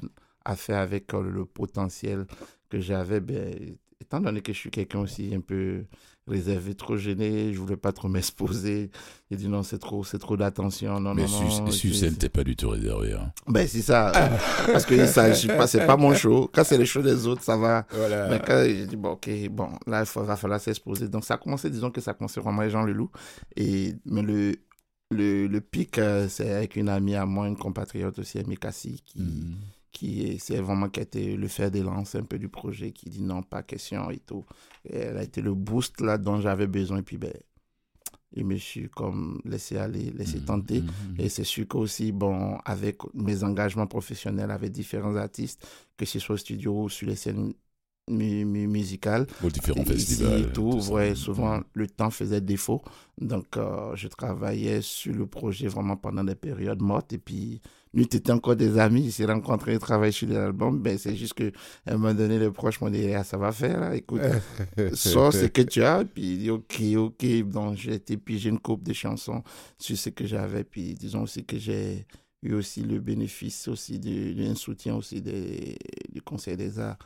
à 0.45 0.57
faire 0.57 0.79
avec 0.79 1.13
euh, 1.15 1.23
le 1.23 1.45
potentiel 1.45 2.27
que 2.69 2.81
j'avais. 2.81 3.21
Ben, 3.21 3.77
étant 4.01 4.21
donné 4.21 4.41
que 4.41 4.53
je 4.53 4.59
suis 4.59 4.71
quelqu'un 4.71 5.01
aussi 5.01 5.35
un 5.35 5.41
peu 5.41 5.85
réservé, 6.27 6.75
trop 6.75 6.97
gêné, 6.97 7.53
je 7.53 7.59
voulais 7.59 7.77
pas 7.77 7.91
trop 7.93 8.07
m'exposer. 8.09 8.91
Il 9.31 9.37
dit 9.39 9.49
non, 9.49 9.63
c'est 9.63 9.79
trop, 9.79 10.05
c'est 10.05 10.19
trop 10.19 10.37
d'attention. 10.37 11.01
Non, 11.01 11.15
mais 11.15 11.25
non, 11.27 11.65
non. 11.65 11.71
T'es 12.19 12.29
pas 12.29 12.45
du 12.45 12.55
tout 12.55 12.69
réservé. 12.69 13.15
Hein. 13.15 13.33
Ben, 13.47 13.67
c'est 13.67 13.83
ça. 13.83 14.13
parce 14.67 14.87
que 14.87 15.07
ça, 15.07 15.33
je 15.33 15.49
pas, 15.49 15.67
c'est 15.67 15.85
pas 15.87 15.97
mon 15.97 16.15
show. 16.15 16.51
Quand 16.53 16.65
c'est 16.65 16.79
le 16.79 16.85
show 16.85 17.03
des 17.03 17.27
autres, 17.27 17.43
ça 17.43 17.57
va. 17.57 17.87
Voilà. 17.91 18.29
Mais 18.29 18.41
quand 18.47 18.63
j'ai 18.65 18.87
dit, 18.87 18.97
bon, 18.97 19.11
ok, 19.13 19.29
bon, 19.51 19.71
là, 19.87 20.01
il 20.01 20.07
faut- 20.07 20.23
va 20.23 20.37
falloir 20.37 20.61
s'exposer. 20.61 21.09
Donc, 21.09 21.25
ça 21.25 21.35
a 21.35 21.39
commencé, 21.39 21.69
disons 21.71 21.91
que 21.91 22.01
ça 22.01 22.13
a 22.13 22.15
commencé 22.15 22.41
vraiment 22.41 22.61
avec 22.61 22.73
Jean 22.73 22.83
Leloup. 22.85 23.11
Et, 23.57 23.95
mais 24.07 24.23
le, 24.23 24.55
le, 25.11 25.47
le 25.47 25.61
pic, 25.61 25.99
euh, 25.99 26.29
c'est 26.29 26.51
avec 26.53 26.77
une 26.77 26.89
amie 26.89 27.15
à 27.15 27.25
moi, 27.27 27.49
une 27.49 27.57
compatriote 27.57 28.19
aussi, 28.19 28.39
Amy 28.39 28.57
Cassie, 28.57 29.03
qui, 29.05 29.21
Mhm. 29.23 29.57
qui 29.91 30.23
est, 30.27 30.39
c'est 30.39 30.61
vraiment 30.61 30.89
qui 30.89 31.01
a 31.01 31.03
été 31.05 31.37
le 31.37 31.49
fer 31.49 31.71
des 31.71 31.83
lances 31.83 32.15
un 32.15 32.25
peu 32.25 32.39
du 32.39 32.49
projet, 32.49 32.93
qui 32.93 33.09
dit 33.09 33.23
non, 33.23 33.43
pas 33.43 33.63
question 33.63 34.11
et 34.11 34.19
tout. 34.19 34.45
Et 34.85 34.97
elle 34.97 35.17
a 35.17 35.23
été 35.23 35.41
le 35.41 35.55
boost 35.55 36.01
là 36.01 36.19
dont 36.19 36.41
j'avais 36.41 36.67
besoin. 36.67 36.99
Et 36.99 37.03
puis, 37.03 37.17
ben, 37.17 37.33
je 38.37 38.43
me 38.45 38.57
suis 38.57 38.91
comme 38.91 39.41
laissé 39.47 39.79
aller, 39.79 40.11
laissé 40.11 40.39
Mhm. 40.41 40.45
tenter. 40.45 40.83
Mhm. 40.83 41.15
Et 41.19 41.29
c'est 41.31 41.45
sûr 41.45 41.67
qu'aussi, 41.67 42.13
bon, 42.13 42.59
avec 42.67 42.99
mes 43.15 43.43
engagements 43.45 43.87
professionnels 43.87 44.51
avec 44.51 44.71
différents 44.73 45.17
artistes, 45.17 45.67
que 45.97 46.05
ce 46.05 46.19
soit 46.19 46.35
au 46.35 46.39
studio 46.39 46.83
ou 46.85 46.89
sur 46.91 47.09
les 47.09 47.17
scènes 47.17 47.55
mu- 48.09 48.45
mu- 48.45 48.67
musicales, 48.67 49.27
Aux 49.45 49.51
différents 49.51 49.83
ici 49.83 49.93
festivals. 49.93 50.41
et 50.41 50.53
tout, 50.53 50.79
ouais, 50.91 51.15
souvent 51.15 51.61
le 51.75 51.87
temps 51.87 52.11
faisait 52.11 52.41
défaut. 52.41 52.83
Donc, 53.21 53.57
euh, 53.57 53.95
je 53.97 54.09
travaillais 54.09 54.81
sur 54.83 55.13
le 55.15 55.27
projet 55.27 55.67
vraiment 55.69 55.97
pendant 55.97 56.23
des 56.25 56.35
périodes 56.37 56.81
mortes. 56.81 57.13
Et 57.13 57.19
puis, 57.19 57.61
nous, 57.95 58.05
étions 58.05 58.35
encore 58.35 58.55
des 58.55 58.79
amis, 58.79 59.07
ils 59.07 59.13
s'est 59.13 59.25
rencontrés, 59.25 59.73
ils 59.73 59.79
travaillaient 59.81 60.13
sur 60.13 60.29
l'album. 60.29 60.79
Ben, 60.81 60.97
c'est 60.99 61.17
juste 61.17 61.35
qu'à 61.35 61.51
un 61.87 61.97
moment 61.97 62.15
donné, 62.15 62.39
les 62.39 62.51
proches 62.51 62.81
m'ont 62.81 62.91
dit, 62.91 63.13
ah, 63.15 63.25
ça 63.25 63.37
va 63.37 63.51
faire, 63.51 63.81
là, 63.81 63.97
écoute, 63.97 64.21
sors 64.95 65.33
ce 65.33 65.47
que 65.47 65.63
tu 65.63 65.83
as. 65.83 66.05
Puis, 66.05 66.23
il 66.33 66.39
dit, 66.39 66.51
ok, 66.51 66.81
ok. 66.97 67.43
Donc, 67.49 67.77
j'ai 67.77 67.95
été 67.95 68.17
piger 68.17 68.51
une 68.51 68.61
coupe 68.61 68.85
de 68.85 68.93
chansons 68.93 69.43
sur 69.79 69.97
ce 69.99 70.11
que 70.11 70.27
j'avais. 70.27 70.63
Puis, 70.65 70.95
disons 70.95 71.23
aussi 71.23 71.45
que 71.45 71.59
j'ai 71.59 72.07
eu 72.45 72.55
aussi 72.55 72.83
le 72.83 73.01
bénéfice 73.01 73.67
aussi 73.67 73.99
d'un 73.99 74.55
soutien 74.55 74.95
aussi 74.95 75.21
des, 75.21 75.77
du 76.13 76.23
Conseil 76.23 76.57
des 76.57 76.79
arts 76.79 76.97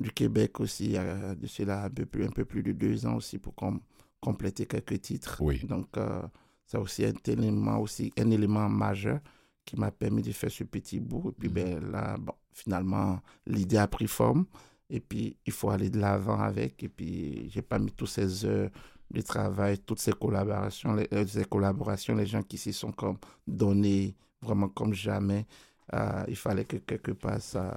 du 0.00 0.10
Québec 0.10 0.60
aussi, 0.60 0.96
euh, 0.96 1.34
de 1.34 1.46
cela 1.46 1.84
un 1.84 1.90
peu, 1.90 2.06
plus, 2.06 2.24
un 2.24 2.30
peu 2.30 2.44
plus 2.44 2.62
de 2.62 2.72
deux 2.72 3.06
ans 3.06 3.16
aussi 3.16 3.38
pour 3.38 3.54
com- 3.54 3.80
compléter 4.20 4.66
quelques 4.66 5.00
titres. 5.00 5.36
Oui. 5.40 5.60
Donc, 5.64 5.88
euh, 5.96 6.22
ça 6.66 6.80
aussi 6.80 7.04
un 7.04 7.12
élément, 7.26 7.78
aussi 7.78 8.12
un 8.18 8.30
élément 8.30 8.68
majeur 8.68 9.20
qui 9.64 9.76
m'a 9.76 9.90
permis 9.90 10.22
de 10.22 10.32
faire 10.32 10.50
ce 10.50 10.64
petit 10.64 10.98
bout. 11.00 11.30
Et 11.30 11.32
puis, 11.32 11.48
Mhm. 11.48 11.54
ben, 11.54 11.90
là, 11.92 12.16
bon, 12.18 12.32
finalement, 12.52 13.20
l'idée 13.46 13.76
a 13.78 13.86
pris 13.86 14.06
forme. 14.06 14.46
Et 14.90 15.00
puis, 15.00 15.36
il 15.46 15.52
faut 15.52 15.70
aller 15.70 15.88
de 15.90 15.98
l'avant 15.98 16.40
avec. 16.40 16.82
Et 16.82 16.88
puis, 16.88 17.48
j'ai 17.50 17.62
pas 17.62 17.78
mis 17.78 17.92
toutes 17.92 18.08
ces 18.08 18.44
heures 18.44 18.70
de 19.10 19.20
travail, 19.20 19.78
toutes 19.78 20.00
ces 20.00 20.12
collaborations, 20.12 20.94
les, 20.94 21.06
euh, 21.12 21.26
ces 21.26 21.44
collaborations, 21.44 22.14
les 22.14 22.26
gens 22.26 22.42
qui 22.42 22.58
s'y 22.58 22.72
sont 22.72 22.92
comme 22.92 23.18
donnés 23.46 24.14
vraiment 24.40 24.68
comme 24.68 24.94
jamais. 24.94 25.46
Euh, 25.94 26.24
il 26.28 26.36
fallait 26.36 26.64
que 26.64 26.76
quelque 26.78 27.12
part, 27.12 27.40
ça, 27.40 27.74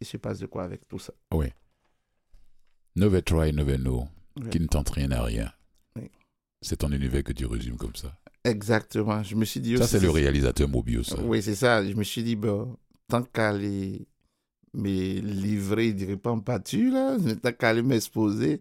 il 0.00 0.06
se 0.06 0.16
passe 0.16 0.38
de 0.38 0.46
quoi 0.46 0.64
avec 0.64 0.86
tout 0.88 0.98
ça. 0.98 1.12
Never 2.96 3.22
try, 3.22 3.52
never 3.52 3.76
know. 3.76 4.08
Ouais. 4.40 4.50
Qui 4.50 4.60
ne 4.60 4.66
tente 4.66 4.90
rien 4.90 5.10
à 5.12 5.22
rien. 5.22 5.52
Oui. 5.96 6.10
C'est 6.60 6.78
ton 6.78 6.90
univers 6.90 7.22
que 7.22 7.32
tu 7.32 7.46
résumes 7.46 7.76
comme 7.76 7.94
ça. 7.94 8.16
Exactement. 8.44 9.22
Je 9.22 9.34
me 9.36 9.44
suis 9.44 9.60
dit 9.60 9.76
Ça, 9.76 9.86
c'est 9.86 10.00
le 10.00 10.10
réalisateur 10.10 10.68
Mobio, 10.68 11.02
ça. 11.02 11.20
Oui, 11.22 11.42
c'est 11.42 11.54
ça. 11.54 11.84
Je 11.84 11.94
me 11.94 12.02
suis 12.02 12.22
dit, 12.22 12.36
bon, 12.36 12.76
tant 13.08 13.22
qu'à 13.22 13.50
aller 13.50 14.06
me 14.74 15.20
livrer, 15.20 15.88
je 15.88 15.92
dirais 15.92 16.16
pas 16.16 16.30
en 16.30 16.40
pâture, 16.40 16.92
là, 16.92 17.16
tant 17.42 17.52
qu'à 17.52 17.70
aller 17.70 17.82
m'exposer, 17.82 18.60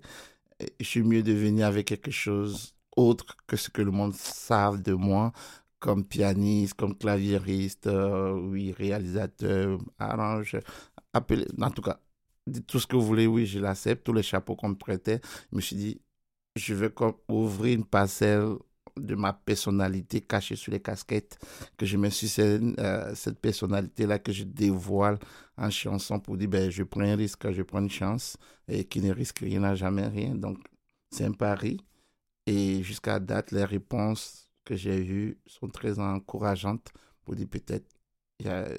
je 0.80 0.86
suis 0.86 1.04
mieux 1.04 1.24
de 1.24 1.34
venir 1.34 1.68
avec 1.68 1.88
quelque 1.88 2.12
chose 2.12 2.74
autre 2.96 3.38
que 3.46 3.56
ce 3.56 3.70
que 3.70 3.82
le 3.82 3.92
monde 3.92 4.14
savent 4.14 4.82
de 4.82 4.94
moi, 4.94 5.32
comme 5.80 6.04
pianiste, 6.04 6.74
comme 6.74 6.98
claviériste, 6.98 7.88
euh, 7.88 8.34
oui, 8.34 8.72
réalisateur, 8.72 9.78
arrange, 10.00 10.58
appelez, 11.18 11.46
en 11.62 11.72
tout 11.72 11.82
cas, 11.82 12.00
dites 12.48 12.68
tout 12.68 12.80
ce 12.80 12.88
que 12.88 12.96
vous 12.96 13.06
voulez, 13.06 13.28
oui, 13.28 13.46
je 13.46 13.60
l'accepte, 13.60 14.04
tous 14.06 14.14
les 14.14 14.24
chapeaux 14.24 14.56
qu'on 14.56 14.70
me 14.70 14.76
prêtait. 14.76 15.22
Je 15.52 15.56
me 15.56 15.62
suis 15.62 15.76
dit, 15.76 16.02
je 16.56 16.88
comme 16.88 17.14
ouvrir 17.28 17.76
une 17.78 17.86
parcelle 17.86 18.56
de 18.98 19.16
ma 19.16 19.34
personnalité 19.34 20.22
cachée 20.22 20.56
sous 20.56 20.72
les 20.72 20.80
casquettes, 20.80 21.38
que 21.78 21.86
je 21.86 21.98
me 21.98 22.10
suis 22.10 22.34
euh, 22.40 23.14
cette 23.16 23.40
personnalité-là 23.40 24.20
que 24.20 24.32
je 24.32 24.44
dévoile 24.44 25.20
en 25.58 25.70
chanson 25.70 26.20
pour 26.20 26.38
dire, 26.38 26.50
ben, 26.50 26.70
je 26.72 26.84
prends 26.84 27.02
un 27.02 27.16
risque, 27.16 27.52
je 27.52 27.62
prends 27.62 27.80
une 27.80 27.90
chance, 27.90 28.38
et 28.68 28.86
qui 28.86 29.02
ne 29.02 29.12
risque 29.12 29.40
rien 29.40 29.60
n'a 29.60 29.76
jamais 29.76 30.08
rien. 30.08 30.36
Donc, 30.36 30.58
c'est 31.12 31.26
un 31.26 31.32
pari. 31.32 31.80
Et 32.48 32.82
jusqu'à 32.84 33.20
date, 33.20 33.52
les 33.52 33.66
réponses 33.66 34.50
que 34.66 34.76
j'ai 34.76 35.06
eues 35.06 35.38
sont 35.46 35.68
très 35.68 36.00
encourageantes 36.00 36.92
pour 37.24 37.36
dire 37.36 37.48
peut-être 37.50 37.88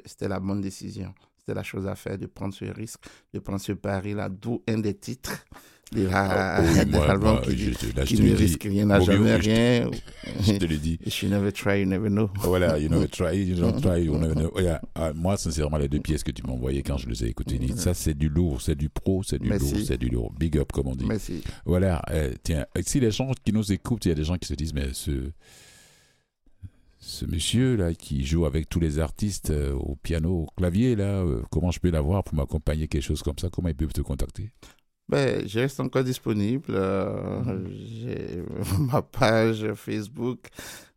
c'était 0.06 0.28
la 0.28 0.40
bonne 0.40 0.60
décision. 0.60 1.14
C'était 1.48 1.56
la 1.56 1.62
chose 1.62 1.86
à 1.86 1.94
faire 1.94 2.18
de 2.18 2.26
prendre 2.26 2.52
ce 2.52 2.66
risque, 2.66 3.00
de 3.32 3.38
prendre 3.38 3.58
ce 3.58 3.72
pari-là, 3.72 4.28
d'où 4.28 4.62
un 4.68 4.80
des 4.80 4.92
titres 4.92 5.46
de 5.92 6.06
Ah, 6.12 6.60
l'album 6.92 7.40
qui, 7.40 7.56
qui 8.04 8.20
ne 8.20 8.34
risque 8.36 8.64
rien, 8.64 8.84
Mobio, 8.84 9.06
jamais 9.06 9.36
rien. 9.36 9.90
Je 10.42 10.52
te 10.58 10.66
le 10.66 10.76
dis. 10.76 10.98
You 11.22 11.30
never 11.30 11.50
try, 11.50 11.80
you 11.80 11.86
never 11.86 12.10
know. 12.10 12.28
Voilà, 12.40 12.78
you 12.78 12.90
never 12.90 13.08
try, 13.08 13.32
you 13.34 13.56
don't 13.56 13.80
try, 13.80 14.04
you 14.04 14.14
never 14.18 14.34
know. 14.34 14.50
Voilà. 14.52 14.82
Ah, 14.94 15.14
moi, 15.14 15.38
sincèrement, 15.38 15.78
les 15.78 15.88
deux 15.88 16.00
pièces 16.00 16.22
que 16.22 16.32
tu 16.32 16.42
m'as 16.46 16.52
envoyées 16.52 16.82
quand 16.82 16.98
je 16.98 17.08
les 17.08 17.24
ai 17.24 17.28
écoutées, 17.28 17.58
ça, 17.76 17.94
c'est 17.94 18.12
du 18.12 18.28
lourd, 18.28 18.60
c'est 18.60 18.76
du 18.76 18.90
pro, 18.90 19.22
c'est 19.22 19.38
du 19.38 19.48
lourd, 19.48 19.60
c'est 19.86 19.96
du 19.96 20.10
lourd. 20.10 20.34
Big 20.38 20.58
up, 20.58 20.70
comme 20.70 20.88
on 20.88 20.94
dit. 20.94 21.06
Merci. 21.06 21.42
Voilà, 21.64 22.02
euh, 22.10 22.30
tiens, 22.42 22.66
si 22.84 23.00
les 23.00 23.10
gens 23.10 23.30
qui 23.42 23.54
nous 23.54 23.72
écoutent, 23.72 24.04
il 24.04 24.10
y 24.10 24.12
a 24.12 24.14
des 24.14 24.24
gens 24.24 24.36
qui 24.36 24.48
se 24.48 24.54
disent, 24.54 24.74
mais 24.74 24.88
ce, 24.92 25.30
ce 27.00 27.24
monsieur 27.24 27.76
là 27.76 27.94
qui 27.94 28.24
joue 28.24 28.44
avec 28.44 28.68
tous 28.68 28.80
les 28.80 28.98
artistes 28.98 29.50
euh, 29.50 29.72
au 29.74 29.96
piano, 29.96 30.42
au 30.42 30.46
clavier 30.56 30.96
là, 30.96 31.22
euh, 31.22 31.42
comment 31.50 31.70
je 31.70 31.80
peux 31.80 31.90
l'avoir 31.90 32.24
pour 32.24 32.34
m'accompagner 32.34 32.88
quelque 32.88 33.02
chose 33.02 33.22
comme 33.22 33.38
ça? 33.38 33.48
Comment 33.50 33.68
ils 33.68 33.76
peuvent 33.76 33.92
te 33.92 34.00
contacter? 34.00 34.50
Ben, 35.08 35.48
je 35.48 35.60
reste 35.60 35.80
encore 35.80 36.04
disponible. 36.04 36.66
Euh, 36.70 37.66
j'ai 37.70 38.42
ma 38.78 39.00
page 39.00 39.72
Facebook, 39.74 40.48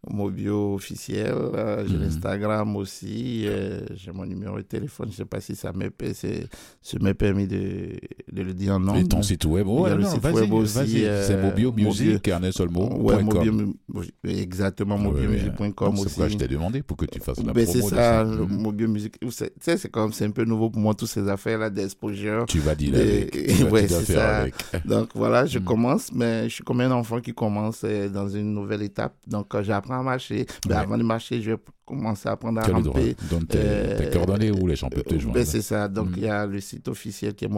Mobio 0.09 0.73
officiel. 0.75 1.31
euh, 1.35 1.85
j'ai 1.87 1.95
Mhm. 1.95 2.01
l'Instagram 2.03 2.75
aussi. 2.75 3.43
euh, 3.45 3.81
j'ai 3.93 4.11
mon 4.11 4.25
numéro 4.25 4.57
de 4.57 4.63
téléphone. 4.63 5.09
Je 5.11 5.17
sais 5.17 5.25
pas 5.25 5.39
si 5.41 5.55
ça 5.55 5.71
m'est 5.73 5.91
ça 6.13 7.13
permis 7.13 7.45
de, 7.47 7.89
de 8.31 8.41
le 8.41 8.53
dire 8.53 8.73
en 8.75 8.79
nom. 8.79 8.95
Et 8.95 9.03
ton 9.07 9.21
site 9.21 9.45
web, 9.45 9.67
Il 9.67 9.73
y 9.73 9.77
a 9.77 9.81
ouais, 9.81 9.95
le 9.95 10.01
non, 10.01 10.09
site 10.09 10.21
vas-y, 10.23 10.33
web 10.33 10.53
aussi, 10.53 11.05
euh, 11.05 11.23
c'est 11.27 11.37
Mobio 11.41 11.71
Music 11.71 12.27
en 12.33 12.43
un 12.43 12.51
seul 12.51 12.69
mot. 12.69 12.89
Ouais. 12.97 13.21
Mobio, 13.21 13.75
exactement, 14.23 14.97
mobiomusic.com 14.97 15.71
Donc, 15.71 15.75
C'est 15.97 16.01
aussi. 16.01 16.03
pourquoi 16.05 16.27
je 16.29 16.37
t'ai 16.37 16.47
demandé 16.47 16.81
pour 16.81 16.97
que 16.97 17.05
tu 17.05 17.19
fasses 17.19 17.43
la 17.43 17.53
Ben, 17.53 17.63
promo. 17.65 17.79
c'est 17.89 17.95
de 17.95 17.95
ça, 17.95 18.23
le 18.23 18.45
Mhm. 18.45 18.61
Mobio 18.61 18.87
Music. 18.87 19.19
Tu 19.19 19.29
sais, 19.31 19.51
c'est 19.77 19.89
comme, 19.89 20.13
c'est 20.13 20.25
un 20.25 20.31
peu 20.31 20.45
nouveau 20.45 20.69
pour 20.69 20.81
moi, 20.81 20.93
toutes 20.95 21.09
ces 21.09 21.27
affaires-là 21.27 21.69
d'exposure. 21.69 22.45
Tu 22.47 22.59
vas 22.59 22.75
dire 22.75 22.95
avec. 22.95 23.31
Tu 23.61 23.63
vas 23.65 23.69
ouais, 23.69 23.87
c'est 23.87 24.13
ça. 24.13 24.37
avec. 24.39 24.53
Donc 24.85 25.09
voilà, 25.13 25.45
je 25.45 25.59
Mm. 25.59 25.63
commence, 25.63 26.11
mais 26.13 26.49
je 26.49 26.55
suis 26.55 26.63
comme 26.63 26.81
un 26.81 26.91
enfant 26.91 27.19
qui 27.21 27.33
commence 27.33 27.85
dans 28.11 28.27
une 28.29 28.53
nouvelle 28.53 28.81
étape. 28.81 29.13
Donc 29.27 29.53
euh, 29.53 29.61
à 29.99 30.03
marcher. 30.03 30.45
Ouais. 30.67 30.73
Avant 30.75 30.97
de 30.97 31.03
marcher, 31.03 31.41
je 31.41 31.51
vais 31.51 31.57
commencer 31.85 32.29
à 32.29 32.33
apprendre 32.33 32.59
à 32.59 32.63
droit. 32.63 32.81
ramper. 32.81 33.15
Donne 33.29 33.45
tes, 33.47 33.57
Euh, 33.59 33.97
tes 33.97 34.09
coordonnées 34.11 34.51
où 34.51 34.65
les 34.67 34.75
gens 34.75 34.89
peuvent 34.89 35.03
te 35.03 35.15
Euh, 35.15 35.19
joindre. 35.19 35.35
ben, 35.35 35.45
c'est 35.45 35.61
ça. 35.61 35.87
Donc 35.87 36.09
Mm. 36.11 36.13
il 36.17 36.23
y 36.23 36.27
a 36.29 36.45
le 36.45 36.59
site 36.61 36.87
officiel 36.87 37.33
qui 37.35 37.45
est. 37.45 37.49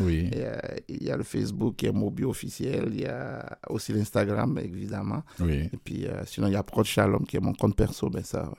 Oui. 0.00 0.28
Et, 0.32 0.44
euh, 0.46 0.56
Il 0.88 1.02
y 1.04 1.10
a 1.10 1.16
le 1.16 1.22
Facebook 1.24 1.76
qui 1.76 1.86
est 1.86 1.92
Mobio 1.92 2.30
officiel. 2.30 2.88
Il 2.92 3.00
y 3.02 3.06
a 3.06 3.58
aussi 3.68 3.92
l'Instagram, 3.92 4.58
évidemment. 4.62 5.22
Oui. 5.40 5.68
Et 5.72 5.76
puis 5.82 6.06
euh, 6.06 6.22
sinon, 6.26 6.46
il 6.48 6.52
y 6.52 6.56
a 6.56 6.62
Prod 6.62 6.84
Shalom 6.84 7.24
qui 7.26 7.36
est 7.36 7.40
mon 7.40 7.52
compte 7.52 7.74
perso. 7.76 8.08
Ben, 8.10 8.22
ça, 8.24 8.50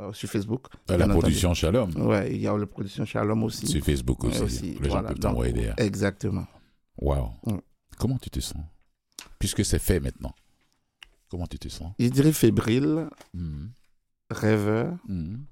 euh, 0.00 0.12
sur 0.12 0.28
Facebook. 0.28 0.66
À 0.88 0.96
la 0.96 1.04
entendu. 1.04 1.20
production 1.20 1.54
Shalom. 1.54 1.90
Ouais, 2.06 2.32
il 2.34 2.40
y 2.40 2.46
a 2.46 2.56
la 2.56 2.66
production 2.66 3.04
Shalom 3.04 3.42
aussi. 3.44 3.66
Sur 3.66 3.84
Facebook 3.84 4.24
aussi. 4.24 4.78
Les 4.80 4.88
gens 4.88 5.00
peuvent 5.02 5.08
Donc, 5.10 5.20
t'envoyer 5.20 5.52
des. 5.52 5.70
Exactement. 5.76 6.46
Waouh. 6.98 7.28
Mm. 7.46 7.58
Comment 7.98 8.18
tu 8.18 8.30
te 8.30 8.40
sens? 8.40 8.62
Puisque 9.38 9.64
c'est 9.64 9.78
fait 9.78 10.00
maintenant. 10.00 10.32
Comment 11.30 11.46
tu 11.46 11.58
te 11.58 11.68
sens? 11.68 11.92
Je 11.98 12.08
dirais 12.08 12.32
fébrile, 12.32 13.06
Mhm. 13.34 13.70
rêveur. 14.30 14.94
Mhm. 15.08 15.44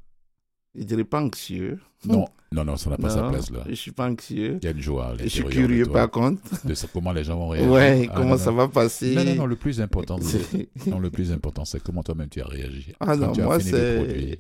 Je 0.75 0.83
dirais 0.85 1.05
pas 1.05 1.21
anxieux. 1.23 1.79
Non, 2.05 2.27
non, 2.53 2.65
non, 2.65 2.77
ça 2.77 2.91
n'a 2.91 2.97
pas 2.99 3.11
sa 3.11 3.29
place 3.29 3.51
là. 3.51 3.65
Je 3.69 3.75
suis 3.75 3.91
pas 3.91 4.09
anxieux. 4.09 4.59
Il 4.63 4.65
y 4.65 4.69
a 4.69 4.71
une 4.73 4.81
joie 4.81 5.09
à 5.09 5.17
Je 5.17 5.27
suis 5.29 5.43
de 5.43 5.49
curieux 5.49 5.87
par 5.87 6.11
contre. 6.11 6.43
de 6.67 6.75
ça- 6.75 6.87
comment 6.93 7.11
les 7.13 7.25
gens 7.25 7.37
vont 7.37 7.49
réagir? 7.49 7.71
Ouais, 7.73 8.07
Ah, 8.11 8.15
comment 8.17 8.31
non, 8.31 8.39
ça 8.39 8.51
non. 8.51 8.57
va 8.59 8.69
passer? 8.69 9.15
Non, 9.15 9.25
non, 9.25 9.35
non, 9.35 9.47
le 9.47 9.57
plus 9.57 9.81
important, 9.81 10.19
C'est- 10.21 10.69
non, 10.87 11.01
le 11.01 11.11
plus 11.11 11.33
important, 11.33 11.65
c'est 11.65 11.83
comment 11.83 12.03
toi-même 12.03 12.29
tu 12.29 12.41
as 12.41 12.47
réagi. 12.47 12.93
Ah 13.01 13.07
Quand 13.07 13.17
non, 13.17 13.33
tu 13.33 13.43
moi 13.43 13.59
c'est... 13.61 14.39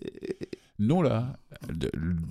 Nous, 0.80 1.02
là, 1.02 1.36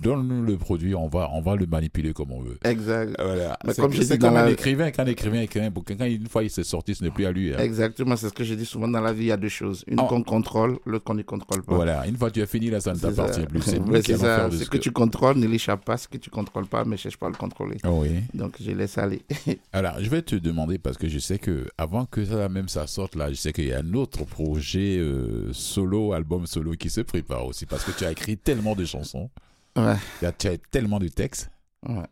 donne-nous 0.02 0.42
le 0.42 0.56
produit, 0.56 0.94
on 0.94 1.08
va, 1.08 1.30
on 1.34 1.40
va 1.40 1.54
le 1.56 1.66
manipuler 1.66 2.12
comme 2.12 2.32
on 2.32 2.40
veut. 2.40 2.58
Exact. 2.64 3.14
Voilà. 3.18 3.58
Mais 3.66 3.74
comme 3.74 3.92
je 3.92 4.02
dis 4.02 4.18
comme 4.18 4.36
un 4.36 4.46
écrivain, 4.48 4.90
quand 4.90 5.02
un 5.02 5.06
écrivain 5.06 5.40
écrit 5.42 5.60
un 5.60 5.70
bouquin, 5.70 5.96
quand 5.96 6.06
une 6.06 6.26
fois 6.28 6.42
il 6.44 6.50
s'est 6.50 6.64
sorti, 6.64 6.94
ce 6.94 7.04
n'est 7.04 7.10
plus 7.10 7.26
à 7.26 7.32
lui. 7.32 7.52
hein. 7.54 7.58
Exactement, 7.58 8.16
c'est 8.16 8.28
ce 8.28 8.32
que 8.34 8.44
je 8.44 8.54
dis 8.54 8.64
souvent 8.64 8.88
dans 8.88 9.00
la 9.00 9.12
vie, 9.12 9.24
il 9.24 9.26
y 9.28 9.32
a 9.32 9.36
deux 9.36 9.48
choses. 9.48 9.84
Une 9.86 9.98
Oh. 10.00 10.04
qu'on 10.06 10.22
contrôle, 10.22 10.78
l'autre 10.86 11.04
qu'on 11.04 11.14
ne 11.14 11.22
contrôle 11.22 11.62
pas. 11.62 11.74
Voilà, 11.74 12.06
une 12.06 12.16
fois 12.16 12.30
tu 12.30 12.40
as 12.40 12.46
fini, 12.46 12.70
là, 12.70 12.80
ça 12.80 12.94
ne 12.94 12.98
t'appartient 12.98 13.44
plus. 13.46 13.60
C'est 13.60 14.16
ça. 14.16 14.50
Ce 14.50 14.64
que 14.64 14.78
tu 14.78 14.92
contrôles 14.92 15.36
ne 15.36 15.46
l'échappe 15.46 15.84
pas, 15.84 15.96
ce 15.98 16.08
que 16.08 16.16
tu 16.18 16.30
contrôles 16.30 16.66
pas, 16.66 16.84
mais 16.84 16.96
cherche 16.96 17.16
pas 17.18 17.26
à 17.26 17.30
le 17.30 17.36
contrôler. 17.36 17.76
Oh 17.84 18.00
oui. 18.02 18.20
Donc 18.32 18.56
je 18.60 18.70
laisse 18.70 18.96
aller. 18.96 19.20
Alors, 19.72 19.94
je 20.00 20.08
vais 20.08 20.22
te 20.22 20.36
demander, 20.36 20.78
parce 20.78 20.96
que 20.96 21.08
je 21.08 21.18
sais 21.18 21.38
que 21.38 21.66
avant 21.76 22.06
que 22.06 22.24
ça 22.24 22.48
même 22.48 22.68
ça 22.68 22.86
sorte, 22.86 23.14
là, 23.16 23.28
je 23.30 23.34
sais 23.34 23.52
qu'il 23.52 23.66
y 23.66 23.72
a 23.72 23.80
un 23.80 23.92
autre 23.94 24.24
projet 24.24 24.96
euh, 24.98 25.52
solo, 25.52 26.12
album 26.14 26.46
solo 26.46 26.72
qui 26.72 26.88
se 26.88 27.00
prépare 27.02 27.44
aussi, 27.44 27.66
parce 27.66 27.84
que 27.84 27.90
tu 27.90 28.04
as 28.04 28.12
écrit 28.12 28.36
tellement 28.42 28.74
de 28.74 28.84
chansons, 28.84 29.30
Ouais. 29.76 29.96
as, 30.26 30.32
tu 30.32 30.48
as 30.48 30.58
tellement 30.58 30.98
de 30.98 31.08
textes. 31.08 31.50
Ouais. 31.88 32.06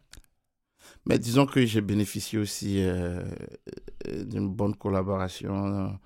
Mais 1.06 1.18
disons 1.18 1.46
que 1.46 1.64
j'ai 1.66 1.80
bénéficié 1.80 2.38
aussi 2.38 2.80
euh, 2.82 3.22
euh, 4.08 4.24
d'une 4.24 4.48
bonne 4.48 4.74
collaboration. 4.74 5.98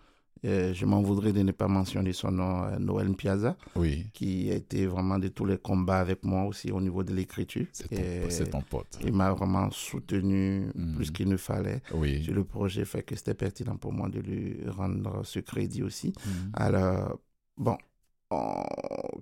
Euh, 0.47 0.73
je 0.73 0.87
m'en 0.87 1.03
voudrais 1.03 1.35
de 1.35 1.43
ne 1.43 1.53
pas 1.53 1.69
mentionner 1.69 2.15
son 2.15 2.31
nom, 2.31 2.65
euh, 2.65 2.79
Noël 2.79 3.13
Piazza, 3.15 3.59
Oui, 3.77 4.07
qui 4.15 4.51
a 4.51 4.55
été 4.55 4.87
vraiment 4.87 5.19
de 5.19 5.29
tous 5.29 5.45
les 5.45 5.59
combats 5.59 6.01
avec 6.01 6.25
moi 6.25 6.45
aussi 6.45 6.71
au 6.73 6.81
niveau 6.81 7.03
de 7.05 7.13
l'écriture. 7.15 7.67
c'est 7.73 8.49
ton, 8.51 8.63
pote. 8.63 8.99
Il 9.05 9.13
m'a 9.13 9.33
vraiment 9.33 9.71
soutenu 9.71 10.71
Mhm. 10.75 10.97
plus 10.97 11.11
qu'il 11.11 11.29
ne 11.29 11.37
fallait. 11.37 11.83
Oui. 11.93 12.25
sur 12.25 12.33
le 12.33 12.45
projet, 12.45 12.87
fait 12.87 13.03
que 13.03 13.15
c'était 13.17 13.35
pertinent 13.35 13.77
pour 13.77 13.93
moi 13.93 14.09
de 14.09 14.21
lui 14.21 14.57
rendre 14.69 15.21
ce 15.27 15.41
crédit 15.41 15.83
aussi. 15.83 16.15
Mhm. 16.25 16.51
Alors, 16.55 17.19
bon, 17.59 17.77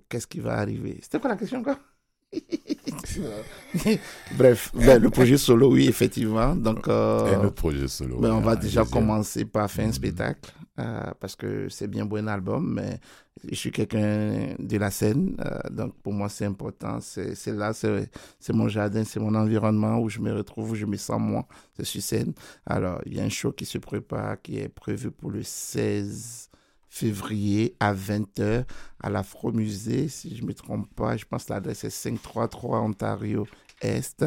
qu'est-ce 0.09 0.27
qui 0.27 0.39
va 0.39 0.57
arriver? 0.57 0.99
C'était 1.01 1.19
quoi 1.19 1.29
la 1.29 1.37
question 1.37 1.59
encore? 1.59 1.77
Bref, 4.37 4.71
ben, 4.75 5.01
le 5.01 5.09
projet 5.09 5.37
solo, 5.37 5.71
oui, 5.71 5.87
effectivement. 5.87 6.55
Donc, 6.55 6.87
euh, 6.87 7.39
Un 7.39 7.43
autre 7.45 7.55
projet 7.55 7.87
solo. 7.87 8.19
ben, 8.19 8.33
on 8.33 8.41
va 8.41 8.55
déjà 8.55 8.81
deuxième. 8.81 8.93
commencer 9.01 9.45
par 9.45 9.69
faire 9.71 9.85
un 9.85 9.87
Mhm. 9.87 9.93
spectacle, 9.93 10.51
euh, 10.79 11.11
parce 11.19 11.35
que 11.35 11.69
c'est 11.69 11.87
bien 11.87 12.05
beau 12.05 12.17
un 12.17 12.27
album, 12.27 12.73
mais 12.75 12.99
je 13.49 13.55
suis 13.55 13.71
quelqu'un 13.71 14.55
de 14.59 14.77
la 14.77 14.91
scène, 14.91 15.35
euh, 15.43 15.59
donc 15.71 15.95
pour 16.03 16.13
moi 16.13 16.29
c'est 16.29 16.45
important, 16.45 16.99
c'est 17.01 17.33
là, 17.47 17.73
c'est 17.73 18.09
c'est 18.39 18.53
mon 18.53 18.67
jardin, 18.67 19.03
c'est 19.05 19.19
mon 19.19 19.33
environnement 19.33 19.99
où 19.99 20.09
je 20.09 20.19
me 20.19 20.31
retrouve, 20.33 20.71
où 20.71 20.75
je 20.75 20.85
me 20.85 20.97
sens 20.97 21.19
moi, 21.19 21.47
c'est 21.75 21.85
sur 21.85 22.01
scène. 22.01 22.33
Alors, 22.65 23.01
il 23.05 23.15
y 23.15 23.19
a 23.19 23.23
un 23.23 23.29
show 23.29 23.51
qui 23.53 23.65
se 23.65 23.77
prépare, 23.79 24.41
qui 24.41 24.59
est 24.59 24.69
prévu 24.69 25.09
pour 25.09 25.31
le 25.31 25.41
16 25.41 26.48
février 26.89 27.75
à 27.79 27.93
20h 27.93 28.65
à 29.01 29.09
l'Afro-Musée, 29.09 30.07
si 30.07 30.35
je 30.35 30.41
ne 30.41 30.47
me 30.47 30.53
trompe 30.53 30.87
pas, 30.95 31.15
je 31.17 31.25
pense 31.25 31.45
que 31.45 31.53
l'adresse 31.53 31.83
est 31.83 31.89
533 31.89 32.79
Ontario 32.81 33.47
Est. 33.81 34.25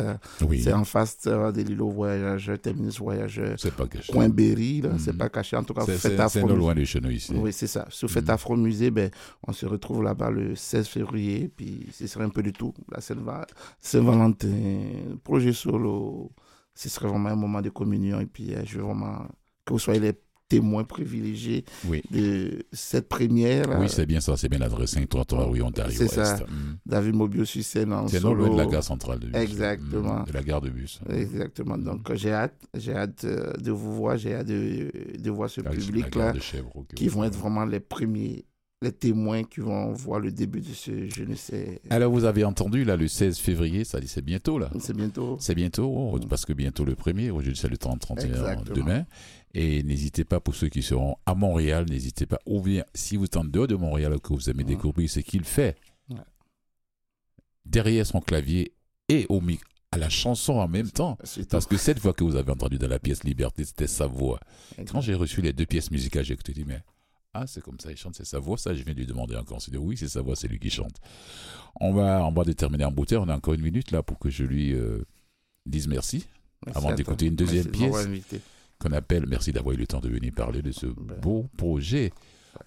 Oui, 0.49 0.63
C'est 0.63 0.73
en 0.73 0.85
face 0.85 1.19
euh, 1.27 1.53
de 1.53 1.61
l'île 1.61 1.83
aux 1.83 1.91
voyageurs, 1.91 2.59
terminus 2.59 2.99
voyageurs. 2.99 3.57
c'est 3.59 3.75
pas 3.75 3.87
caché. 3.87 4.11
Coin 4.11 4.31
Berry, 4.31 4.81
là, 4.81 4.91
c'est 4.99 5.13
pas 5.17 5.29
caché. 5.29 5.57
En 5.57 5.65
tout 5.65 5.75
cas, 5.75 5.85
C'est- 5.85 5.93
faites 5.99 6.13
C'est 6.13 6.17
c'est 6.17 6.39
Afro 6.39 6.49
non 6.49 6.57
loin 6.57 6.75
de 6.75 6.85
chez 6.85 7.01
nous 7.01 7.11
ici. 7.11 7.35
Oui, 7.37 7.53
c'est 7.53 7.67
ça. 7.67 7.85
Sur 7.91 8.11
Fête 8.11 8.25
Mhm. 8.25 8.31
Afro 8.31 8.57
Musée, 8.57 8.91
ben, 8.91 9.11
on 9.47 9.53
se 9.53 9.67
retrouve 9.67 10.03
là-bas 10.03 10.31
le 10.31 10.55
16 10.57 10.87
février, 10.89 11.51
puis 11.55 11.87
ce 11.93 12.07
serait 12.07 12.25
un 12.25 12.31
peu 12.31 12.43
du 12.43 12.53
tout. 12.55 12.73
La 12.91 13.03
Saint-Va- 13.03 13.47
Saint-Valentin, 13.79 15.17
projet 15.23 15.53
solo, 15.53 16.33
ce 16.75 16.89
serait 16.89 17.09
vraiment 17.09 17.29
un 17.29 17.37
moment 17.37 17.61
de 17.61 17.69
communion, 17.69 18.21
et 18.21 18.27
puis 18.27 18.55
euh, 18.55 18.63
je 18.65 18.79
veux 18.79 18.85
vraiment 18.85 19.27
que 19.67 19.73
vous 19.75 19.79
soyez 19.79 20.01
les 20.01 20.13
témoins 20.57 20.85
privilégiés 20.85 21.65
Oui. 21.89 22.03
de 22.11 22.65
cette 22.73 23.09
première. 23.09 23.79
Oui, 23.81 23.87
c'est 23.89 24.07
bien 24.07 24.21
ça, 24.21 24.37
c'est 24.37 24.49
bien 24.49 24.59
l'adresse 24.59 24.91
533 24.91 25.45
rue 25.47 25.63
Ontario 25.63 25.95
C'est 25.97 26.09
ça. 26.09 26.37
Mm. 26.37 26.77
David 26.87 27.15
Mobio 27.15 27.45
sur 27.45 27.63
scène 27.63 27.93
en 27.93 28.09
C'est 28.09 28.23
non 28.23 28.35
loin 28.35 28.51
de 28.51 28.57
la 28.57 28.67
gare 28.67 28.85
centrale 28.85 29.19
de 29.19 29.27
bus. 29.27 29.37
Exactement. 29.37 30.21
Mm, 30.21 30.25
De 30.27 30.33
la 30.33 30.43
gare 30.43 30.61
de 30.61 30.71
bus. 30.71 31.01
Exactement. 31.09 31.79
Donc, 31.79 32.11
euh, 32.11 32.15
j'ai 32.17 32.33
hâte, 32.33 32.55
j'ai 32.75 32.95
hâte 32.95 33.25
euh, 33.25 33.53
de 33.55 33.71
vous 33.71 33.95
voir, 33.95 34.17
j'ai 34.17 34.35
hâte 34.35 34.47
de, 34.47 34.91
de 35.19 35.31
voir 35.31 35.49
ce 35.51 35.61
la 35.61 35.71
public-là 35.71 36.35
qui 36.95 37.09
vont 37.09 37.25
être 37.25 37.39
vraiment 37.39 37.65
les 37.65 37.81
premiers, 37.81 38.45
les 38.83 38.93
témoins 38.93 39.45
qui 39.45 39.61
vont 39.61 39.93
voir 39.93 40.21
le 40.21 40.31
début 40.33 40.61
de 40.61 40.73
ce 40.73 41.09
je 41.09 41.25
ne 41.25 41.35
sais. 41.35 41.81
Alors, 41.91 42.13
vous 42.13 42.25
avez 42.25 42.45
entendu, 42.45 42.85
là, 42.85 42.97
le 42.97 43.09
16 43.09 43.39
février, 43.39 43.85
ça 43.85 44.01
dit 44.01 44.09
c'est 44.09 44.25
bientôt, 44.25 44.59
là. 44.59 44.71
C'est 44.81 44.95
bientôt. 44.97 45.37
C'est 45.41 45.55
bientôt, 45.55 45.85
oh, 45.87 46.19
parce 46.29 46.45
que 46.45 46.53
bientôt 46.53 46.85
le 46.85 46.95
premier, 46.95 47.31
aujourd'hui 47.31 47.57
c'est 47.57 47.69
le 47.69 47.79
30, 47.79 48.01
31 48.01 48.29
Exactement. 48.29 48.75
demain. 48.77 49.07
Et 49.55 49.83
n'hésitez 49.83 50.25
pas, 50.25 50.41
pour 50.41 50.55
ceux 50.55 50.69
qui 50.69 50.83
seront 50.83 51.17
à 51.27 51.35
Montréal, 51.35 51.87
n'hésitez 51.89 52.27
pas, 52.27 52.39
ou 52.47 52.61
bien 52.61 52.85
si 52.95 53.17
vous 53.17 53.25
êtes 53.27 53.37
en 53.37 53.45
dehors 53.45 53.67
de 53.67 53.75
Montréal, 53.77 54.19
que 54.21 54.33
vous 54.33 54.49
aimez 54.51 54.65
Ouais. 54.65 54.71
découvrir 54.71 55.09
ce 55.11 55.21
qu'il 55.21 55.45
fait, 55.45 55.77
Ouais. 56.11 56.17
derrière 57.65 58.07
son 58.07 58.21
clavier 58.21 58.73
et 59.09 59.27
au 59.29 59.41
mic- 59.41 59.61
à 59.95 59.99
la 59.99 60.09
chanson 60.09 60.55
en 60.55 60.69
même 60.69 60.91
temps. 60.91 61.19
Parce 61.51 61.67
que 61.67 61.77
cette 61.77 61.99
voix 61.99 62.15
que 62.15 62.25
vous 62.25 62.37
avez 62.37 62.51
entendue 62.51 62.79
dans 62.79 62.89
la 62.89 62.99
pièce 62.99 63.25
Liberté, 63.25 63.63
c'était 63.65 63.87
sa 63.87 64.07
voix. 64.07 64.41
Quand 64.91 65.03
j'ai 65.03 65.13
reçu 65.15 65.43
les 65.43 65.53
deux 65.53 65.67
pièces 65.67 65.91
musicales, 65.91 66.25
j'ai 66.25 66.33
écouté, 66.33 66.55
dit, 66.55 66.65
mais 66.67 66.81
ah, 67.35 67.47
c'est 67.47 67.63
comme 67.63 67.81
ça, 67.81 67.91
il 67.91 67.97
chante, 67.97 68.15
c'est 68.15 68.27
sa 68.27 68.39
voix, 68.39 68.59
ça, 68.59 68.75
je 68.75 68.83
viens 68.83 68.93
de 68.93 68.99
lui 68.99 69.07
demander 69.07 69.37
encore. 69.37 69.59
Il 69.67 69.71
dit, 69.71 69.79
oui, 69.79 69.97
c'est 69.97 70.09
sa 70.09 70.21
voix, 70.21 70.37
c'est 70.37 70.49
lui 70.49 70.59
qui 70.59 70.69
chante. 70.69 71.01
On 71.81 71.95
va, 71.95 72.25
on 72.27 72.33
va 72.33 72.45
déterminer 72.45 72.85
en 72.85 72.93
beauté, 72.93 73.17
on 73.17 73.29
a 73.29 73.35
encore 73.35 73.55
une 73.55 73.63
minute 73.63 73.91
là 73.91 74.03
pour 74.03 74.19
que 74.19 74.29
je 74.29 74.45
lui 74.45 74.75
euh, 74.75 75.03
dise 75.65 75.89
merci, 75.89 76.27
Merci 76.67 76.79
avant 76.79 76.95
d'écouter 76.95 77.27
une 77.27 77.35
deuxième 77.35 77.65
de 77.65 77.71
pièce. 77.71 78.09
qu'on 78.79 78.93
appelle, 78.93 79.27
merci 79.27 79.53
d'avoir 79.53 79.75
eu 79.75 79.79
le 79.79 79.87
temps 79.87 80.01
de 80.01 80.11
venir 80.11 80.33
parler 80.35 80.61
de 80.61 80.73
ce 80.73 80.87
Ben. 80.87 81.19
beau 81.21 81.49
projet. 81.57 82.13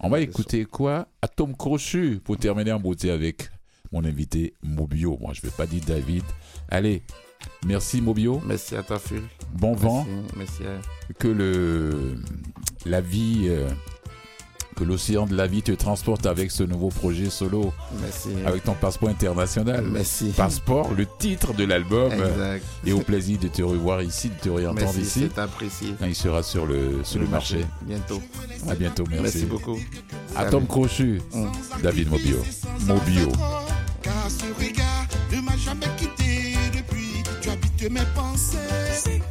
On 0.00 0.08
va 0.08 0.20
écouter 0.20 0.64
quoi? 0.64 1.06
Atome 1.22 1.56
Crochu 1.56 2.20
pour 2.24 2.36
terminer 2.36 2.72
en 2.72 2.80
beauté 2.80 3.10
avec 3.10 3.48
mon 3.92 4.04
invité 4.04 4.54
Mobio. 4.62 5.16
Moi, 5.20 5.32
je 5.32 5.40
ne 5.44 5.50
vais 5.50 5.56
pas 5.56 5.66
dire 5.66 5.84
David. 5.86 6.24
Allez, 6.68 7.02
merci 7.64 8.00
Mobio. 8.00 8.42
Merci 8.44 8.74
à 8.74 8.82
toi, 8.82 8.98
Phil. 8.98 9.22
Bon 9.52 9.74
vent. 9.74 10.04
Merci. 10.04 10.36
Merci 10.36 10.62
à... 10.64 11.12
que 11.14 11.28
le 11.28 12.16
la 12.84 13.00
vie 13.00 13.44
euh, 13.46 13.68
que 14.76 14.84
l'océan 14.84 15.26
de 15.26 15.34
la 15.34 15.46
vie 15.46 15.62
te 15.62 15.72
transporte 15.72 16.26
avec 16.26 16.50
ce 16.50 16.62
nouveau 16.62 16.88
projet 16.90 17.30
solo 17.30 17.72
Merci. 18.02 18.28
avec 18.46 18.62
ton 18.64 18.74
passeport 18.74 19.08
international 19.08 19.84
Merci. 19.90 20.32
passeport 20.36 20.92
le 20.94 21.06
titre 21.18 21.54
de 21.54 21.64
l'album 21.64 22.12
Exact. 22.12 22.62
et 22.84 22.92
au 22.92 23.00
plaisir 23.00 23.38
de 23.38 23.48
te 23.48 23.62
revoir 23.62 24.02
ici 24.02 24.28
de 24.28 24.34
te 24.34 24.48
réentendre 24.50 24.80
Merci, 24.82 25.00
ici 25.00 25.28
c'est 25.34 25.40
apprécié. 25.40 25.94
quand 25.98 26.06
il 26.06 26.14
sera 26.14 26.42
sur 26.42 26.66
le 26.66 27.00
sur 27.04 27.20
le 27.20 27.26
marché 27.26 27.64
Bientôt. 27.82 28.20
à 28.68 28.74
bientôt 28.74 29.04
merci, 29.08 29.22
Merci 29.22 29.44
beaucoup. 29.46 29.78
Atome 30.36 30.66
Crochu 30.66 31.20
Hum. 31.32 31.50
David 31.82 32.10
Mobio 32.10 32.36
Mobio 32.86 33.32
Car 34.02 34.28
ce 34.28 34.44
regard 34.62 35.06
ne 35.32 35.40
m'a 35.40 35.56
jamais 35.56 35.86
quitté 35.96 36.54
depuis. 36.76 37.22
Tu 37.40 37.48
habites 37.50 37.90
mes 37.90 38.00
pensées. 38.14 39.22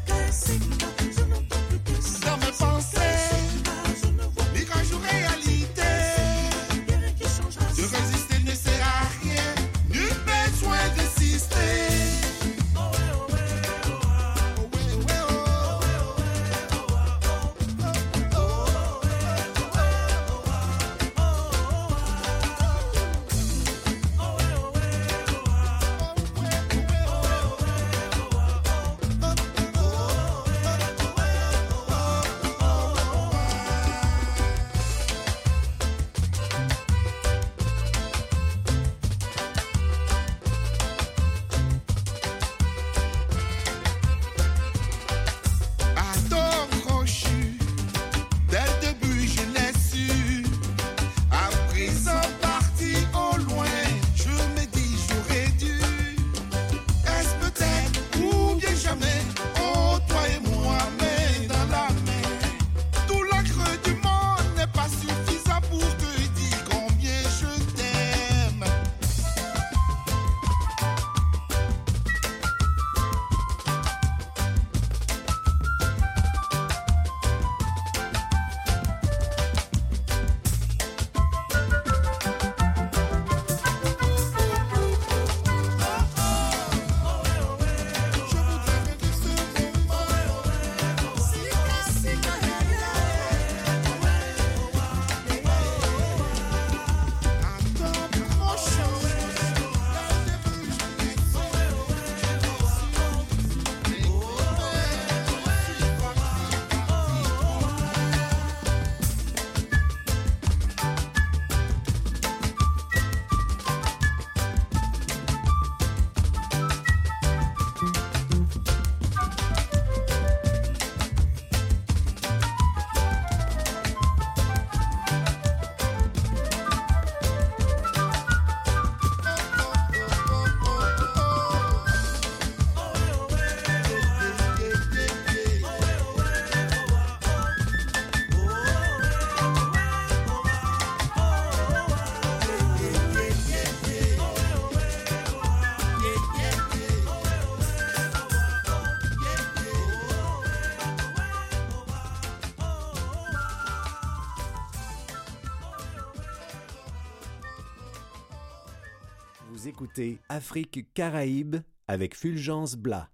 Écoutez 159.75 160.19
Afrique 160.29 160.85
Caraïbes 160.93 161.57
avec 161.89 162.15
Fulgence 162.15 162.77
Blas. 162.77 163.09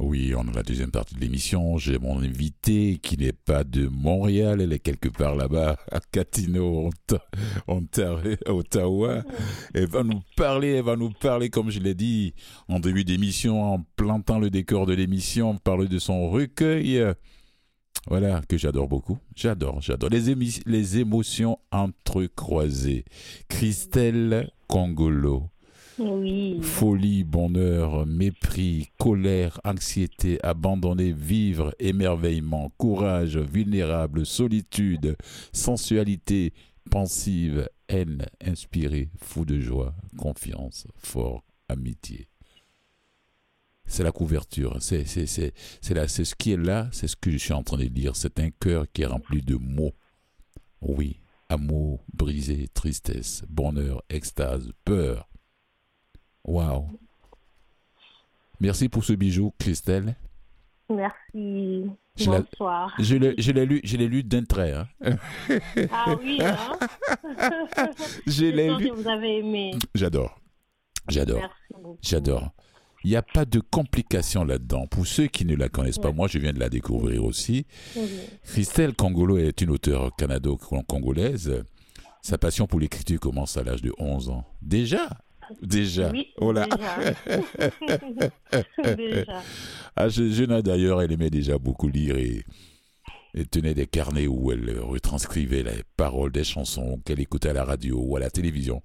Oui, 0.00 0.34
on 0.36 0.48
a 0.48 0.52
la 0.52 0.64
deuxième 0.64 0.90
partie 0.90 1.14
de 1.14 1.20
l'émission. 1.20 1.78
J'ai 1.78 2.00
mon 2.00 2.18
invité 2.18 2.98
qui 3.00 3.16
n'est 3.16 3.32
pas 3.32 3.62
de 3.62 3.86
Montréal, 3.86 4.60
elle 4.60 4.72
est 4.72 4.80
quelque 4.80 5.08
part 5.08 5.36
là-bas, 5.36 5.78
à 5.92 6.00
Catino, 6.00 6.90
Ottawa. 7.68 9.22
Elle 9.72 9.86
va 9.86 10.02
nous 10.02 10.20
parler, 10.36 10.70
elle 10.70 10.84
va 10.84 10.96
nous 10.96 11.10
parler, 11.10 11.48
comme 11.48 11.70
je 11.70 11.78
l'ai 11.78 11.94
dit 11.94 12.34
en 12.66 12.80
début 12.80 13.04
d'émission, 13.04 13.62
en 13.62 13.86
plantant 13.94 14.40
le 14.40 14.50
décor 14.50 14.86
de 14.86 14.94
l'émission, 14.94 15.58
parler 15.58 15.86
de 15.86 16.00
son 16.00 16.28
recueil. 16.28 17.00
Voilà, 18.08 18.42
que 18.48 18.58
j'adore 18.58 18.88
beaucoup. 18.88 19.18
J'adore, 19.36 19.80
j'adore. 19.80 20.10
Les, 20.10 20.34
les 20.66 20.98
émotions 20.98 21.60
entrecroisées. 21.70 23.04
Christelle 23.48 24.50
Congolo. 24.66 25.51
Folie, 26.62 27.24
bonheur, 27.24 28.06
mépris, 28.06 28.88
colère, 28.98 29.60
anxiété, 29.64 30.38
abandonner, 30.42 31.12
vivre, 31.12 31.74
émerveillement, 31.78 32.72
courage, 32.78 33.36
vulnérable, 33.36 34.24
solitude, 34.24 35.16
sensualité, 35.52 36.54
pensive, 36.90 37.68
haine, 37.88 38.26
inspiré, 38.42 39.10
fou 39.18 39.44
de 39.44 39.60
joie, 39.60 39.94
confiance, 40.16 40.86
fort, 40.96 41.44
amitié. 41.68 42.28
C'est 43.84 44.04
la 44.04 44.12
couverture, 44.12 44.78
c'est 44.80 45.04
ce 45.04 46.34
qui 46.34 46.52
est 46.52 46.56
là, 46.56 46.88
c'est 46.92 47.08
ce 47.08 47.16
que 47.16 47.30
je 47.30 47.36
suis 47.36 47.52
en 47.52 47.62
train 47.62 47.76
de 47.76 47.84
dire. 47.84 48.16
C'est 48.16 48.40
un 48.40 48.50
cœur 48.50 48.86
qui 48.90 49.02
est 49.02 49.06
rempli 49.06 49.42
de 49.42 49.56
mots. 49.56 49.92
Oui, 50.80 51.20
amour, 51.50 52.02
brisé, 52.14 52.68
tristesse, 52.72 53.42
bonheur, 53.48 54.02
extase, 54.08 54.72
peur, 54.86 55.28
Waouh. 56.44 56.86
Merci 58.60 58.88
pour 58.88 59.04
ce 59.04 59.12
bijou, 59.12 59.52
Christelle. 59.58 60.14
Merci. 60.88 61.90
Bonsoir. 62.26 62.94
je 62.98 63.16
l'ai 63.16 63.66
lu, 63.66 63.80
je 63.82 63.96
l'ai 63.96 64.08
lu 64.08 64.22
d'un 64.22 64.44
trait. 64.44 64.72
Hein. 64.72 64.88
Ah 65.90 66.14
oui, 66.22 66.38
hein? 66.42 66.78
je 68.26 68.44
l'ai 68.44 68.68
lu. 68.76 68.90
Que 68.90 68.94
vous 68.94 69.08
avez 69.08 69.38
aimé. 69.38 69.72
J'adore. 69.94 70.38
J'adore. 71.08 71.42
J'adore. 72.02 72.50
Il 73.04 73.10
n'y 73.10 73.16
a 73.16 73.22
pas 73.22 73.44
de 73.44 73.58
complications 73.58 74.44
là-dedans. 74.44 74.86
Pour 74.86 75.06
ceux 75.06 75.26
qui 75.26 75.44
ne 75.44 75.56
la 75.56 75.68
connaissent 75.68 75.98
pas, 75.98 76.12
moi 76.12 76.28
je 76.28 76.38
viens 76.38 76.52
de 76.52 76.60
la 76.60 76.68
découvrir 76.68 77.24
aussi. 77.24 77.66
Christelle 78.44 78.94
Congolo 78.94 79.38
est 79.38 79.60
une 79.60 79.70
auteure 79.70 80.14
canado-congolaise. 80.14 81.64
Sa 82.20 82.38
passion 82.38 82.68
pour 82.68 82.78
l'écriture 82.78 83.18
commence 83.18 83.56
à 83.56 83.64
l'âge 83.64 83.82
de 83.82 83.92
11 83.98 84.28
ans. 84.28 84.44
Déjà, 84.60 85.08
Déjà. 85.60 86.10
Oui, 86.10 86.28
oh 86.38 86.52
là. 86.52 86.66
déjà. 88.96 89.42
Ah, 89.94 90.08
je, 90.08 90.60
d'ailleurs, 90.62 91.02
elle 91.02 91.12
aimait 91.12 91.28
déjà 91.28 91.58
beaucoup 91.58 91.86
lire 91.86 92.16
et, 92.16 92.46
elle 93.34 93.48
tenait 93.48 93.74
des 93.74 93.86
carnets 93.86 94.26
où 94.26 94.52
elle 94.52 94.78
retranscrivait 94.78 95.62
les 95.62 95.82
paroles 95.96 96.32
des 96.32 96.44
chansons 96.44 97.00
qu'elle 97.04 97.20
écoutait 97.20 97.48
à 97.48 97.54
la 97.54 97.64
radio 97.64 97.98
ou 97.98 98.16
à 98.16 98.20
la 98.20 98.30
télévision. 98.30 98.82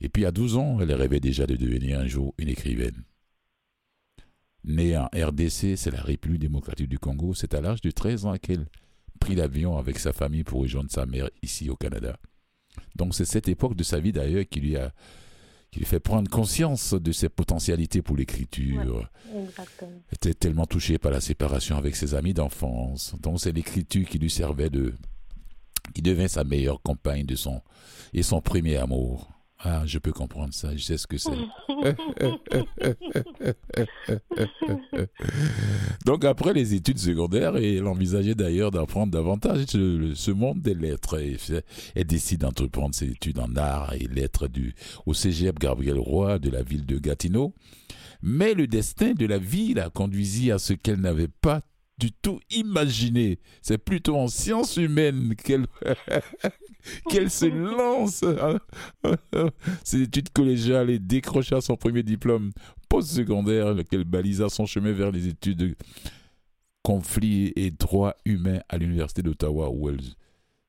Et 0.00 0.08
puis 0.08 0.24
à 0.24 0.32
12 0.32 0.56
ans, 0.56 0.78
elle 0.80 0.92
rêvait 0.94 1.20
déjà 1.20 1.46
de 1.46 1.56
devenir 1.56 2.00
un 2.00 2.06
jour 2.06 2.34
une 2.38 2.48
écrivaine. 2.48 3.04
Née 4.64 4.96
en 4.96 5.06
RDC, 5.14 5.76
c'est 5.76 5.90
la 5.90 6.00
République 6.00 6.40
démocratique 6.40 6.88
du 6.88 6.98
Congo, 6.98 7.34
c'est 7.34 7.54
à 7.54 7.60
l'âge 7.60 7.82
de 7.82 7.90
13 7.90 8.26
ans 8.26 8.36
qu'elle 8.38 8.66
prit 9.18 9.34
l'avion 9.34 9.76
avec 9.76 9.98
sa 9.98 10.12
famille 10.14 10.44
pour 10.44 10.62
rejoindre 10.62 10.90
sa 10.90 11.04
mère 11.04 11.28
ici 11.42 11.68
au 11.68 11.76
Canada. 11.76 12.18
Donc 12.96 13.14
c'est 13.14 13.26
cette 13.26 13.48
époque 13.48 13.76
de 13.76 13.82
sa 13.82 14.00
vie 14.00 14.12
d'ailleurs 14.12 14.44
qui 14.48 14.60
lui 14.60 14.76
a 14.76 14.92
qui 15.70 15.78
lui 15.78 15.86
fait 15.86 16.00
prendre 16.00 16.28
conscience 16.28 16.94
de 16.94 17.12
ses 17.12 17.28
potentialités 17.28 18.02
pour 18.02 18.16
l'écriture. 18.16 19.08
Était 20.12 20.34
tellement 20.34 20.66
touché 20.66 20.98
par 20.98 21.12
la 21.12 21.20
séparation 21.20 21.76
avec 21.76 21.94
ses 21.96 22.14
amis 22.14 22.34
d'enfance. 22.34 23.14
Donc 23.20 23.40
c'est 23.40 23.52
l'écriture 23.52 24.08
qui 24.08 24.18
lui 24.18 24.30
servait 24.30 24.70
de... 24.70 24.94
qui 25.94 26.02
devint 26.02 26.28
sa 26.28 26.44
meilleure 26.44 26.82
compagne 26.82 27.24
de 27.24 27.36
son... 27.36 27.62
et 28.12 28.22
son 28.22 28.40
premier 28.40 28.76
amour. 28.76 29.30
Ah, 29.62 29.82
je 29.84 29.98
peux 29.98 30.12
comprendre 30.12 30.54
ça, 30.54 30.74
je 30.74 30.82
sais 30.82 30.96
ce 30.96 31.06
que 31.06 31.18
c'est. 31.18 31.30
Donc 36.06 36.24
après 36.24 36.54
les 36.54 36.72
études 36.72 36.98
secondaires, 36.98 37.56
elle 37.56 37.86
envisageait 37.86 38.34
d'ailleurs 38.34 38.70
d'apprendre 38.70 39.12
davantage 39.12 39.66
ce 39.66 40.30
monde 40.30 40.62
des 40.62 40.74
lettres. 40.74 41.20
Et 41.20 41.36
elle 41.94 42.04
décide 42.04 42.40
d'entreprendre 42.40 42.94
ses 42.94 43.10
études 43.10 43.38
en 43.38 43.54
art 43.56 43.92
et 43.92 44.06
lettres 44.06 44.48
du, 44.48 44.74
au 45.04 45.12
cégep 45.12 45.58
Gabriel 45.58 45.98
Roy 45.98 46.38
de 46.38 46.48
la 46.48 46.62
ville 46.62 46.86
de 46.86 46.98
Gatineau. 46.98 47.52
Mais 48.22 48.54
le 48.54 48.66
destin 48.66 49.12
de 49.12 49.26
la 49.26 49.38
vie 49.38 49.74
la 49.74 49.90
conduisit 49.90 50.52
à 50.52 50.58
ce 50.58 50.72
qu'elle 50.72 51.00
n'avait 51.00 51.28
pas 51.28 51.60
du 51.98 52.12
tout 52.12 52.40
imaginé. 52.50 53.40
C'est 53.60 53.76
plutôt 53.76 54.16
en 54.16 54.28
sciences 54.28 54.78
humaines 54.78 55.34
qu'elle 55.36 55.66
qu'elle 57.08 57.30
se 57.30 57.46
lance. 57.46 58.24
Ses 59.84 60.02
études 60.02 60.30
collégiales 60.30 60.90
et 60.90 60.98
décrocha 60.98 61.60
son 61.60 61.76
premier 61.76 62.02
diplôme 62.02 62.52
post-secondaire, 62.88 63.74
lequel 63.74 64.04
balisa 64.04 64.48
son 64.48 64.66
chemin 64.66 64.92
vers 64.92 65.10
les 65.10 65.28
études 65.28 65.58
de 65.58 65.74
conflits 66.82 67.52
et 67.56 67.70
droits 67.70 68.16
humains 68.24 68.60
à 68.68 68.78
l'université 68.78 69.22
d'Ottawa 69.22 69.70
où 69.70 69.88
elle 69.88 70.00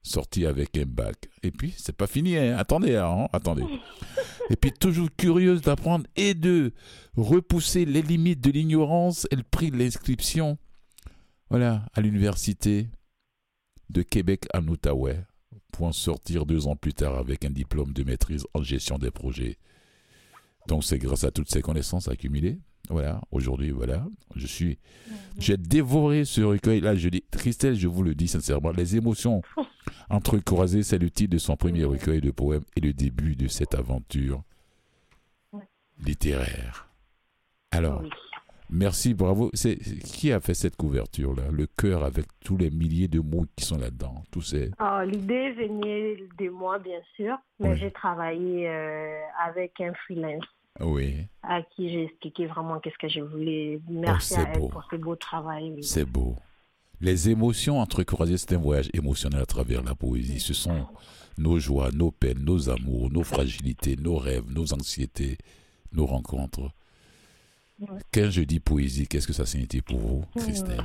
sortit 0.03 0.45
avec 0.45 0.77
un 0.77 0.85
bac. 0.85 1.29
Et 1.43 1.51
puis, 1.51 1.73
c'est 1.77 1.95
pas 1.95 2.07
fini, 2.07 2.37
hein. 2.37 2.57
attendez, 2.57 2.95
hein, 2.95 3.27
attendez. 3.33 3.63
Et 4.49 4.55
puis, 4.55 4.71
toujours 4.71 5.09
curieuse 5.15 5.61
d'apprendre 5.61 6.05
et 6.15 6.33
de 6.33 6.73
repousser 7.15 7.85
les 7.85 8.01
limites 8.01 8.41
de 8.41 8.51
l'ignorance, 8.51 9.27
elle 9.31 9.43
prit 9.43 9.71
l'inscription 9.71 10.57
voilà, 11.49 11.85
à 11.93 12.01
l'université 12.01 12.87
de 13.89 14.01
Québec 14.03 14.45
à 14.53 14.59
Outaouais 14.61 15.21
sortir 15.91 16.45
deux 16.45 16.67
ans 16.67 16.75
plus 16.75 16.93
tard 16.93 17.17
avec 17.17 17.43
un 17.45 17.49
diplôme 17.49 17.93
de 17.93 18.03
maîtrise 18.03 18.45
en 18.53 18.61
gestion 18.61 18.97
des 18.99 19.11
projets. 19.11 19.57
Donc 20.67 20.83
c'est 20.83 20.99
grâce 20.99 21.23
à 21.23 21.31
toutes 21.31 21.49
ces 21.49 21.61
connaissances 21.61 22.07
accumulées. 22.07 22.59
Voilà, 22.89 23.21
aujourd'hui, 23.31 23.71
voilà, 23.71 24.05
je 24.35 24.45
suis, 24.45 24.77
j'ai 25.37 25.55
dévoré 25.55 26.25
ce 26.25 26.41
recueil. 26.41 26.81
Là, 26.81 26.95
je 26.95 27.09
dis, 27.09 27.23
Christelle, 27.31 27.75
je 27.75 27.87
vous 27.87 28.03
le 28.03 28.15
dis 28.15 28.27
sincèrement, 28.27 28.71
les 28.71 28.95
émotions 28.97 29.41
entrecroisées, 30.09 30.83
c'est 30.83 30.97
le 30.97 31.09
titre 31.09 31.31
de 31.31 31.37
son 31.37 31.55
premier 31.55 31.85
recueil 31.85 32.21
de 32.21 32.31
poèmes 32.31 32.65
et 32.75 32.81
le 32.81 32.91
début 32.91 33.35
de 33.35 33.47
cette 33.47 33.75
aventure 33.75 34.43
littéraire. 36.05 36.89
Alors, 37.71 38.03
Merci, 38.71 39.13
bravo. 39.13 39.49
C'est 39.53 39.77
qui 39.77 40.31
a 40.31 40.39
fait 40.39 40.53
cette 40.53 40.77
couverture 40.77 41.35
là 41.35 41.43
Le 41.51 41.67
cœur 41.67 42.03
avec 42.03 42.25
tous 42.43 42.55
les 42.55 42.69
milliers 42.69 43.09
de 43.09 43.19
mots 43.19 43.45
qui 43.55 43.65
sont 43.65 43.77
là-dedans, 43.77 44.23
tous 44.31 44.41
ces. 44.41 44.71
Oh, 44.79 45.01
l'idée 45.05 45.51
venait 45.51 46.23
de 46.39 46.49
moi 46.49 46.79
bien 46.79 46.99
sûr, 47.15 47.37
mais 47.59 47.75
j'ai 47.75 47.91
travaillé 47.91 48.69
euh, 48.69 49.19
avec 49.45 49.79
un 49.81 49.93
freelance. 50.05 50.45
Oui. 50.79 51.27
À 51.43 51.61
qui 51.61 51.91
j'ai 51.91 52.05
expliqué 52.05 52.47
vraiment 52.47 52.79
qu'est-ce 52.79 52.97
que 52.97 53.09
je 53.09 53.19
voulais. 53.19 53.81
Merci 53.89 54.35
oh, 54.37 54.39
à 54.39 54.49
elle 54.53 54.69
pour 54.69 54.83
ce 54.89 54.95
beau 54.95 55.15
travail. 55.17 55.77
C'est 55.83 56.05
beau. 56.05 56.35
Les 57.01 57.29
émotions 57.29 57.79
entrecroisées, 57.79 58.37
c'est 58.37 58.53
un 58.53 58.59
voyage 58.59 58.89
émotionnel 58.93 59.41
à 59.41 59.45
travers 59.45 59.83
la 59.83 59.95
poésie. 59.95 60.39
Ce 60.39 60.53
sont 60.53 60.87
nos 61.37 61.59
joies, 61.59 61.89
nos 61.91 62.11
peines, 62.11 62.45
nos 62.45 62.69
amours, 62.69 63.11
nos 63.11 63.23
fragilités, 63.23 63.97
nos 63.97 64.15
rêves, 64.15 64.45
nos 64.49 64.73
anxiétés, 64.73 65.37
nos 65.91 66.05
rencontres. 66.05 66.71
Quand 68.13 68.29
je 68.29 68.41
dis 68.41 68.59
poésie, 68.59 69.07
qu'est-ce 69.07 69.27
que 69.27 69.33
ça 69.33 69.45
signifie 69.45 69.81
pour 69.81 69.99
vous, 69.99 70.25
Christelle 70.37 70.83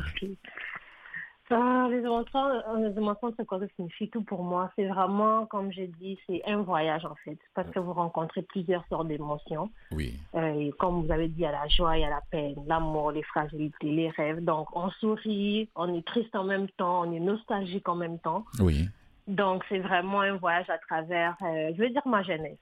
ah, 1.49 1.87
les 1.91 1.99
émotions, 1.99 2.45
euh, 2.45 3.33
c'est 3.37 3.47
quoi 3.47 3.61
ça 3.61 3.67
signifie 3.77 4.09
tout 4.09 4.23
pour 4.23 4.43
moi? 4.43 4.73
C'est 4.75 4.87
vraiment, 4.87 5.47
comme 5.47 5.71
j'ai 5.71 5.87
dit, 5.87 6.19
c'est 6.27 6.43
un 6.45 6.63
voyage 6.63 7.05
en 7.05 7.15
fait, 7.25 7.39
parce 7.55 7.71
que 7.71 7.79
vous 7.79 7.93
rencontrez 7.93 8.43
plusieurs 8.43 8.85
sortes 8.89 9.07
d'émotions. 9.07 9.71
Oui. 9.93 10.19
Euh, 10.35 10.71
comme 10.81 11.05
vous 11.05 11.13
avez 11.13 11.29
dit, 11.29 11.37
il 11.39 11.43
y 11.43 11.47
a 11.47 11.53
la 11.53 11.69
joie, 11.69 11.99
il 11.99 12.01
y 12.01 12.05
a 12.05 12.11
la 12.11 12.23
peine, 12.33 12.57
l'amour, 12.67 13.13
les 13.13 13.23
fragilités, 13.23 13.87
les 13.87 14.11
rêves. 14.11 14.43
Donc, 14.43 14.75
on 14.75 14.91
sourit, 14.91 15.69
on 15.77 15.95
est 15.95 16.05
triste 16.05 16.35
en 16.35 16.45
même 16.45 16.69
temps, 16.71 17.03
on 17.03 17.13
est 17.13 17.21
nostalgique 17.21 17.89
en 17.89 17.95
même 17.95 18.19
temps. 18.19 18.45
Oui. 18.59 18.89
Donc, 19.29 19.65
c'est 19.69 19.79
vraiment 19.79 20.23
un 20.23 20.37
voyage 20.37 20.69
à 20.69 20.79
travers, 20.79 21.37
euh, 21.43 21.71
je 21.77 21.81
veux 21.81 21.91
dire, 21.91 22.07
ma 22.07 22.25
jeunesse. 22.25 22.59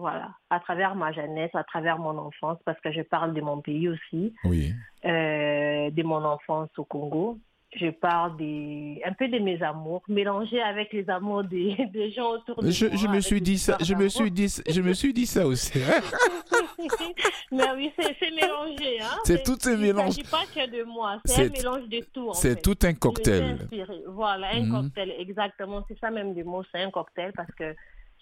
Voilà, 0.00 0.30
à 0.48 0.60
travers 0.60 0.94
ma 0.94 1.12
jeunesse, 1.12 1.50
à 1.52 1.62
travers 1.62 1.98
mon 1.98 2.16
enfance, 2.16 2.58
parce 2.64 2.80
que 2.80 2.90
je 2.90 3.02
parle 3.02 3.34
de 3.34 3.42
mon 3.42 3.60
pays 3.60 3.86
aussi, 3.86 4.32
oui. 4.44 4.72
Euh, 5.04 5.90
de 5.90 6.02
mon 6.02 6.24
enfance 6.24 6.70
au 6.78 6.84
Congo. 6.84 7.38
Je 7.76 7.90
parle 7.90 8.36
des, 8.36 9.00
un 9.04 9.12
peu 9.12 9.28
de 9.28 9.38
mes 9.38 9.62
amours, 9.62 10.02
mélangés 10.08 10.60
avec 10.60 10.92
les 10.92 11.08
amours 11.08 11.44
des, 11.44 11.76
des 11.92 12.10
gens 12.10 12.30
autour 12.32 12.62
de 12.62 12.70
je, 12.70 12.86
moi. 12.86 12.96
Je 12.96 13.06
me 13.08 13.20
suis 13.20 13.42
dit 13.42 13.58
ça, 13.58 13.76
je 13.80 13.94
me 13.94 14.08
suis 14.08 14.30
dit, 14.30 14.48
je 14.68 14.80
me 14.80 14.94
suis 14.94 15.12
dit 15.12 15.26
ça 15.26 15.46
aussi. 15.46 15.78
Mais 17.52 17.70
oui, 17.76 17.92
c'est 17.96 18.30
mélangé. 18.30 19.00
Hein? 19.02 19.18
C'est 19.24 19.42
tout 19.42 19.58
un 19.66 19.76
mélange. 19.76 20.16
Il 20.16 20.24
ne 20.24 20.30
pas 20.30 20.44
que 20.52 20.70
de 20.70 20.82
moi, 20.82 21.20
c'est 21.26 21.46
un 21.46 21.50
mélange 21.50 21.88
de 21.88 22.00
tout. 22.12 22.30
C'est 22.32 22.62
tout 22.62 22.78
un 22.82 22.94
cocktail. 22.94 23.58
Voilà, 24.08 24.48
un 24.54 24.62
mhm. 24.62 24.82
cocktail, 24.82 25.14
exactement. 25.18 25.84
C'est 25.86 25.98
ça 25.98 26.10
même 26.10 26.32
du 26.32 26.42
mot, 26.42 26.62
c'est 26.72 26.82
un 26.82 26.90
cocktail 26.90 27.32
parce 27.36 27.52
que 27.52 27.76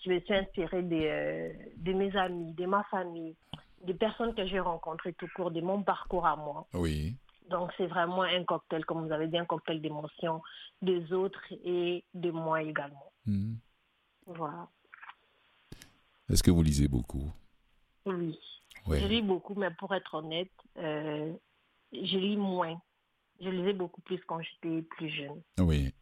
je 0.09 0.15
me 0.15 0.21
suis 0.21 0.35
inspirée 0.35 0.85
euh, 0.93 1.53
de, 1.77 1.93
mes 1.93 2.15
amis, 2.17 2.53
de 2.55 2.67
ma 2.67 2.83
famille, 2.85 3.37
des 3.85 3.95
personnes 3.95 4.35
que 4.35 4.47
j'ai 4.47 4.61
rencontrées 4.61 5.13
tout 5.13 5.29
court, 5.37 5.51
de 5.51 5.61
mon 5.61 5.83
parcours 5.83 6.27
à 6.27 6.37
moi. 6.37 6.67
Oui. 6.75 7.17
Donc 7.51 7.71
c'est 7.77 7.87
vraiment 7.87 8.23
un 8.23 8.45
cocktail, 8.45 8.85
comme 8.85 9.07
vous 9.07 9.13
avez 9.13 9.29
dit, 9.29 9.39
un 9.39 9.45
cocktail 9.45 9.81
d'émotions 9.81 10.43
des 10.83 11.13
autres 11.13 11.43
et 11.65 12.05
de 12.15 12.31
moi 12.31 12.63
également. 12.63 13.13
Hmm. 13.27 13.55
Voilà. 14.27 14.69
Est-ce 16.29 16.43
que 16.43 16.51
vous 16.51 16.63
lisez 16.63 16.89
beaucoup? 16.89 17.31
Oui. 18.05 18.39
Je 18.87 19.07
lis 19.07 19.23
beaucoup, 19.23 19.55
mais 19.55 19.71
pour 19.73 19.95
être 19.95 20.15
honnête, 20.15 20.53
euh, 20.79 21.33
je 21.93 22.19
lis 22.19 22.37
moins. 22.37 22.81
Je 23.41 23.49
lisais 23.49 23.73
beaucoup 23.73 24.01
plus 24.01 24.19
quand 24.27 24.41
j'étais 24.41 24.83
plus 24.83 25.11
jeune. 25.11 25.43
Oui. 25.59 25.93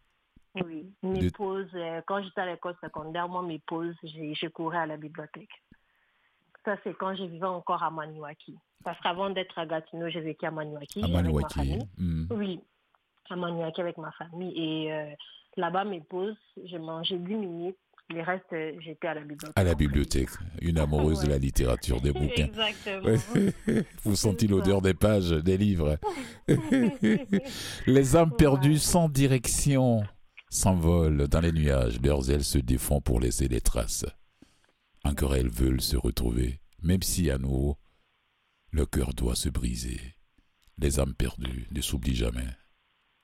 Oui, 0.65 0.93
mes 1.03 1.31
pauses, 1.31 1.67
euh, 1.75 2.01
quand 2.07 2.23
j'étais 2.23 2.41
à 2.41 2.47
l'école 2.47 2.75
secondaire, 2.83 3.29
moi, 3.29 3.43
mes 3.43 3.59
pauses, 3.59 3.95
je 4.03 4.49
courais 4.49 4.79
à 4.79 4.87
la 4.87 4.97
bibliothèque. 4.97 5.51
Ça, 6.65 6.77
c'est 6.83 6.95
quand 6.95 7.15
je 7.15 7.25
vivais 7.25 7.47
encore 7.47 7.83
à 7.83 7.91
Maniwaki. 7.91 8.57
Parce 8.85 8.99
qu'avant 9.01 9.31
d'être 9.31 9.59
à 9.59 9.67
Gatineau, 9.67 10.09
j'ai 10.09 10.21
vécu 10.21 10.47
à 10.47 10.51
Maniwaki. 10.51 11.05
À 11.05 11.09
Maniwaki. 11.09 11.79
Hmm. 11.99 12.27
Oui, 12.31 12.61
à 13.31 13.37
Maniwaki 13.37 13.81
avec 13.81 13.99
ma 13.99 14.11
famille. 14.13 14.53
Et 14.57 14.93
euh, 14.93 15.11
là-bas, 15.57 15.85
mes 15.85 16.01
pauses, 16.01 16.37
je 16.65 16.77
mangeais 16.77 17.19
10 17.19 17.35
minutes. 17.35 17.77
Les 18.11 18.23
restes, 18.23 18.45
euh, 18.53 18.73
j'étais 18.81 19.09
à 19.09 19.15
la 19.15 19.21
bibliothèque. 19.23 19.53
À 19.57 19.65
la 19.65 19.75
bibliothèque, 19.75 20.31
une 20.61 20.79
amoureuse 20.79 21.23
de 21.23 21.29
la 21.29 21.39
littérature, 21.47 22.01
des 22.01 22.13
bouquins. 22.13 22.47
Exactement. 22.47 23.17
Vous 24.05 24.17
sentez 24.17 24.47
l'odeur 24.47 24.81
des 24.81 24.95
pages, 24.95 25.31
des 25.31 25.57
livres. 25.57 25.99
Les 27.87 28.17
âmes 28.17 28.35
perdues 28.37 28.79
sans 28.79 29.09
direction 29.09 30.05
s'envolent 30.49 31.29
dans 31.29 31.41
les 31.41 31.53
nuages, 31.53 32.01
leurs 32.01 32.31
ailes 32.31 32.45
se 32.45 32.59
défont 32.59 33.01
pour 33.01 33.21
laisser 33.21 33.49
des 33.49 33.61
traces. 33.61 34.07
Encore 35.05 35.35
elles 35.35 35.51
veulent 35.51 35.81
se 35.81 35.97
retrouver, 35.97 36.61
même 36.83 37.03
si 37.03 37.31
à 37.31 37.39
nouveau 37.39 37.79
le 38.71 38.87
cœur 38.87 39.15
doit 39.15 39.37
se 39.37 39.49
briser. 39.49 40.01
Les 40.79 41.01
âmes 41.01 41.15
perdues 41.15 41.67
ne 41.71 41.81
s'oublient 41.81 42.15
jamais. 42.15 42.49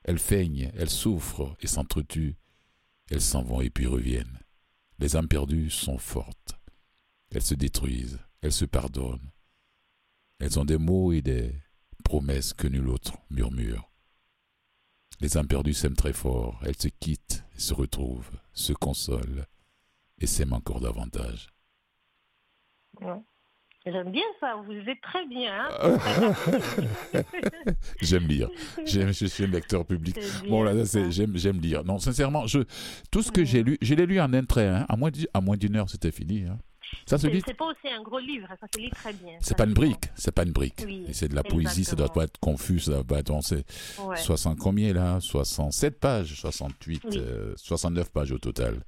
Elles 0.04 0.18
feignent, 0.18 0.72
elles 0.74 0.90
souffrent 0.90 1.56
et 1.60 1.66
s'entretuent. 1.66 2.36
Elles 3.10 3.20
s'en 3.20 3.42
vont 3.42 3.60
et 3.60 3.70
puis 3.70 3.86
reviennent. 3.86 4.40
Les 4.98 5.16
âmes 5.16 5.28
perdues 5.28 5.70
sont 5.70 5.98
fortes. 5.98 6.54
Elles 7.30 7.42
se 7.42 7.54
détruisent, 7.54 8.20
elles 8.40 8.52
se 8.52 8.64
pardonnent. 8.64 9.30
Elles 10.38 10.58
ont 10.58 10.64
des 10.64 10.78
mots 10.78 11.12
et 11.12 11.22
des 11.22 11.54
promesses 12.04 12.52
que 12.52 12.66
nul 12.66 12.88
autre 12.88 13.18
murmure. 13.30 13.91
Les 15.22 15.36
âmes 15.36 15.46
perdues 15.46 15.72
s'aiment 15.72 15.94
très 15.94 16.12
fort, 16.12 16.60
elles 16.66 16.76
se 16.76 16.88
quittent, 16.88 17.44
se 17.56 17.72
retrouvent, 17.72 18.32
se 18.52 18.72
consolent 18.72 19.46
et 20.20 20.26
s'aiment 20.26 20.52
encore 20.52 20.80
davantage. 20.80 21.48
J'aime 23.86 24.10
bien 24.10 24.24
ça, 24.40 24.56
vous 24.66 24.72
êtes 24.72 25.00
très 25.00 25.24
bien. 25.28 25.68
Hein. 25.80 26.32
j'aime 28.02 28.26
lire. 28.26 28.50
J'aime, 28.84 29.12
je 29.12 29.26
suis 29.26 29.44
un 29.44 29.46
lecteur 29.46 29.86
public. 29.86 30.18
bon, 30.48 30.64
là, 30.64 30.72
j'aime, 31.10 31.36
j'aime 31.36 31.60
lire. 31.60 31.84
Non, 31.84 32.00
sincèrement, 32.00 32.48
je, 32.48 32.58
tout 33.12 33.22
ce 33.22 33.30
que 33.30 33.44
j'ai 33.44 33.62
lu, 33.62 33.78
je 33.80 33.94
l'ai 33.94 34.06
lu 34.06 34.20
en 34.20 34.32
un 34.32 34.44
trait. 34.44 34.66
Hein. 34.66 34.86
À 34.88 34.96
moins, 34.96 35.10
à 35.34 35.40
moins 35.40 35.56
d'une 35.56 35.76
heure, 35.76 35.88
c'était 35.88 36.10
fini. 36.10 36.46
Hein. 36.46 36.58
Ça 37.06 37.18
se 37.18 37.26
lit. 37.26 37.42
C'est 37.44 37.54
pas 37.54 37.66
aussi 37.66 37.88
un 37.88 38.02
gros 38.02 38.18
livre, 38.18 38.48
ça 38.60 38.66
se 38.72 38.80
lit 38.80 38.90
très 38.90 39.12
bien. 39.12 39.34
C'est 39.40 39.56
pas 39.56 39.64
une 39.64 39.74
brique, 39.74 40.10
c'est 40.14 40.32
pas 40.32 40.44
une 40.44 40.52
brique. 40.52 40.84
c'est 41.12 41.28
de 41.28 41.34
la 41.34 41.42
poésie, 41.42 41.84
ça 41.84 41.96
doit 41.96 42.12
pas 42.12 42.24
être 42.24 42.38
confus, 42.38 42.80
ça 42.80 42.92
doit 42.92 43.04
pas 43.04 43.18
être. 43.18 43.32
60 44.16 44.58
combien 44.58 44.92
là? 44.92 45.18
67 45.20 45.98
pages, 45.98 46.34
68, 46.40 47.18
69 47.56 48.06
euh, 48.06 48.10
pages 48.12 48.32
au 48.32 48.38
total. 48.38 48.82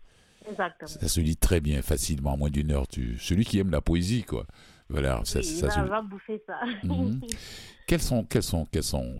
Exactement. 0.48 0.88
Ça 0.88 1.09
se 1.09 1.20
lit 1.20 1.36
très 1.36 1.61
bien, 1.61 1.82
facilement, 1.82 2.34
en 2.34 2.36
moins 2.36 2.50
d'une 2.50 2.70
heure. 2.70 2.86
Tu... 2.86 3.18
Celui 3.18 3.44
qui 3.44 3.59
aime 3.59 3.70
la 3.70 3.80
poésie, 3.80 4.24
quoi. 4.24 4.46
Voilà, 4.90 5.22
ça, 5.24 5.42
ça 5.42 5.70
se... 5.70 5.80
va 5.80 6.02
bouffer 6.02 6.42
ça. 6.46 6.61
Mhm. 6.84 7.20
quels 7.86 8.02
sont, 8.02 8.24
quels 8.24 8.42
sont, 8.42 8.66
quels 8.66 8.82
sont 8.82 9.14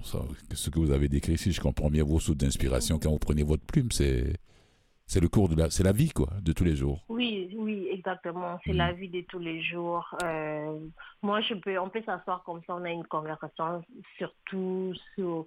ce 0.53 0.68
que 0.68 0.78
vous 0.78 0.91
avez 0.91 1.09
décrit 1.09 1.35
ici 1.35 1.53
Je 1.53 1.61
comprends 1.61 1.91
bien 1.91 2.05
vos 2.05 2.20
sources 2.20 2.37
d'inspiration 2.37 2.99
quand 2.99 3.11
vous 3.11 3.18
prenez 3.18 3.43
votre 3.43 3.64
plume, 3.64 3.91
c'est 3.91 4.35
C'est 5.07 5.21
le 5.21 5.29
cours 5.29 5.49
de 5.49 5.55
la, 5.55 5.71
c'est 5.71 5.83
la 5.83 5.93
vie 5.93 6.11
quoi, 6.11 6.29
de 6.41 6.53
tous 6.53 6.65
les 6.65 6.77
jours. 6.77 7.05
Oui, 7.09 7.55
oui, 7.57 7.89
exactement. 7.91 8.59
C'est 8.65 8.73
la 8.73 8.93
vie 8.93 9.09
de 9.09 9.21
tous 9.23 9.39
les 9.39 9.63
jours. 9.63 10.17
Euh, 10.23 10.79
moi, 11.23 11.41
je 11.43 11.55
peux, 11.55 11.79
on 11.79 11.91
peut 11.91 12.03
s'asseoir 12.05 12.43
comme 12.45 12.61
ça, 12.67 12.75
on 12.75 12.85
a 12.85 12.91
une 12.91 13.07
conversation 13.07 13.85
sur 14.17 14.33
tout, 14.47 14.95
sur, 15.15 15.45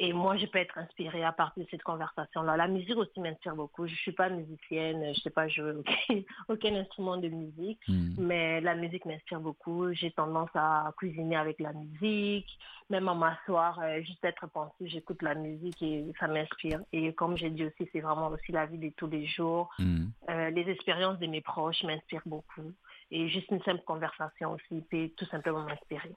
et 0.00 0.12
moi, 0.12 0.36
je 0.36 0.46
peux 0.46 0.58
être 0.58 0.78
inspirée 0.78 1.24
à 1.24 1.32
partir 1.32 1.64
de 1.64 1.68
cette 1.70 1.82
conversation-là. 1.82 2.56
La 2.56 2.68
musique 2.68 2.96
aussi 2.96 3.18
m'inspire 3.20 3.56
beaucoup. 3.56 3.86
Je 3.86 3.94
suis 3.96 4.12
pas 4.12 4.28
musicienne, 4.28 5.12
je 5.14 5.20
sais 5.20 5.30
pas 5.30 5.48
jouer 5.48 5.72
aucun, 5.72 5.92
aucun 6.48 6.74
instrument 6.76 7.16
de 7.16 7.28
musique, 7.28 7.80
Mhm. 7.88 8.14
mais 8.18 8.60
la 8.60 8.74
musique 8.76 9.04
m'inspire 9.04 9.40
beaucoup. 9.40 9.92
J'ai 9.92 10.10
tendance 10.12 10.50
à 10.54 10.92
cuisiner 10.96 11.36
avec 11.36 11.58
la 11.60 11.72
musique, 11.72 12.46
même 12.90 13.08
à 13.08 13.14
m'asseoir, 13.14 13.80
euh, 13.80 14.00
juste 14.02 14.24
être 14.24 14.46
pensif, 14.48 14.86
j'écoute 14.88 15.20
la 15.22 15.34
musique 15.34 15.82
et 15.82 16.04
ça 16.20 16.28
m'inspire. 16.28 16.80
Et 16.92 17.12
comme 17.14 17.36
j'ai 17.36 17.50
dit 17.50 17.64
aussi, 17.64 17.88
c'est 17.92 18.00
vraiment 18.00 18.28
aussi 18.28 18.52
la 18.52 18.66
vie 18.66 18.78
de 18.78 18.90
tous 18.96 19.08
les 19.08 19.26
jours. 19.26 19.68
Mhm. 19.78 20.10
Euh, 20.30 20.50
les 20.50 20.70
expériences 20.70 21.18
de 21.18 21.26
mes 21.26 21.40
proches 21.40 21.82
m'inspirent 21.82 22.22
beaucoup. 22.26 22.72
Et 23.10 23.28
juste 23.28 23.50
une 23.50 23.62
simple 23.62 23.82
conversation 23.84 24.52
aussi 24.52 24.80
peut 24.90 25.10
tout 25.16 25.24
simplement 25.26 25.62
m'inspirer. 25.64 26.14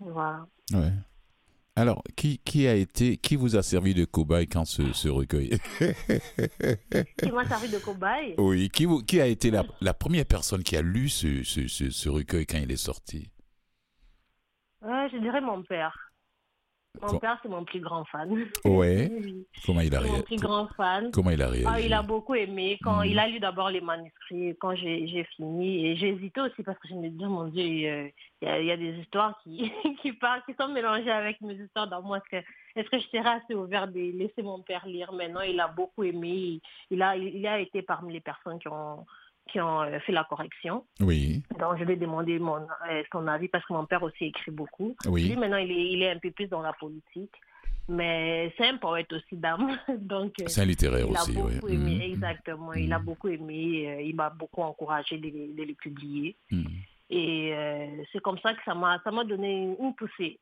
Voilà. 0.00 0.46
Ouais. 0.72 0.90
Alors, 1.74 2.02
qui, 2.16 2.38
qui 2.44 2.66
a 2.66 2.74
été, 2.74 3.16
qui 3.16 3.34
vous 3.34 3.56
a 3.56 3.62
servi 3.62 3.94
de 3.94 4.04
cobaye 4.04 4.46
quand 4.46 4.66
ce, 4.66 4.92
ce 4.92 5.08
recueil? 5.08 5.58
Qui 7.18 7.32
m'a 7.32 7.48
servi 7.48 7.70
de 7.70 7.78
cobaye? 7.78 8.34
Oui, 8.36 8.68
qui, 8.68 8.84
vous- 8.84 9.02
qui 9.02 9.20
a 9.22 9.26
été 9.26 9.50
la, 9.50 9.64
la 9.80 9.94
première 9.94 10.26
personne 10.26 10.62
qui 10.62 10.76
a 10.76 10.82
lu 10.82 11.08
ce, 11.08 11.42
ce, 11.44 11.66
ce, 11.68 11.88
ce 11.88 12.08
recueil 12.10 12.44
quand 12.44 12.58
il 12.58 12.70
est 12.70 12.76
sorti? 12.76 13.30
Euh, 14.84 15.08
Je 15.12 15.18
dirais 15.18 15.40
mon 15.40 15.62
père. 15.62 16.11
Mon 17.00 17.08
Quoi 17.08 17.20
père, 17.20 17.38
c'est 17.42 17.48
mon 17.48 17.64
plus 17.64 17.80
grand 17.80 18.04
fan. 18.04 18.30
Ouais. 18.66 19.10
Oui, 19.22 19.46
Comment 19.66 19.80
il 19.80 19.94
a, 19.94 20.00
c'est 20.00 20.06
mon 20.06 20.12
réagi 20.12 20.22
plus 20.24 20.36
grand 20.36 20.68
fan. 20.76 21.10
Comment 21.10 21.30
il 21.30 21.40
a 21.42 21.48
réagi? 21.48 21.66
Ah, 21.68 21.80
il 21.80 21.92
a 21.92 22.02
beaucoup 22.02 22.34
aimé. 22.34 22.78
Quand 22.82 22.98
Mhm. 22.98 23.04
il 23.06 23.18
a 23.18 23.28
lu 23.28 23.40
d'abord 23.40 23.70
les 23.70 23.80
manuscrits, 23.80 24.54
quand 24.60 24.74
j'ai 24.74 25.24
fini, 25.36 25.86
et 25.86 25.96
j'ai 25.96 26.08
hésité 26.10 26.40
aussi 26.42 26.62
parce 26.62 26.78
que 26.78 26.88
je 26.88 26.94
me 26.94 27.08
disais, 27.08 27.26
mon 27.26 27.44
Dieu, 27.48 27.62
euh, 27.64 28.08
il 28.42 28.48
y, 28.48 28.50
a, 28.50 28.60
il 28.60 28.66
y 28.66 28.70
a 28.72 28.76
des 28.76 28.92
histoires 29.00 29.38
qui, 29.42 29.72
qui, 30.02 30.12
parlent, 30.12 30.42
qui 30.44 30.54
sont 30.60 30.68
mélangées 30.68 31.10
avec 31.10 31.40
mes 31.40 31.54
histoires 31.54 31.88
dans 31.88 32.02
moi. 32.02 32.18
Est-ce 32.18 32.28
que, 32.42 32.46
est-ce 32.80 32.90
que 32.90 32.98
je 32.98 33.06
serais 33.08 33.26
assez 33.28 33.54
ouvert 33.54 33.88
de 33.88 33.98
laisser 33.98 34.42
mon 34.42 34.60
père 34.60 34.86
lire? 34.86 35.12
Maintenant, 35.12 35.40
il 35.42 35.58
a 35.60 35.68
beaucoup 35.68 36.04
aimé. 36.04 36.28
Il, 36.28 36.60
il 36.90 37.02
a, 37.02 37.16
il 37.16 37.46
a 37.46 37.58
été 37.58 37.82
parmi 37.82 38.12
les 38.12 38.20
personnes 38.20 38.58
qui 38.58 38.68
ont, 38.68 39.06
qui 39.50 39.60
ont 39.60 39.80
euh, 39.82 39.98
fait 40.00 40.12
la 40.12 40.24
correction. 40.24 40.84
Oui, 41.00 41.42
Donc, 41.58 41.78
je 41.78 41.84
lui 41.84 41.94
ai 41.94 41.96
demandé 41.96 42.38
mon, 42.38 42.56
euh, 42.90 43.02
son 43.12 43.26
avis 43.26 43.48
parce 43.48 43.64
que 43.66 43.72
mon 43.72 43.84
père 43.86 44.02
aussi 44.02 44.24
écrit 44.26 44.50
beaucoup. 44.50 44.96
Lui, 45.04 45.10
oui. 45.12 45.36
maintenant, 45.36 45.56
il 45.58 45.70
est, 45.70 45.90
il 45.92 46.02
est 46.02 46.10
un 46.10 46.18
peu 46.18 46.30
plus 46.30 46.46
dans 46.46 46.62
la 46.62 46.72
politique. 46.72 47.32
Mais 47.88 48.54
c'est 48.56 48.68
un 48.68 48.76
poète 48.76 49.12
aussi 49.12 49.36
d'âme. 49.36 49.76
Donc, 49.98 50.34
euh, 50.40 50.44
C'est 50.46 50.60
un 50.60 50.64
littéraire 50.64 51.04
il 51.08 51.16
a 51.16 51.22
aussi, 51.22 51.32
beaucoup 51.32 51.66
oui. 51.66 51.74
aimé, 51.74 51.94
Mhm. 51.96 52.12
exactement. 52.14 52.72
Il 52.74 52.92
a 52.92 52.98
Mhm. 52.98 53.04
beaucoup 53.04 53.28
aimé. 53.28 54.04
il 54.06 54.14
m'a 54.14 54.30
beaucoup 54.30 54.62
encouragé 54.62 55.18
de, 55.18 55.24
les- 55.26 55.48
de 55.52 55.62
les 55.64 55.74
publier. 55.74 56.36
Mhm. 56.50 56.64
Et 57.10 57.52
euh, 57.52 57.86
c'est 58.12 58.20
comme 58.22 58.38
ça 58.38 58.54
que 58.54 58.62
ça 58.64 58.74
m'a, 58.74 59.00
ça 59.04 59.10
m'a 59.10 59.24
donné 59.24 59.76
une 59.78 59.94
poussée. 59.94 60.38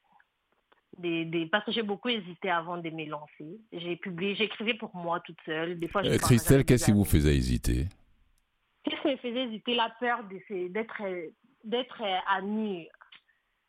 Des, 0.98 1.24
des, 1.24 1.46
parce 1.46 1.64
que 1.64 1.72
j'ai 1.72 1.82
beaucoup 1.82 2.10
hésité 2.10 2.50
avant 2.50 2.76
de 2.76 2.90
me 2.90 3.06
lancer. 3.08 3.58
J'ai 3.72 3.96
publié, 3.96 4.34
j'écrivais 4.34 4.74
pour 4.74 4.94
moi 4.94 5.20
toute 5.20 5.38
seule. 5.46 5.78
Des 5.78 5.88
fois, 5.88 6.04
Euh, 6.04 6.18
Christelle, 6.18 6.64
qu'est-ce 6.64 6.84
qui 6.86 6.92
vous 6.92 7.04
faisait 7.06 7.34
hésiter? 7.34 7.86
Qu'est-ce 8.84 9.00
qui 9.02 9.08
me 9.08 9.16
faisait 9.16 9.44
hésiter? 9.44 9.74
La 9.74 9.90
peur 10.00 10.22
d'être, 10.24 11.02
d'être 11.64 12.02
à 12.28 12.40
nu. 12.42 12.86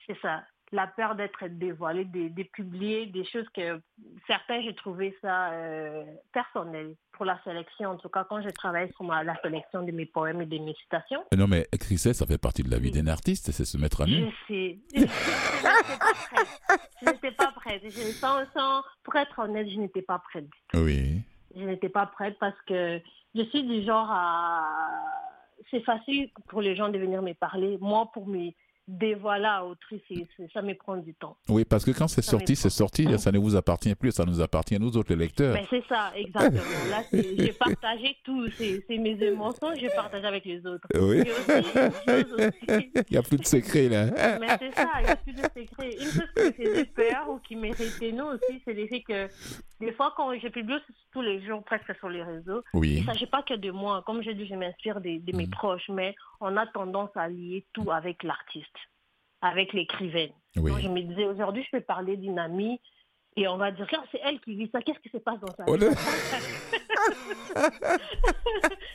C'est 0.07 0.18
ça. 0.22 0.43
La 0.74 0.88
peur 0.88 1.16
d'être 1.16 1.47
dévoilé, 1.49 2.05
de, 2.05 2.30
de 2.30 2.43
publier 2.43 3.05
des 3.07 3.26
choses 3.26 3.47
que 3.53 3.82
certains, 4.26 4.62
j'ai 4.62 4.74
trouvé 4.74 5.14
ça 5.22 5.51
euh, 5.51 6.05
personnel 6.32 6.95
pour 7.12 7.26
la 7.26 7.38
sélection. 7.43 7.89
En 7.89 7.97
tout 7.97 8.07
cas, 8.07 8.24
quand 8.24 8.41
j'ai 8.41 8.53
travaillé 8.53 8.89
sur 8.93 9.03
ma- 9.03 9.22
la 9.22 9.36
sélection 9.41 9.84
de 9.84 9.91
mes 9.91 10.05
poèmes 10.05 10.41
et 10.41 10.45
de 10.45 10.57
mes 10.59 10.74
citations, 10.76 11.26
Non, 11.36 11.45
mais 11.47 11.68
Christelle, 11.78 12.16
ça 12.16 12.26
fait 12.26 12.38
partie 12.38 12.64
de 12.64 12.72
la 12.72 12.78
vie 12.78 12.89
Oui. 12.93 13.01
d'un 13.01 13.12
artiste, 13.12 13.51
c'est 13.51 13.66
se 13.66 13.78
mettre 13.78 13.99
à 13.99 14.05
nu. 14.05 14.32
je 14.47 14.53
sais. 14.53 14.80
Je 14.95 14.99
n'étais 15.01 15.12
pas 15.91 16.12
prête. 16.22 16.47
Je 17.01 17.05
n'étais 17.09 17.32
pas 17.32 17.51
prête. 17.51 17.82
Je- 17.84 18.12
sans- 18.14 18.45
sans- 18.53 18.82
pour 19.03 19.16
être 19.18 19.39
honnête, 19.39 19.68
je 19.70 19.78
n'étais 19.78 20.01
pas 20.01 20.20
prête. 20.20 20.45
Oui. 20.74 21.22
je 21.53 21.64
n'étais 21.66 21.89
pas 21.89 22.05
prête 22.05 22.38
parce 22.39 22.55
que 22.66 23.01
je 23.36 23.44
suis 23.44 23.64
du 23.64 23.84
genre 23.84 24.08
à... 24.10 24.66
C'est 25.70 25.82
facile 25.82 26.30
pour 26.48 26.62
les 26.62 26.76
gens 26.76 26.90
de 26.90 26.98
venir 26.98 27.22
me 27.22 27.34
parler. 27.34 27.78
Moi, 27.80 28.10
pour 28.14 28.28
me 28.28 28.52
dévoiler 28.92 29.46
à 29.46 29.66
autrui, 29.66 30.02
ça 30.54 30.62
me 30.62 30.74
prend 30.76 30.98
du 30.98 31.14
temps. 31.14 31.38
Oui, 31.50 31.66
parce 31.66 31.86
que 31.86 31.92
quand 31.92 32.08
c'est 32.08 32.22
sorti, 32.22 32.56
c'est 32.56 32.70
sorti, 32.70 33.08
ça 33.18 33.32
ne 33.32 33.38
vous 33.39 33.56
appartient 33.56 33.96
plus, 33.96 34.12
ça 34.12 34.26
nous 34.26 34.42
appartient 34.42 34.76
à 34.76 34.80
nous 34.80 34.96
autres, 34.98 35.10
les 35.14 35.16
lecteurs. 35.20 35.54
Mais 35.54 35.66
c'est 35.70 35.84
ça, 35.88 36.12
exactement. 36.16 36.62
Là, 36.89 37.04
j'ai 37.12 37.54
partagé 37.54 38.18
tout. 38.24 38.48
C'est 38.58 38.84
mes 38.98 39.18
émotions, 39.24 39.74
je 39.76 39.88
partage 39.96 40.24
avec 40.26 40.46
les 40.46 40.66
autres. 40.66 40.88
Oui. 40.96 41.22
Aussi, 41.22 42.92
Il 43.10 43.12
n'y 43.12 43.18
a 43.18 43.22
plus 43.22 43.38
de 43.38 43.46
secret, 43.46 43.89
là. 43.89 44.06
Mais 44.39 44.48
c'est 44.60 44.76
ça, 44.76 44.89
il 45.00 45.04
n'y 45.06 45.10
a 45.10 45.16
plus 45.16 45.34
de 45.34 45.42
secret. 45.42 45.92
Une 46.00 46.08
chose 46.08 46.30
me 46.38 46.52
faisait 46.52 46.86
peur 46.86 47.30
ou 47.30 47.39
qui 47.39 47.56
me 47.56 47.72
nous 48.12 48.26
aussi, 48.26 48.62
c'est 48.66 48.74
le 48.74 48.88
fait 48.88 49.02
que 49.02 49.28
des 49.80 49.92
fois, 49.94 50.14
quand 50.16 50.32
je 50.38 50.48
publie 50.50 50.76
tous 51.12 51.22
les 51.22 51.44
jours 51.46 51.64
presque 51.64 51.96
sur 51.98 52.10
les 52.10 52.22
réseaux, 52.24 52.62
il 52.74 52.80
Oui. 52.80 53.02
ne 53.02 53.06
s'agit 53.06 53.26
pas 53.26 53.42
que 53.44 53.54
de 53.56 53.72
moi. 53.72 54.04
Comme 54.06 54.22
je 54.24 54.32
dis, 54.32 54.46
je 54.48 54.56
m'inspire 54.56 55.00
de, 55.02 55.20
de 55.20 55.36
mes 55.38 55.46
Mhm. 55.46 55.52
proches, 55.52 55.89
mais 55.89 56.14
on 56.39 56.56
a 56.58 56.68
tendance 56.68 57.10
à 57.16 57.28
lier 57.30 57.66
tout 57.74 57.92
avec 57.92 58.24
l'artiste, 58.24 58.66
avec 59.42 59.74
l'écrivaine. 59.74 60.32
Oui. 60.58 60.72
Donc, 60.72 60.82
je 60.82 60.88
me 60.88 61.02
disais, 61.02 61.26
aujourd'hui, 61.26 61.64
je 61.64 61.70
peux 61.78 61.82
parler 61.84 62.18
d'une 62.18 62.38
amie 62.39 62.80
et 63.38 63.48
on 63.48 63.58
va 63.58 63.72
dire, 63.72 63.88
c'est 64.12 64.20
elle 64.24 64.39
qui 64.42 64.56
vit 64.56 64.70
ça, 64.72 64.82
qu'est-ce 64.82 65.00
qui 65.00 65.10
se 65.10 65.18
passe 65.18 65.39
dans 65.39 65.54
sa 65.56 65.64
Oh 65.68 65.76
vie? 65.76 65.86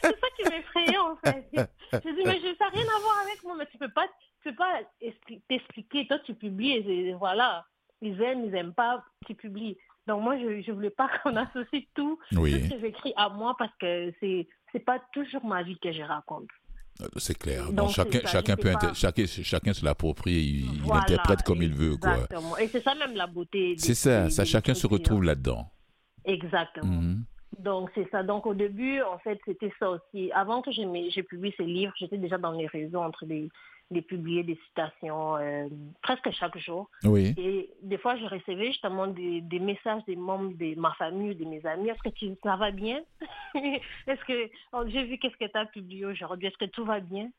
C'est 0.02 0.20
ça 0.20 0.26
qui 0.36 0.44
m'effrayait 0.50 0.98
en 0.98 1.16
fait. 1.16 1.48
Je 1.92 1.98
dis, 2.14 2.22
mais 2.24 2.38
je- 2.40 2.54
ça 2.58 2.64
n'a 2.66 2.70
rien 2.70 2.84
à 2.84 3.00
voir 3.00 3.18
avec 3.24 3.42
moi, 3.44 3.56
mais 3.58 3.66
tu 3.66 3.78
peux 3.78 3.88
pas, 3.90 4.06
tu 4.42 4.50
peux 4.50 4.54
pas 4.56 4.80
expli- 5.02 5.40
t'expliquer. 5.48 6.06
Toi, 6.06 6.18
tu 6.20 6.34
publies 6.34 6.72
et, 6.72 7.12
voilà. 7.14 7.64
Ils 8.02 8.20
aiment, 8.20 8.44
ils 8.44 8.50
n'aiment 8.50 8.74
pas, 8.74 9.02
tu 9.26 9.34
publies. 9.34 9.76
Donc 10.06 10.22
moi, 10.22 10.36
je 10.38 10.44
ne 10.44 10.72
voulais 10.74 10.90
pas 10.90 11.08
qu'on 11.22 11.34
associe 11.36 11.84
tout, 11.94 12.18
tout 12.30 12.40
Oui, 12.40 12.52
ce 12.52 12.74
que 12.74 12.80
j'écris 12.80 13.12
à 13.16 13.28
moi 13.30 13.54
parce 13.58 13.72
que 13.80 14.12
c'est 14.20 14.46
c'est 14.72 14.80
pas 14.84 15.00
toujours 15.12 15.44
ma 15.44 15.62
vie 15.62 15.78
que 15.78 15.90
je 15.92 16.02
raconte. 16.02 16.48
C'est 17.16 17.36
clair. 17.38 17.72
Donc, 17.72 17.90
chacun, 17.90 18.20
ça, 18.20 18.28
chacun, 18.28 18.56
peut 18.56 18.72
pas- 18.72 18.94
chacun, 18.94 19.24
chacun 19.26 19.72
se 19.72 19.84
l'approprie, 19.84 20.32
il, 20.32 20.84
il 20.84 20.92
interprète 20.92 21.42
comme 21.42 21.62
il 21.62 21.72
veut, 21.74 21.96
quoi. 21.96 22.26
Et 22.60 22.68
c'est 22.68 22.82
ça 22.82 22.94
même 22.94 23.14
la 23.14 23.26
beauté. 23.26 23.74
C'est 23.78 23.94
ça, 23.94 24.24
des- 24.24 24.30
ça, 24.30 24.42
des 24.44 24.48
chacun 24.48 24.74
se 24.74 24.86
écritures. 24.86 24.98
retrouve 24.98 25.24
là-dedans. 25.24 25.70
Exactement. 26.24 26.86
Mhm. 26.86 27.24
Donc, 27.58 27.90
c'est 27.94 28.08
ça. 28.10 28.22
Donc, 28.22 28.46
au 28.46 28.54
début, 28.54 29.00
en 29.02 29.18
fait, 29.18 29.38
c'était 29.46 29.72
ça 29.78 29.90
aussi. 29.90 30.30
Avant 30.32 30.60
que 30.62 30.70
j'ai 30.72 31.22
publié 31.22 31.54
ces 31.56 31.64
livres, 31.64 31.92
j'étais 31.98 32.18
déjà 32.18 32.36
dans 32.38 32.52
les 32.52 32.66
réseaux 32.66 32.98
en 33.00 33.10
train 33.10 33.26
de, 33.90 34.00
publier 34.00 34.42
des 34.42 34.58
citations 34.68 35.36
euh, 35.36 35.68
presque 36.02 36.30
chaque 36.32 36.58
jour. 36.58 36.90
Oui. 37.04 37.34
Et 37.36 37.70
des 37.82 37.98
fois, 37.98 38.16
je 38.16 38.24
recevais 38.24 38.66
justement 38.66 39.06
des, 39.06 39.40
des 39.40 39.58
messages 39.58 40.04
des 40.06 40.16
membres 40.16 40.52
de 40.56 40.78
ma 40.78 40.92
famille, 40.94 41.34
de 41.34 41.44
mes 41.44 41.64
amis. 41.66 41.88
Est-ce 41.88 42.02
que 42.02 42.14
tu, 42.14 42.34
ça 42.42 42.56
va 42.56 42.70
bien? 42.70 43.00
Est-ce 43.54 44.24
que 44.24 44.50
oh, 44.72 44.82
j'ai 44.86 45.04
vu 45.04 45.18
qu'est-ce 45.18 45.36
que 45.36 45.50
tu 45.50 45.58
as 45.58 45.66
publié 45.66 46.06
aujourd'hui 46.06 46.48
Est-ce 46.48 46.58
que 46.58 46.70
tout 46.70 46.84
va 46.84 47.00
bien? 47.00 47.30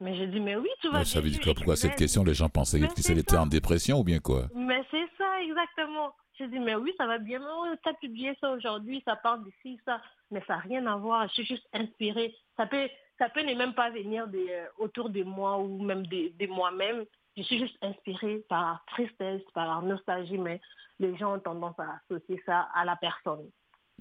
Mais 0.00 0.16
j'ai 0.16 0.26
dit, 0.26 0.40
mais 0.40 0.56
oui, 0.56 0.68
tout 0.82 0.88
va 0.90 0.98
Mais 0.98 1.04
bien. 1.04 1.12
ça 1.12 1.20
veut 1.20 1.30
dire 1.30 1.40
quoi? 1.40 1.54
Pourquoi 1.54 1.76
cette 1.76 1.96
question 1.96 2.24
Les 2.24 2.34
gens 2.34 2.48
pensaient 2.48 2.80
était 2.80 3.22
ça. 3.28 3.42
en 3.42 3.46
dépression 3.46 4.00
ou 4.00 4.04
bien 4.04 4.18
quoi? 4.18 4.48
Mais 4.54 4.82
c'est 4.90 5.06
ça, 5.16 5.40
exactement. 5.42 6.12
J'ai 6.36 6.48
dit, 6.48 6.58
mais 6.58 6.74
oui, 6.74 6.92
ça 6.98 7.06
va 7.06 7.18
bien. 7.18 7.38
Mais 7.38 7.76
tu 7.82 7.88
as 7.88 7.94
publié 7.94 8.36
ça 8.40 8.50
aujourd'hui, 8.50 9.02
ça 9.04 9.14
parle 9.16 9.44
d'ici, 9.44 9.78
ça. 9.84 10.00
Mais 10.30 10.42
ça 10.46 10.54
n'a 10.54 10.60
rien 10.60 10.86
à 10.86 10.96
voir. 10.96 11.28
Je 11.28 11.34
suis 11.34 11.46
juste 11.46 11.66
inspirée. 11.72 12.34
Ça 12.56 12.66
peut, 12.66 12.88
ça 13.18 13.28
peut 13.28 13.42
ne 13.42 13.54
même 13.54 13.74
pas 13.74 13.90
venir 13.90 14.26
de, 14.26 14.38
euh, 14.38 14.66
autour 14.78 15.10
de 15.10 15.22
moi 15.22 15.58
ou 15.58 15.80
même 15.82 16.06
de, 16.06 16.32
de 16.36 16.46
moi-même. 16.50 17.04
Je 17.36 17.42
suis 17.42 17.58
juste 17.58 17.76
inspirée 17.82 18.44
par 18.48 18.62
la 18.62 18.82
tristesse, 18.94 19.42
par 19.54 19.80
la 19.82 19.86
nostalgie, 19.88 20.38
mais 20.38 20.60
les 20.98 21.16
gens 21.16 21.34
ont 21.36 21.40
tendance 21.40 21.78
à 21.78 22.00
associer 22.10 22.42
ça 22.46 22.68
à 22.74 22.84
la 22.84 22.96
personne. 22.96 23.48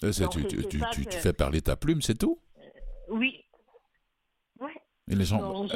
Euh, 0.04 0.12
Donc, 0.20 0.48
tu, 0.48 0.58
que- 0.80 1.12
fais 1.12 1.34
parler 1.34 1.62
ta 1.62 1.76
plume, 1.76 2.02
c'est 2.02 2.18
tout? 2.18 2.40
Oui. 3.10 3.44
Ouais. 4.60 4.74
Et 5.10 5.16
les 5.16 5.26
gens, 5.26 5.40
Donc, 5.40 5.72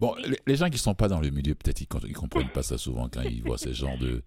bon, 0.00 0.14
oui. 0.16 0.22
les, 0.30 0.38
les 0.46 0.56
gens 0.56 0.68
qui 0.70 0.78
sont 0.78 0.94
pas 0.94 1.08
dans 1.08 1.20
le 1.20 1.30
milieu, 1.30 1.54
peut-être 1.54 1.80
ils, 1.80 1.88
ils 2.08 2.14
comprennent 2.16 2.50
pas 2.50 2.62
ça 2.62 2.78
souvent 2.78 3.08
quand 3.08 3.22
ils 3.22 3.42
voient 3.42 3.58
ce 3.58 3.72
genre 3.72 3.96
de, 3.98 4.22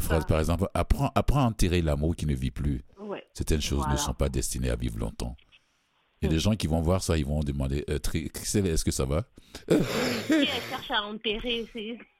phrases. 0.00 0.26
Par 0.26 0.38
exemple, 0.40 0.66
apprends, 0.74 1.12
apprends 1.14 1.40
à 1.40 1.44
enterrer 1.48 1.82
l'amour 1.82 2.16
qui 2.16 2.26
ne 2.26 2.34
vit 2.34 2.50
plus. 2.50 2.82
Ouais. 2.98 3.24
Certaines 3.34 3.60
choses 3.60 3.78
Voilà. 3.78 3.92
ne 3.94 3.98
sont 3.98 4.14
pas 4.14 4.28
destinées 4.28 4.70
à 4.70 4.76
vivre 4.76 4.98
longtemps. 4.98 5.36
Il 6.22 6.26
y 6.26 6.28
a 6.28 6.30
Mm. 6.32 6.34
des 6.34 6.38
gens 6.40 6.54
qui 6.54 6.66
vont 6.66 6.82
voir 6.82 7.02
ça, 7.02 7.16
ils 7.16 7.24
vont 7.24 7.40
demander 7.40 7.82
euh, 7.88 7.98
est-ce 8.12 8.84
que 8.84 8.90
ça 8.90 9.06
va? 9.06 9.24
Elle 9.68 10.46
cherche 10.46 10.90
à 10.90 11.04
enterrer. 11.06 11.66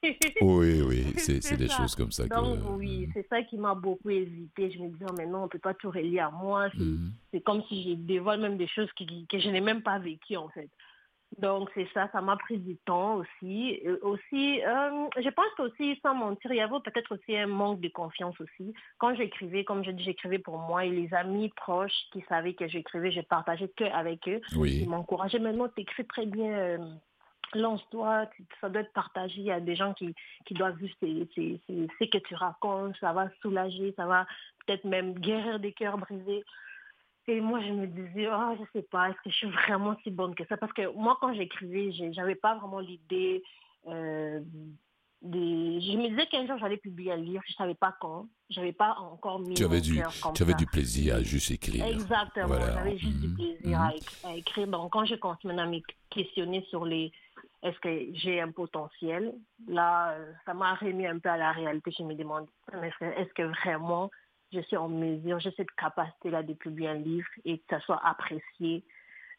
Oui, 0.41 0.81
oui, 0.81 1.05
c'est 1.19 1.57
des 1.59 1.69
choses 1.69 1.95
comme 1.95 2.11
ça. 2.11 2.27
que- 2.27 2.35
Donc 2.35 2.61
oui, 2.79 3.09
c'est 3.13 3.27
ça 3.29 3.43
qui 3.43 3.59
m'a 3.59 3.75
beaucoup 3.75 4.09
hésité. 4.09 4.71
Je 4.71 4.79
me 4.79 4.89
disais, 4.89 5.05
oh, 5.11 5.15
mais 5.19 5.27
non, 5.27 5.41
on 5.41 5.43
ne 5.45 5.49
peut 5.49 5.59
pas 5.59 5.75
tout 5.75 5.91
relier 5.91 6.19
à 6.21 6.31
moi. 6.31 6.71
C'est 6.73 6.81
Mhm. 6.83 7.13
c'est 7.31 7.41
comme 7.43 7.63
si 7.69 7.83
je 7.91 7.95
dévoile 7.95 8.41
même 8.41 8.57
des 8.57 8.67
choses 8.69 8.89
qui, 8.97 9.27
que 9.31 9.39
je 9.39 9.49
n'ai 9.51 9.61
même 9.61 9.83
pas 9.83 9.99
vécues, 9.99 10.37
en 10.39 10.49
fait. 10.49 10.71
Donc 11.39 11.71
c'est 11.75 11.89
ça, 11.95 12.09
ça 12.13 12.21
m'a 12.21 12.37
pris 12.37 12.59
du 12.59 12.77
temps 12.79 13.17
aussi. 13.17 13.81
aussi, 14.03 14.63
euh, 14.63 15.07
je 15.17 15.29
pense 15.31 15.47
qu'aussi, 15.57 15.99
sans 16.03 16.15
mentir, 16.15 16.53
il 16.53 16.57
y 16.57 16.61
avait 16.61 16.81
peut-être 16.85 17.15
aussi 17.15 17.37
un 17.37 17.47
manque 17.47 17.81
de 17.81 17.89
confiance 17.89 18.39
aussi. 18.41 18.75
Quand 18.99 19.15
j'écrivais, 19.15 19.65
comme 19.65 19.85
je 19.85 19.93
dis, 19.93 20.03
j'écrivais 20.03 20.39
pour 20.39 20.59
moi 20.59 20.85
et 20.85 20.91
les 20.91 21.13
amis 21.15 21.51
proches 21.51 21.95
qui 22.13 22.23
savaient 22.29 22.55
que 22.55 22.67
j'écrivais, 22.69 23.13
je 23.13 23.21
partageais 23.21 23.71
que 23.77 23.85
avec 23.85 24.29
eux. 24.29 24.41
Oui. 24.57 24.81
Ils 24.83 24.89
m'encourageaient. 24.89 25.39
Maintenant, 25.39 25.69
tu 25.69 25.83
écris 25.83 26.05
très 26.05 26.27
bien. 26.27 26.53
Euh, 26.53 26.79
lance-toi, 27.55 28.27
ça 28.61 28.69
doit 28.69 28.83
être 28.83 28.93
partagé. 28.93 29.41
Il 29.41 29.47
y 29.47 29.53
a 29.53 29.61
des 29.61 29.77
gens 29.77 29.95
qui, 29.95 30.15
qui 30.47 30.55
doivent 30.55 30.77
vu 30.77 30.89
ce 30.89 32.05
que 32.05 32.19
tu 32.19 32.35
racontes, 32.35 32.97
ça 33.01 33.13
va 33.13 33.29
soulager, 33.41 33.95
ça 33.97 34.07
va 34.07 34.27
peut-être 34.67 34.85
même 34.85 35.15
guérir 35.15 35.61
des 35.61 35.73
cœurs 35.73 35.99
brisés. 35.99 36.45
Et 37.31 37.41
moi, 37.41 37.61
je 37.61 37.71
me 37.71 37.87
disais, 37.87 38.29
oh, 38.29 38.57
je 38.59 38.65
sais 38.73 38.85
pas, 38.91 39.09
est-ce 39.09 39.19
que 39.23 39.31
je 39.31 39.37
suis 39.37 39.51
vraiment 39.51 39.97
si 40.03 40.11
bonne 40.11 40.35
que 40.35 40.45
ça? 40.47 40.57
Parce 40.57 40.73
que 40.73 40.93
moi, 40.97 41.17
quand 41.21 41.33
j'écrivais, 41.33 41.93
j'avais 42.13 42.35
pas 42.35 42.57
vraiment 42.57 42.81
l'idée. 42.81 43.45
Euh, 43.87 44.41
des... 45.23 45.81
Je 45.81 45.97
me 45.97 46.09
disais 46.09 46.27
qu'un 46.27 46.45
jour, 46.49 46.59
j'allais 46.59 46.79
publier 46.79 47.13
un 47.13 47.19
livre, 47.19 47.41
je 47.47 47.53
savais 47.53 47.77
pas 47.77 47.95
quand. 48.01 48.27
J'avais 48.49 48.73
pas 48.73 48.97
encore 48.99 49.39
mis. 49.39 49.55
Tu 49.55 49.65
avais, 49.65 49.81
du, 49.81 50.03
tu 50.35 50.43
avais 50.43 50.55
du 50.55 50.67
plaisir 50.67 51.17
à 51.17 51.23
juste 51.23 51.53
écrire. 51.53 51.85
Exactement, 51.85 52.59
j'avais 52.59 52.99
juste 52.99 53.21
du 53.21 53.29
mhm. 53.29 53.35
plaisir 53.37 53.81
à, 53.81 53.93
mhm. 53.93 54.37
écrire. 54.37 54.67
Donc, 54.67 54.93
quand 54.93 55.05
je 55.05 55.15
continué 55.15 55.61
à 55.61 55.67
me 55.67 55.79
questionner 56.11 56.67
sur 56.69 56.85
les. 56.85 57.13
Est-ce 57.63 57.79
que 57.79 58.07
j'ai 58.15 58.41
un 58.41 58.51
potentiel 58.51 59.35
Là, 59.69 60.17
ça 60.47 60.55
m'a 60.55 60.75
remis 60.75 61.07
un 61.07 61.19
peu 61.19 61.29
à 61.29 61.37
la 61.37 61.53
réalité. 61.53 61.93
Je 61.97 62.03
me 62.03 62.15
demande, 62.15 62.47
est-ce 62.73 63.35
que 63.35 63.43
vraiment 63.43 64.11
je 64.53 64.61
suis 64.61 64.77
en 64.77 64.89
mesure, 64.89 65.39
j'ai 65.41 65.53
cette 65.57 65.71
capacité-là 65.73 66.43
de 66.43 66.55
publier 66.55 66.89
un 66.89 66.95
livre 66.95 67.29
et 67.45 67.59
que 67.59 67.65
ça 67.71 67.81
soit 67.81 68.01
apprécié. 68.05 68.85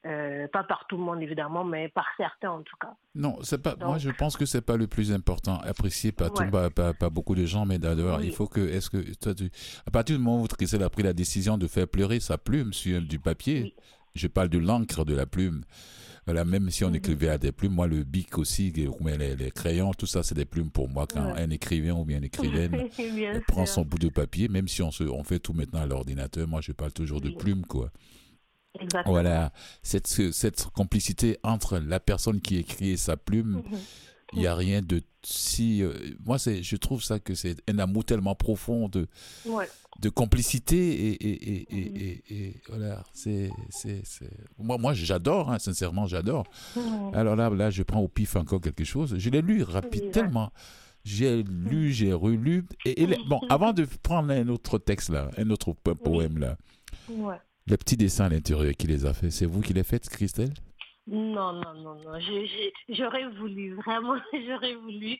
Euh, 0.03 0.47
pas 0.47 0.63
par 0.63 0.87
tout 0.87 0.97
le 0.97 1.03
monde 1.03 1.21
évidemment, 1.21 1.63
mais 1.63 1.87
par 1.87 2.07
certains 2.17 2.49
en 2.49 2.63
tout 2.63 2.75
cas. 2.81 2.95
Non, 3.13 3.37
c'est 3.43 3.61
pas. 3.61 3.75
moi, 3.75 3.99
je 3.99 4.09
pense 4.09 4.35
que 4.35 4.47
c'est 4.47 4.65
pas 4.65 4.75
le 4.75 4.87
plus 4.87 5.11
important. 5.11 5.59
Apprécié 5.59 6.11
par 6.11 6.33
tout, 6.33 6.43
pas, 6.49 7.09
beaucoup 7.11 7.35
de 7.35 7.45
gens, 7.45 7.67
mais 7.67 7.77
d'ailleurs, 7.77 8.23
il 8.23 8.31
faut 8.31 8.47
que. 8.47 8.61
Est-ce 8.61 8.89
que 8.89 8.97
toi, 9.19 9.35
tu, 9.35 9.51
à 9.85 9.91
partir 9.91 10.17
du 10.17 10.23
moment 10.23 10.41
où 10.41 10.47
Christelle 10.47 10.81
a 10.81 10.89
pris 10.89 11.03
la 11.03 11.13
décision 11.13 11.55
de 11.55 11.67
faire 11.67 11.87
pleurer 11.87 12.19
sa 12.19 12.39
plume 12.39 12.73
sur 12.73 12.99
du 12.99 13.19
papier, 13.19 13.75
je 14.15 14.27
parle 14.27 14.49
de 14.49 14.57
l'encre 14.57 15.05
de 15.05 15.13
la 15.13 15.27
plume. 15.27 15.61
Voilà, 16.25 16.45
même 16.45 16.69
si 16.69 16.83
on 16.83 16.89
mhm. 16.89 16.95
écrivait 16.95 17.29
à 17.29 17.37
des 17.37 17.51
plumes, 17.51 17.73
moi, 17.73 17.87
le 17.87 18.03
bic 18.03 18.37
aussi, 18.37 18.71
les, 18.71 19.35
les 19.35 19.51
crayons, 19.51 19.91
tout 19.93 20.05
ça, 20.05 20.21
c'est 20.21 20.35
des 20.35 20.45
plumes 20.45 20.69
pour 20.69 20.87
moi. 20.87 21.07
Quand 21.11 21.33
un 21.35 21.49
écrivain 21.49 21.93
ou 21.93 22.05
bien 22.05 22.17
une 22.17 22.25
écrivaine 22.25 22.89
prend 23.47 23.65
son 23.65 23.83
bout 23.83 23.97
de 23.97 24.09
papier, 24.09 24.47
même 24.47 24.67
si 24.67 24.83
on, 24.83 24.91
se, 24.91 25.03
on 25.03 25.23
fait 25.23 25.39
tout 25.39 25.53
maintenant 25.53 25.81
à 25.81 25.87
l'ordinateur, 25.87 26.47
moi, 26.47 26.61
je 26.61 26.71
parle 26.73 26.93
toujours 26.93 27.21
de 27.21 27.31
plumes, 27.31 27.65
quoi. 27.65 27.91
Exactement. 28.79 29.13
Voilà, 29.13 29.51
cette, 29.83 30.07
cette 30.07 30.65
complicité 30.67 31.37
entre 31.43 31.77
la 31.77 31.99
personne 31.99 32.39
qui 32.39 32.57
écrit 32.57 32.91
et 32.91 32.97
sa 32.97 33.17
plume, 33.17 33.63
mhm. 33.65 33.79
Il 34.33 34.39
n'y 34.39 34.47
a 34.47 34.55
rien 34.55 34.81
de 34.81 35.01
si. 35.23 35.83
Euh, 35.83 35.93
moi, 36.25 36.37
je 36.37 36.75
trouve 36.75 37.03
ça 37.03 37.19
que 37.19 37.35
c'est 37.35 37.57
un 37.69 37.79
amour 37.79 38.05
tellement 38.05 38.35
profond 38.35 38.89
de, 38.89 39.07
de 39.99 40.09
complicité 40.09 40.77
et, 40.77 41.27
et, 41.27 41.65
et, 41.69 42.23
et, 42.29 42.61
voilà. 42.69 43.03
C'est, 43.13 43.51
c'est, 43.69 44.03
Moi, 44.57 44.77
moi 44.77 44.93
j'adore, 44.93 45.51
hein, 45.51 45.59
sincèrement, 45.59 46.07
j'adore. 46.07 46.45
Alors 47.13 47.35
là, 47.35 47.49
là, 47.49 47.69
je 47.69 47.83
prends 47.83 48.01
au 48.01 48.07
pif 48.07 48.35
encore 48.35 48.61
quelque 48.61 48.83
chose. 48.83 49.15
Je 49.17 49.29
l'ai 49.29 49.41
lu 49.41 49.63
rapide, 49.63 50.11
tellement. 50.11 50.51
J'ai 51.03 51.43
lu, 51.43 51.91
j'ai 51.91 52.13
relu. 52.13 52.65
Et, 52.85 53.07
bon, 53.27 53.41
avant 53.49 53.73
de 53.73 53.85
prendre 54.03 54.31
un 54.31 54.47
autre 54.49 54.77
texte 54.77 55.09
là, 55.09 55.29
un 55.37 55.49
autre 55.49 55.73
poème 55.73 56.37
là, 56.37 56.57
le 57.67 57.77
petit 57.77 57.97
dessin 57.97 58.25
à 58.25 58.29
l'intérieur 58.29 58.73
qui 58.77 58.87
les 58.87 59.05
a 59.05 59.13
fait, 59.13 59.29
c'est 59.29 59.45
vous 59.45 59.61
qui 59.61 59.73
les 59.73 59.83
faites, 59.83 60.09
Christelle? 60.09 60.53
Non, 61.07 61.53
non, 61.53 61.73
non, 61.73 61.95
non. 61.95 62.19
J'aurais 62.89 63.27
voulu, 63.29 63.75
vraiment, 63.75 64.15
j'aurais 64.47 64.75
voulu. 64.75 65.17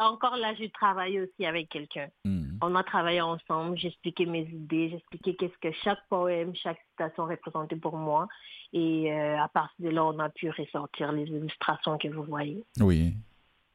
Encore 0.00 0.36
là, 0.36 0.54
j'ai 0.54 0.68
travaillé 0.70 1.20
aussi 1.20 1.46
avec 1.46 1.70
quelqu'un. 1.70 2.08
Hmm. 2.24 2.58
On 2.60 2.74
a 2.74 2.82
travaillé 2.82 3.20
ensemble, 3.20 3.78
j'expliquais 3.78 4.26
mes 4.26 4.42
idées, 4.42 4.90
j'expliquais 4.90 5.34
qu'est-ce 5.34 5.56
que 5.58 5.72
chaque 5.82 6.06
poème, 6.10 6.54
chaque 6.54 6.78
citation 6.90 7.24
représentait 7.24 7.76
pour 7.76 7.96
moi. 7.96 8.28
Et 8.72 9.12
euh, 9.12 9.40
à 9.40 9.48
partir 9.48 9.86
de 9.86 9.90
là, 9.90 10.04
on 10.04 10.18
a 10.18 10.28
pu 10.28 10.50
ressortir 10.50 11.12
les 11.12 11.24
illustrations 11.24 11.96
que 11.96 12.08
vous 12.08 12.24
voyez. 12.24 12.62
Oui. 12.80 13.14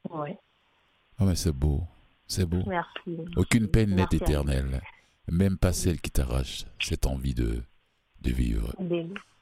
Oui. 0.09 0.29
Ah, 1.17 1.25
mais 1.25 1.35
c'est 1.35 1.53
beau. 1.53 1.81
C'est 2.27 2.45
beau. 2.45 2.61
Merci. 2.67 3.17
Aucune 3.35 3.67
peine 3.67 3.95
n'est 3.95 4.03
éternelle, 4.11 4.81
même 5.31 5.57
pas 5.57 5.73
celle 5.73 5.99
qui 5.99 6.11
t'arrache 6.11 6.65
cette 6.79 7.05
envie 7.07 7.33
de, 7.33 7.63
de 8.21 8.31
vivre. 8.31 8.73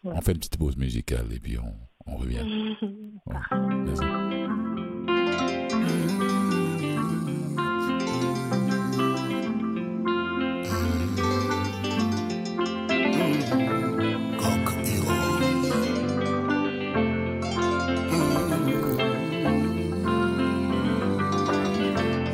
On 0.04 0.20
fait 0.22 0.32
une 0.32 0.40
petite 0.40 0.58
pause 0.58 0.78
musicale 0.78 1.28
et 1.32 1.40
puis 1.40 1.58
on, 1.60 1.74
on 2.08 2.18
revient. 2.18 2.40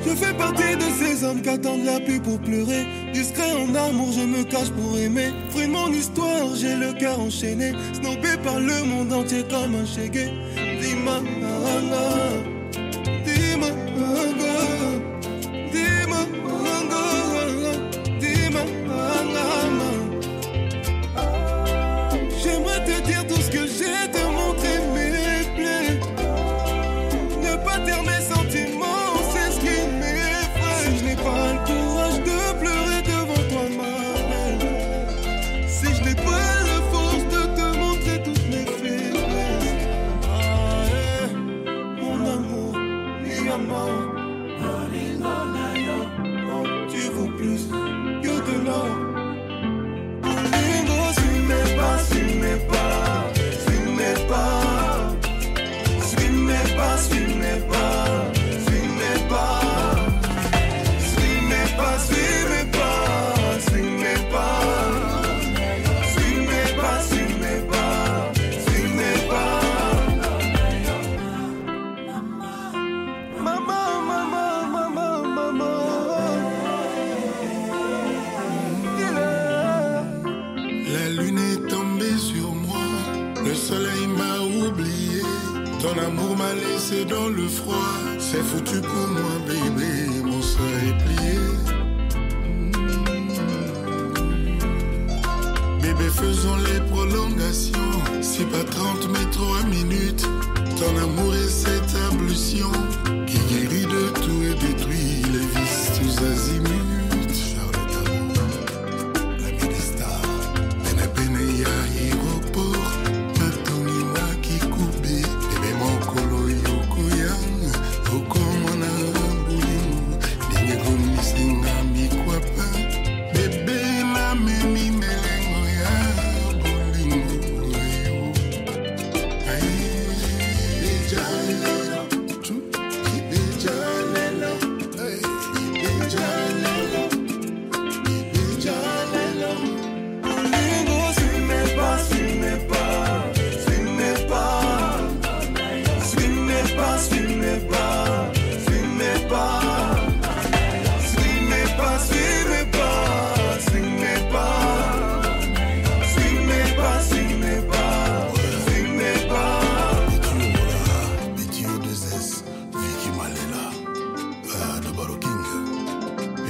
Je 0.03 0.09
fais 0.15 0.33
partie 0.37 0.75
de 0.75 0.81
ces 0.81 1.23
hommes 1.25 1.41
qui 1.41 1.49
attendent 1.49 1.83
la 1.83 1.99
pluie 1.99 2.19
pour 2.19 2.39
pleurer. 2.39 2.85
Discret 3.17 3.51
en 3.51 3.73
amour, 3.73 4.11
je 4.11 4.21
me 4.21 4.43
cache 4.43 4.69
pour 4.69 4.95
aimer. 4.95 5.29
Fruit 5.49 5.65
de 5.65 5.71
mon 5.71 5.91
histoire, 5.91 6.53
j'ai 6.55 6.75
le 6.75 6.93
cœur 6.93 7.19
enchaîné. 7.19 7.71
Snobé 7.93 8.37
par 8.43 8.59
le 8.59 8.83
monde 8.83 9.11
entier 9.11 9.43
comme 9.49 9.73
un 9.73 9.85
chégué. 9.87 10.29
Dis-moi, 10.79 11.21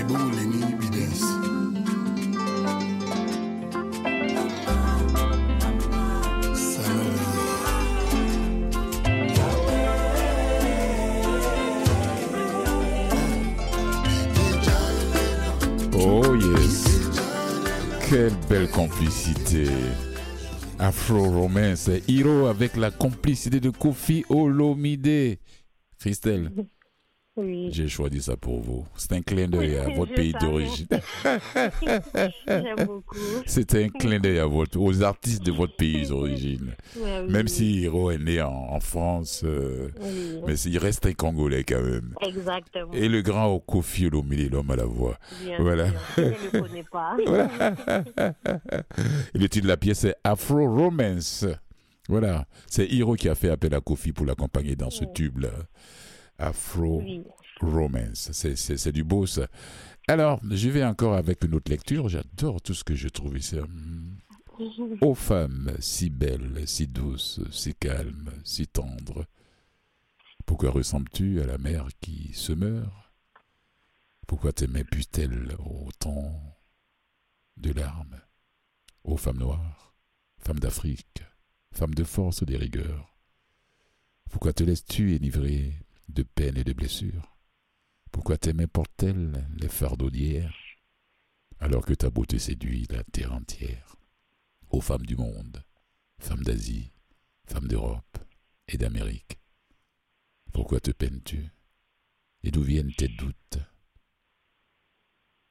Oh 0.09 0.13
yes. 16.35 16.85
Quelle 18.09 18.31
belle 18.49 18.69
complicité. 18.69 19.65
Afro-romain, 20.79 21.75
c'est 21.75 22.03
Hiro 22.07 22.45
avec 22.45 22.77
la 22.77 22.91
complicité 22.91 23.59
de 23.59 23.71
Kofi 23.71 24.23
Olomide. 24.29 25.37
Christelle. 25.99 26.51
Oui. 27.37 27.69
j'ai 27.71 27.87
choisi 27.87 28.21
ça 28.21 28.35
pour 28.35 28.59
vous. 28.61 28.85
C'est 28.95 29.11
un 29.13 29.21
clin 29.21 29.47
d'œil 29.47 29.77
à 29.77 29.87
votre 29.95 30.13
pays 30.13 30.33
d'origine. 30.41 30.87
J'aime 32.47 32.85
beaucoup. 32.85 33.15
C'est 33.45 33.75
un 33.75 33.89
clin 33.89 34.19
d'œil 34.19 34.39
à 34.39 34.45
votre, 34.47 34.79
aux 34.79 35.03
artistes 35.03 35.43
de 35.45 35.51
votre 35.51 35.75
pays 35.75 36.07
d'origine. 36.07 36.73
Ouais, 36.97 37.21
oui, 37.25 37.31
Même 37.31 37.47
si 37.47 37.81
Hiro 37.81 38.11
est 38.11 38.17
né 38.17 38.41
en, 38.41 38.49
en 38.51 38.79
France, 38.79 39.41
euh, 39.45 39.89
Oui. 40.01 40.39
mais 40.47 40.55
il 40.59 40.77
reste 40.79 41.05
un 41.05 41.13
Congolais 41.13 41.63
quand 41.63 41.81
même. 41.81 42.13
Exactement. 42.21 42.91
Et 42.93 43.07
le 43.07 43.21
grand 43.21 43.59
Kofi 43.59 44.07
Olomide, 44.07 44.51
l'homme 44.51 44.71
à 44.71 44.75
la 44.75 44.85
voix. 44.85 45.17
Bien 45.43 45.57
voilà. 45.59 45.87
Je 46.17 46.21
ne 46.21 46.29
le 46.29 46.61
connais 46.61 46.83
pas. 46.91 47.15
Et 49.33 49.37
le 49.37 49.49
titre 49.49 49.63
de 49.63 49.69
la 49.69 49.77
pièce 49.77 50.03
est 50.05 50.15
Afro 50.23 50.57
Romance. 50.57 51.45
Voilà, 52.09 52.45
c'est 52.67 52.85
Hiro 52.87 53.15
qui 53.15 53.27
a 53.27 53.35
fait 53.35 53.49
appel 53.49 53.73
à 53.75 53.81
Kofi 53.81 54.13
pour 54.13 54.25
l'accompagner 54.25 54.75
dans 54.77 54.89
ce 54.89 55.03
tube-là. 55.03 55.49
Afro 56.37 57.01
Oui. 57.01 57.23
Romance, 57.61 58.31
c'est- 58.33 58.91
du 58.91 59.03
beau 59.03 59.25
ça. 59.25 59.47
Alors, 60.07 60.39
je 60.49 60.69
vais 60.69 60.83
encore 60.85 61.15
avec 61.15 61.43
une 61.43 61.55
autre 61.55 61.71
lecture. 61.71 62.07
J'adore 62.07 62.61
tout 62.61 62.73
ce 62.75 62.83
que 62.83 62.95
je 62.95 63.07
trouve 63.07 63.37
ici. 63.37 63.57
Ô 65.01 65.13
femme, 65.15 65.75
si 65.79 66.09
belle, 66.09 66.67
si 66.67 66.87
douce, 66.87 67.39
si 67.51 67.73
calme, 67.75 68.31
si 68.43 68.67
tendre, 68.67 69.25
pourquoi 70.45 70.69
ressembles-tu 70.71 71.41
à 71.41 71.45
la 71.45 71.57
mère 71.57 71.87
qui 71.99 72.31
se 72.33 72.53
meurt? 72.53 72.91
Pourquoi 74.27 74.53
tes 74.53 74.67
mains 74.67 74.83
puent-elles 74.83 75.55
autant 75.59 76.39
de 77.57 77.71
larmes? 77.71 78.19
Ô 79.03 79.17
femme 79.17 79.37
noire, 79.39 79.95
femme 80.39 80.59
d'Afrique, 80.59 81.23
femme 81.71 81.93
de 81.95 82.03
force 82.03 82.41
et 82.41 82.45
des 82.45 82.57
rigueurs, 82.57 83.17
pourquoi 84.29 84.53
te 84.53 84.63
laisses-tu 84.63 85.15
enivrer 85.15 85.73
de 86.09 86.23
peine 86.23 86.57
et 86.57 86.63
de 86.63 86.73
blessures 86.73 87.37
Pourquoi 88.11 88.37
tes 88.37 88.53
mains 88.53 88.67
portent-elles 88.67 89.47
les 89.57 89.69
fardeaux 89.69 90.09
d'hier 90.09 90.53
alors 91.59 91.85
que 91.85 91.93
ta 91.93 92.09
beauté 92.09 92.37
séduit 92.37 92.87
la 92.89 93.03
terre 93.03 93.33
entière? 93.33 93.95
Ô 94.69 94.81
femmes 94.81 95.05
du 95.05 95.15
monde, 95.15 95.63
femmes 96.19 96.43
d'Asie, 96.43 96.91
femmes 97.45 97.67
d'Europe 97.67 98.17
et 98.67 98.77
d'Amérique, 98.77 99.39
pourquoi 100.57 100.79
te 100.79 100.91
peines-tu? 100.91 101.51
Et 102.43 102.51
d'où 102.51 102.63
viennent 102.63 102.93
tes 102.93 103.07
doutes? 103.07 103.59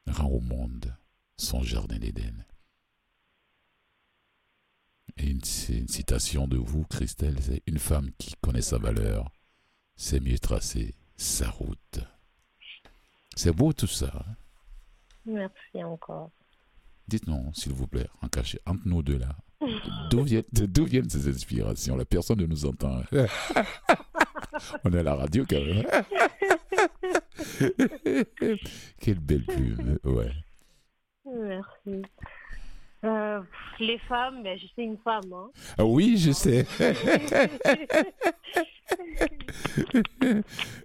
Rends 0.07 0.31
au 0.31 0.41
monde 0.41 0.97
son 1.37 1.63
jardin 1.63 1.99
d'Éden. 1.99 2.45
Et 5.17 5.31
une, 5.31 5.45
citation 5.45 6.49
de 6.49 6.57
vous, 6.57 6.85
Christelle, 6.85 7.41
c'est 7.41 7.63
une 7.67 7.79
femme 7.79 8.11
qui 8.19 8.35
connaît 8.41 8.63
sa 8.63 8.79
valeur, 8.79 9.31
c'est 9.97 10.21
mieux 10.21 10.39
tracer 10.39 10.95
sa 11.17 11.49
route. 11.51 12.01
C'est 13.35 13.53
beau 13.55 13.73
tout 13.73 13.87
ça. 13.87 14.13
hein? 14.15 14.35
Merci 15.27 15.83
encore. 15.85 16.31
Dites-nous, 17.09 17.53
s'il 17.55 17.73
vous 17.73 17.87
plaît, 17.87 18.09
en 18.23 18.29
cachet, 18.29 18.61
entre 18.67 18.83
nous 18.87 19.03
deux 19.03 19.19
là, 19.19 19.37
d'où 20.11 20.23
viennent, 20.25 21.09
ces 21.09 21.29
inspirations? 21.29 21.97
La 21.97 22.05
personne 22.05 22.41
ne 22.41 22.47
nous 22.47 22.67
entend. 22.67 23.03
On 24.85 24.93
est 24.93 24.99
à 24.99 25.03
la 25.03 25.15
radio 25.15 25.45
quand 25.49 25.61
même. 25.61 25.85
Quelle 29.01 29.21
belle 29.21 29.45
plume, 29.45 29.99
ouais. 30.05 30.33
Merci. 31.27 32.03
Euh, 33.05 33.41
les 33.79 33.99
femmes, 33.99 34.43
ben, 34.43 34.59
je 34.59 34.67
suis 34.67 34.83
une 34.83 34.99
femme. 34.99 35.33
Hein. 35.33 35.51
Ah 35.79 35.85
oui, 35.85 36.17
je 36.17 36.33
sais. 36.33 36.67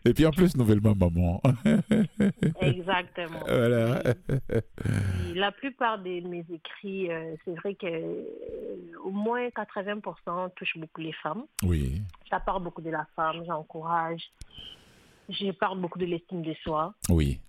Et 0.06 0.14
puis 0.14 0.26
en 0.26 0.32
plus, 0.32 0.56
nouvellement 0.58 0.96
maman. 0.96 1.42
Exactement. 2.60 3.40
voilà. 3.48 4.02
La 5.36 5.52
plupart 5.52 6.00
de 6.00 6.22
mes 6.28 6.44
écrits, 6.52 7.12
euh, 7.12 7.36
c'est 7.46 7.54
vrai 7.56 7.76
que 7.76 7.86
euh, 7.88 8.26
au 9.04 9.12
moins 9.12 9.48
80% 9.50 10.54
touchent 10.56 10.78
beaucoup 10.78 11.02
les 11.02 11.14
femmes. 11.14 11.46
Oui, 11.64 12.02
Ça 12.30 12.40
parle 12.40 12.64
beaucoup 12.64 12.82
de 12.82 12.90
la 12.90 13.06
femme, 13.16 13.44
j'encourage. 13.46 14.24
Je 15.30 15.52
parle 15.52 15.80
beaucoup 15.80 16.00
de 16.00 16.06
l'estime 16.06 16.42
de 16.42 16.54
soi, 16.64 16.94
oui, 17.10 17.40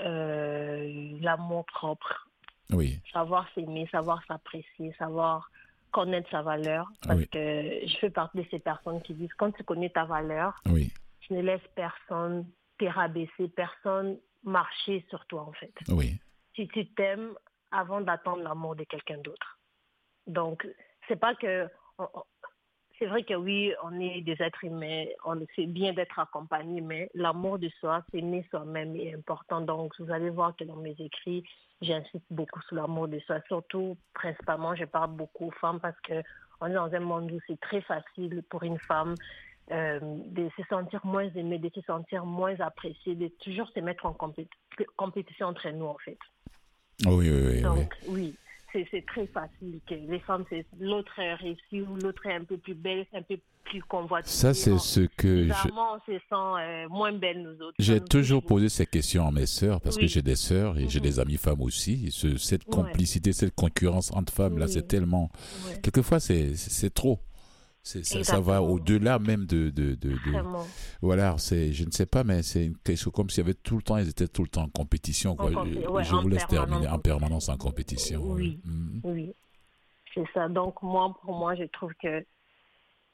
euh, 0.00 1.12
l'amour 1.20 1.64
propre, 1.66 2.27
oui, 2.72 3.00
savoir 3.12 3.46
s'aimer, 3.54 3.88
savoir 3.90 4.22
s'apprécier, 4.26 4.92
savoir 4.98 5.50
connaître 5.90 6.28
sa 6.30 6.42
valeur. 6.42 6.90
Parce 7.02 7.20
Oui. 7.20 7.28
que 7.28 7.86
je 7.86 7.96
fais 7.98 8.10
partie 8.10 8.38
de 8.38 8.46
ces 8.50 8.58
personnes 8.58 9.00
qui 9.02 9.14
disent 9.14 9.32
quand 9.34 9.52
tu 9.52 9.64
connais 9.64 9.90
ta 9.90 10.04
valeur, 10.04 10.60
oui, 10.66 10.92
tu 11.20 11.32
ne 11.32 11.40
laisses 11.42 11.66
personne 11.74 12.46
te 12.78 12.84
rabaisser, 12.84 13.48
personne 13.48 14.18
marcher 14.44 15.04
sur 15.08 15.24
toi 15.26 15.42
en 15.42 15.52
fait. 15.52 15.72
oui, 15.88 16.18
Si 16.54 16.68
tu 16.68 16.86
t'aimes 16.94 17.34
avant 17.70 18.00
d'attendre 18.00 18.42
l'amour 18.42 18.76
de 18.76 18.84
quelqu'un 18.84 19.18
d'autre. 19.18 19.58
Donc, 20.26 20.66
c'est 21.06 21.16
pas 21.18 21.34
que. 21.34 21.68
c'est 22.98 23.06
vrai 23.06 23.24
que 23.24 23.34
oui, 23.34 23.72
on 23.82 23.98
est 24.00 24.20
des 24.22 24.40
êtres 24.42 24.64
humains, 24.64 25.04
on 25.24 25.40
c'est 25.56 25.66
bien 25.66 25.92
d'être 25.92 26.18
accompagné, 26.18 26.80
mais 26.80 27.10
l'amour 27.14 27.58
de 27.58 27.68
soi, 27.80 28.04
s'aimer 28.10 28.46
soi-même 28.50 28.94
est 28.96 29.14
important. 29.14 29.60
Donc, 29.60 29.92
vous 29.98 30.10
allez 30.10 30.30
voir 30.30 30.54
que 30.56 30.64
dans 30.64 30.76
mes 30.76 30.96
écrits, 30.98 31.44
j'insiste 31.80 32.24
beaucoup 32.30 32.60
sur 32.62 32.76
l'amour 32.76 33.08
de 33.08 33.18
soi. 33.20 33.40
Surtout, 33.46 33.96
principalement, 34.14 34.74
je 34.74 34.84
parle 34.84 35.12
beaucoup 35.12 35.46
aux 35.46 35.52
femmes 35.52 35.80
parce 35.80 35.98
que 36.00 36.22
on 36.60 36.66
est 36.66 36.74
dans 36.74 36.92
un 36.92 37.00
monde 37.00 37.30
où 37.30 37.38
c'est 37.46 37.60
très 37.60 37.80
facile 37.82 38.42
pour 38.50 38.62
une 38.64 38.78
femme 38.80 39.14
euh, 39.70 40.00
de 40.00 40.48
se 40.56 40.62
sentir 40.68 41.04
moins 41.04 41.30
aimée, 41.34 41.58
de 41.58 41.70
se 41.74 41.80
sentir 41.82 42.24
moins 42.24 42.58
appréciée, 42.58 43.14
de 43.14 43.28
toujours 43.42 43.68
se 43.68 43.80
mettre 43.80 44.06
en 44.06 44.12
compé- 44.12 44.48
compétition 44.96 45.48
entre 45.48 45.68
nous, 45.70 45.86
en 45.86 45.98
fait. 45.98 46.18
oui, 47.04 47.14
oui, 47.14 47.30
oui, 47.30 47.52
oui. 47.52 47.62
Donc, 47.62 47.94
oui, 48.06 48.34
c'est 48.42 48.47
c'est 48.72 49.04
très 49.06 49.26
facile 49.28 49.80
que 49.88 49.94
les 49.94 50.20
femmes, 50.20 50.44
c'est 50.50 50.66
l'autre 50.78 51.18
est 51.18 51.34
réussi 51.34 51.80
ou 51.82 51.96
l'autre 52.02 52.24
est 52.26 52.34
un 52.34 52.44
peu 52.44 52.56
plus 52.58 52.74
belle, 52.74 53.06
un 53.14 53.22
peu 53.22 53.38
plus 53.64 53.82
convoitée. 53.82 54.28
Ça, 54.28 54.54
c'est 54.54 54.78
ce 54.78 55.00
que 55.00 55.46
je- 55.46 55.52
on 55.72 55.98
se 56.06 56.12
sent 56.18 56.20
euh, 56.32 56.88
moins 56.88 57.12
belle, 57.12 57.42
nous 57.42 57.62
autres. 57.66 57.74
J'ai 57.78 58.00
toujours 58.00 58.42
posé 58.42 58.68
ces 58.70 58.86
questions 58.86 59.26
à 59.26 59.30
mes 59.30 59.44
sœurs 59.46 59.80
parce 59.80 59.96
que 59.98 60.06
j'ai 60.06 60.22
des 60.22 60.36
sœurs 60.36 60.78
et 60.78 60.88
j'ai 60.88 61.00
Mhm. 61.00 61.04
des 61.04 61.20
amies 61.20 61.36
femmes 61.36 61.60
aussi. 61.60 62.10
Ce- 62.10 62.36
cette 62.38 62.64
Ouais. 62.66 62.70
complicité, 62.74 63.32
cette 63.32 63.54
concurrence 63.54 64.10
entre 64.12 64.32
femmes 64.32 64.58
là, 64.58 64.68
c'est 64.68 64.86
tellement. 64.88 65.30
Ouais, 65.66 65.78
Quelquefois, 65.82 66.18
c'est 66.20 66.54
c'est 66.56 66.92
trop. 66.92 67.18
Ça, 67.88 68.22
ça 68.22 68.40
va 68.40 68.60
au-delà 68.60 69.18
même 69.18 69.46
de, 69.46 69.70
de, 69.70 69.94
de, 69.94 70.10
de-. 70.10 70.18
Voilà, 71.00 71.38
c'est, 71.38 71.72
je 71.72 71.84
ne 71.84 71.90
sais 71.90 72.04
pas, 72.04 72.22
mais 72.22 72.42
c'est 72.42 72.66
une 72.66 72.76
question 72.76 73.10
comme 73.10 73.30
s'il 73.30 73.42
y 73.44 73.46
avait 73.46 73.54
tout 73.54 73.76
le 73.76 73.82
temps, 73.82 73.96
ils 73.96 74.08
étaient 74.08 74.28
tout 74.28 74.42
le 74.42 74.48
temps 74.48 74.64
en 74.64 74.68
compétition. 74.68 75.34
Quoi. 75.36 75.46
En 75.56 75.64
je 75.64 75.88
ouais, 75.88 76.04
je 76.04 76.14
en 76.14 76.20
vous 76.20 76.28
laisse 76.28 76.46
terminer 76.46 76.86
en 76.86 76.96
en 76.96 76.98
permanence 76.98 77.48
en 77.48 77.56
compétition. 77.56 78.20
Oui. 78.22 78.60
Mm. 78.64 79.00
Oui, 79.04 79.32
c'est 80.14 80.26
ça. 80.34 80.48
Donc, 80.48 80.82
moi, 80.82 81.16
pour 81.22 81.34
moi, 81.34 81.54
je 81.54 81.64
trouve 81.64 81.92
que 82.02 82.24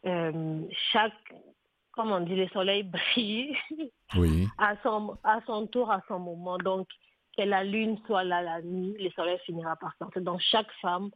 euh, 0.07 0.61
chaque, 0.93 1.13
comme 1.93 2.11
on 2.11 2.21
dit, 2.21 2.35
le 2.35 2.49
soleil 2.49 2.83
brille 3.15 3.57
Oui, 4.17 4.49
à 4.59 4.75
son, 4.83 5.17
à 5.23 5.41
son 5.47 5.69
tour, 5.69 5.91
à 5.91 6.03
son 6.09 6.19
moment. 6.19 6.59
Donc, 6.59 6.89
que 7.37 7.43
la 7.43 7.63
lune 7.63 7.97
soit 8.07 8.25
là 8.25 8.43
la 8.43 8.61
nuit, 8.61 8.97
le 8.99 9.11
soleil 9.11 9.39
finira 9.47 9.77
par 9.77 9.95
sortir. 9.99 10.23
Donc, 10.23 10.41
chaque 10.41 10.71
femme 10.83 11.11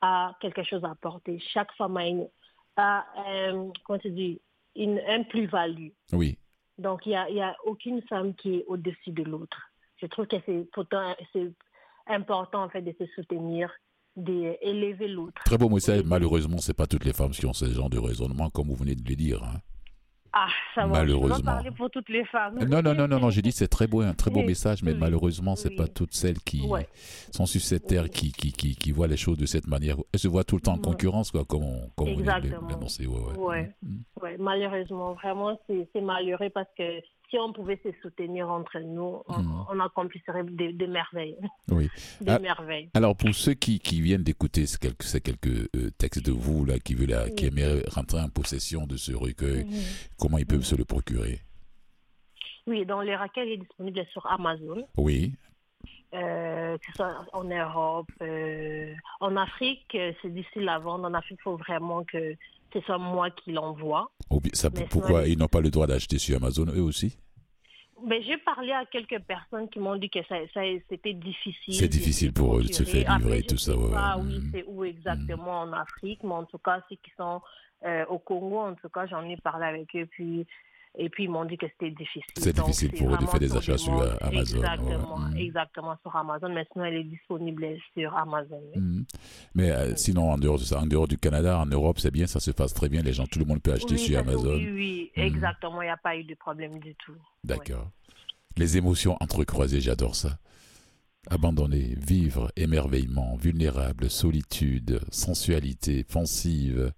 a 0.00 0.36
quelque 0.40 0.62
chose 0.62 0.84
à 0.84 0.90
apporter. 0.90 1.40
Chaque 1.52 1.72
femme 1.72 1.96
a, 1.96 2.06
une, 2.06 2.28
a 2.76 3.04
euh, 3.28 3.68
comment 3.84 3.98
tu 3.98 4.10
dis, 4.10 4.40
une, 4.76 5.00
un 5.06 5.22
plus-value. 5.24 5.88
oui, 6.12 6.38
Donc, 6.78 7.06
il 7.06 7.10
n'y 7.10 7.16
a, 7.16 7.28
y 7.30 7.40
a 7.40 7.54
aucune 7.64 8.00
femme 8.02 8.34
qui 8.34 8.56
est 8.56 8.64
au-dessus 8.66 9.10
de 9.12 9.22
l'autre. 9.24 9.58
Je 10.00 10.06
trouve 10.06 10.26
que 10.26 10.36
c'est 10.46 10.66
pourtant 10.72 11.14
c'est 11.32 11.50
important, 12.06 12.64
en 12.64 12.68
fait, 12.68 12.82
de 12.82 12.94
se 12.98 13.06
soutenir, 13.14 13.70
d'élever 14.16 15.08
l'autre. 15.08 15.42
très 15.44 15.58
beau 15.58 15.68
message. 15.68 16.02
Malheureusement, 16.04 16.58
c'est 16.58 16.74
pas 16.76 16.86
toutes 16.86 17.04
les 17.04 17.12
femmes 17.12 17.30
qui 17.30 17.46
ont 17.46 17.52
ce 17.52 17.66
genre 17.66 17.90
de 17.90 17.98
raisonnement, 17.98 18.50
comme 18.50 18.68
vous 18.68 18.74
venez 18.76 18.94
de 18.94 19.08
le 19.08 19.14
dire. 19.16 19.42
hein. 19.44 19.60
Ah, 20.34 20.48
ça 20.74 20.86
va. 20.86 21.00
Malheureusement. 21.00 21.42
parler 21.44 21.70
pour 21.72 21.90
toutes 21.90 22.08
les 22.08 22.24
femmes. 22.24 22.58
Non, 22.66 22.80
non, 22.82 22.94
non, 22.94 23.06
non, 23.06 23.20
non, 23.20 23.30
j'ai 23.30 23.42
dit 23.42 23.52
c'est 23.52 23.68
très 23.68 23.86
beau, 23.86 24.00
un 24.00 24.14
très 24.14 24.30
beau 24.30 24.40
Oui, 24.40 24.46
message, 24.46 24.82
mais 24.82 24.92
oui, 24.92 24.98
malheureusement, 24.98 25.56
c'est 25.56 25.68
oui. 25.68 25.76
pas 25.76 25.86
toutes 25.88 26.14
celles 26.14 26.38
qui 26.40 26.62
Ouais. 26.66 26.88
sont 27.30 27.44
sur 27.44 27.60
cette 27.60 27.86
terre 27.86 28.08
qui, 28.08 28.32
qui, 28.32 28.50
qui, 28.52 28.74
qui 28.74 28.92
voient 28.92 29.08
les 29.08 29.18
choses 29.18 29.36
de 29.36 29.44
cette 29.46 29.66
manière. 29.66 29.96
Elles 30.12 30.20
se 30.20 30.28
voient 30.28 30.44
tout 30.44 30.56
le 30.56 30.62
temps 30.62 30.72
en 30.74 30.78
concurrence, 30.78 31.30
quoi, 31.30 31.44
comme, 31.44 31.64
on, 31.64 31.90
comme 31.96 32.14
de 32.14 32.20
Exactement. 32.20 32.68
l'annoncer. 32.68 33.06
Ouais, 33.06 33.18
ouais. 33.20 33.36
Ouais. 33.38 33.74
Mm. 33.82 33.96
Ouais, 34.22 34.36
malheureusement, 34.38 35.12
vraiment, 35.14 35.58
c'est 35.68 36.00
malheureux 36.00 36.48
parce 36.48 36.68
que 36.78 36.82
si 37.32 37.38
on 37.38 37.50
pouvait 37.50 37.80
se 37.82 37.88
soutenir 38.02 38.50
entre 38.50 38.78
nous, 38.80 39.22
on, 39.26 39.64
on 39.70 39.80
accomplirait 39.80 40.44
des, 40.44 40.74
des 40.74 40.86
merveilles. 40.86 41.38
Oui. 41.70 41.88
Des 42.20 42.30
Ah. 42.32 42.38
merveilles. 42.38 42.90
Alors, 42.92 43.16
pour 43.16 43.34
ceux 43.34 43.54
qui, 43.54 43.80
qui 43.80 44.02
viennent 44.02 44.22
d'écouter 44.22 44.66
ces 44.66 44.76
quelques, 44.76 45.02
ces 45.02 45.22
quelques 45.22 45.74
euh, 45.74 45.90
textes 45.96 46.24
de 46.26 46.30
vous, 46.32 46.66
là, 46.66 46.78
qui, 46.78 46.94
veulent, 46.94 47.08
la- 47.08 47.30
qui 47.30 47.46
aimeraient 47.46 47.84
rentrer 47.88 48.20
en 48.20 48.28
possession 48.28 48.86
de 48.86 48.98
ce 48.98 49.12
recueil, 49.14 49.64
comment 50.18 50.36
ils 50.36 50.46
peuvent 50.46 50.62
se 50.62 50.76
le 50.76 50.84
procurer? 50.84 51.40
Oui, 52.66 52.84
donc 52.84 53.04
le 53.06 53.16
recueil 53.16 53.52
est 53.54 53.56
disponible 53.56 54.04
sur 54.12 54.26
Amazon. 54.26 54.86
Oui, 54.98 55.32
euh, 56.14 56.76
que 56.76 56.86
ce 56.88 56.92
soit 56.92 57.24
en 57.32 57.44
Europe, 57.44 58.10
euh, 58.20 58.92
en 59.20 59.34
Afrique, 59.36 59.86
euh, 59.94 60.12
c'est 60.20 60.28
difficile 60.34 60.68
à 60.68 60.78
vendre. 60.78 61.06
En 61.06 61.14
Afrique, 61.14 61.38
il 61.40 61.42
faut 61.44 61.56
vraiment 61.56 62.04
que 62.04 62.34
ce 62.72 62.80
soit 62.86 62.98
moi 62.98 63.30
qui 63.30 63.52
l'envoie. 63.52 64.10
Ça- 64.52 64.70
pourquoi 64.90 65.26
ils 65.28 65.38
n'ont 65.38 65.48
pas 65.48 65.60
le 65.60 65.70
droit 65.70 65.86
d'acheter 65.86 66.18
sur 66.18 66.36
Amazon 66.36 66.66
eux 66.74 66.82
aussi? 66.82 67.16
Mais 68.04 68.20
j'ai 68.24 68.36
parlé 68.38 68.72
à 68.72 68.84
quelques 68.86 69.20
personnes 69.20 69.68
qui 69.68 69.78
m'ont 69.78 69.94
dit 69.96 70.10
que 70.10 70.18
ça, 70.28 70.34
ça- 70.52 70.60
c'était 70.88 71.14
difficile. 71.14 71.74
C'est 71.74 71.86
difficile 71.88 72.32
pour 72.32 72.58
eux 72.58 72.62
de 72.64 72.72
se 72.72 72.82
faire 72.82 73.16
livrer 73.18 73.38
et 73.38 73.42
tout 73.44 73.56
ça, 73.58 73.76
ouais, 73.76 73.84
ouais. 73.84 74.22
oui, 74.24 74.38
Mm. 74.38 74.50
c'est 74.52 74.64
où 74.66 74.84
exactement 74.84 75.60
en 75.60 75.72
Afrique, 75.72 76.20
mais 76.24 76.32
en 76.32 76.44
tout 76.44 76.58
cas, 76.58 76.82
ceux 76.88 76.96
qui 76.96 77.12
sont 77.16 77.40
euh, 77.84 78.04
au 78.06 78.18
Congo, 78.20 78.60
en 78.60 78.74
tout 78.74 78.88
cas, 78.88 79.06
j'en 79.06 79.28
ai 79.28 79.36
parlé 79.36 79.66
avec 79.66 79.94
eux, 79.96 80.06
puis 80.06 80.46
et 80.98 81.08
puis 81.08 81.24
ils 81.24 81.30
m'ont 81.30 81.44
dit 81.44 81.56
que 81.56 81.66
c'était 81.68 81.90
difficile. 81.90 82.22
C'est 82.36 82.54
difficile 82.54 82.92
pour 82.92 83.14
eux 83.14 83.16
de 83.18 83.26
faire 83.26 83.40
des 83.40 83.56
achats 83.56 83.78
sur, 83.78 83.98
euh, 83.98 84.14
Amazon, 84.20 84.34
ouais. 84.34 84.40
Exactement, 84.40 85.18
Mm. 85.18 85.36
exactement 85.38 85.96
sur 86.02 86.14
Amazon. 86.16 86.48
Mais 86.52 86.66
sinon, 86.72 86.84
elle 86.84 86.94
est 86.96 87.04
disponible 87.04 87.66
sur 87.94 88.14
Amazon. 88.16 88.60
oui. 88.74 88.80
Mhm. 88.80 89.04
Mais 89.54 89.70
euh, 89.70 89.96
sinon, 89.96 90.30
en 90.32 90.38
dehors, 90.38 90.58
de 90.58 90.64
ça, 90.64 90.80
en 90.80 90.86
dehors 90.86 91.08
du 91.08 91.16
Canada, 91.18 91.58
en 91.58 91.66
Europe, 91.66 91.98
c'est 91.98 92.10
bien, 92.10 92.26
ça 92.26 92.40
se 92.40 92.50
passe 92.50 92.74
très 92.74 92.88
bien. 92.88 93.02
Les 93.02 93.12
gens, 93.14 93.26
tout 93.26 93.38
le 93.38 93.44
monde 93.46 93.62
peut 93.62 93.72
acheter 93.72 93.94
Oui, 93.94 93.98
sur 93.98 94.08
c'est- 94.14 94.16
Amazon. 94.16 94.54
Oui, 94.56 94.70
oui, 94.70 95.10
Mm. 95.16 95.20
exactement. 95.20 95.80
Il 95.82 95.86
n'y 95.86 95.90
a 95.90 95.96
pas 95.96 96.16
eu 96.16 96.24
de 96.24 96.34
problème 96.34 96.78
du 96.78 96.94
tout. 96.96 97.14
D'accord. 97.44 97.90
Les 98.58 98.76
émotions 98.76 99.16
entrecroisées, 99.20 99.80
j'adore 99.80 100.14
ça. 100.14 100.38
Abandonner, 101.30 101.94
vivre, 101.96 102.50
émerveillement, 102.56 103.36
vulnérable, 103.36 104.10
solitude, 104.10 105.00
sensualité, 105.10 106.02
pensive, 106.04 106.92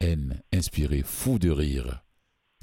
haine, 0.00 0.40
inspiré, 0.52 1.02
fou 1.04 1.38
de 1.38 1.48
rire, 1.50 2.02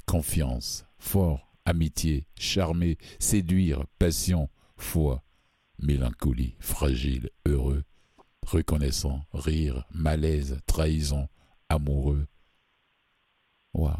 confiance, 0.06 0.86
fort, 0.98 1.52
amitié, 1.64 2.26
charmer, 2.38 2.96
séduire, 3.18 3.84
passion, 3.98 4.48
foi, 4.76 5.22
mélancolie, 5.80 6.54
fragile, 6.60 7.30
heureux, 7.46 7.84
reconnaissant, 8.46 9.22
rire, 9.32 9.84
malaise, 9.92 10.58
trahison, 10.66 11.28
amoureux. 11.68 12.26
Waouh. 13.74 13.94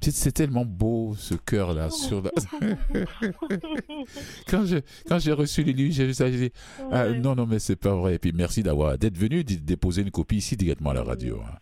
C'est- 0.00 0.30
tellement 0.32 0.64
beau 0.64 1.14
ce 1.16 1.34
cœur-là 1.34 1.90
sur 1.90 2.22
la... 2.22 2.30
quand 4.48 4.64
je 4.64 4.78
quand 5.08 5.18
j'ai 5.18 5.32
reçu 5.32 5.64
les 5.64 5.72
livres, 5.72 5.92
j'ai 5.92 6.06
vu 6.06 6.14
ça, 6.14 6.30
j'ai 6.30 6.48
dit 6.48 6.54
ah, 6.92 7.08
non 7.10 7.34
non 7.34 7.46
mais 7.46 7.58
c'est 7.58 7.74
pas 7.76 7.94
vrai. 7.94 8.14
Et 8.14 8.18
puis 8.20 8.32
merci 8.32 8.62
d'avoir 8.62 8.96
d'être 8.96 9.18
venu 9.18 9.42
déposer 9.44 10.02
une 10.02 10.10
copie 10.12 10.36
ici 10.36 10.56
directement 10.56 10.90
à 10.90 10.94
la 10.94 11.02
radio. 11.02 11.40
hein. 11.42 11.58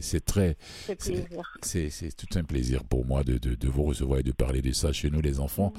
C'est- 0.00 0.20
très 0.24 0.56
C'est 1.62 2.16
tout 2.16 2.38
un 2.38 2.44
plaisir 2.44 2.82
pour 2.84 3.04
moi 3.04 3.22
de, 3.24 3.38
de, 3.38 3.54
de 3.54 3.68
vous 3.68 3.82
recevoir 3.84 4.20
et 4.20 4.22
de 4.22 4.32
parler 4.32 4.62
de 4.62 4.72
ça 4.72 4.92
chez 4.92 5.10
nous 5.10 5.20
les 5.20 5.38
enfants. 5.38 5.72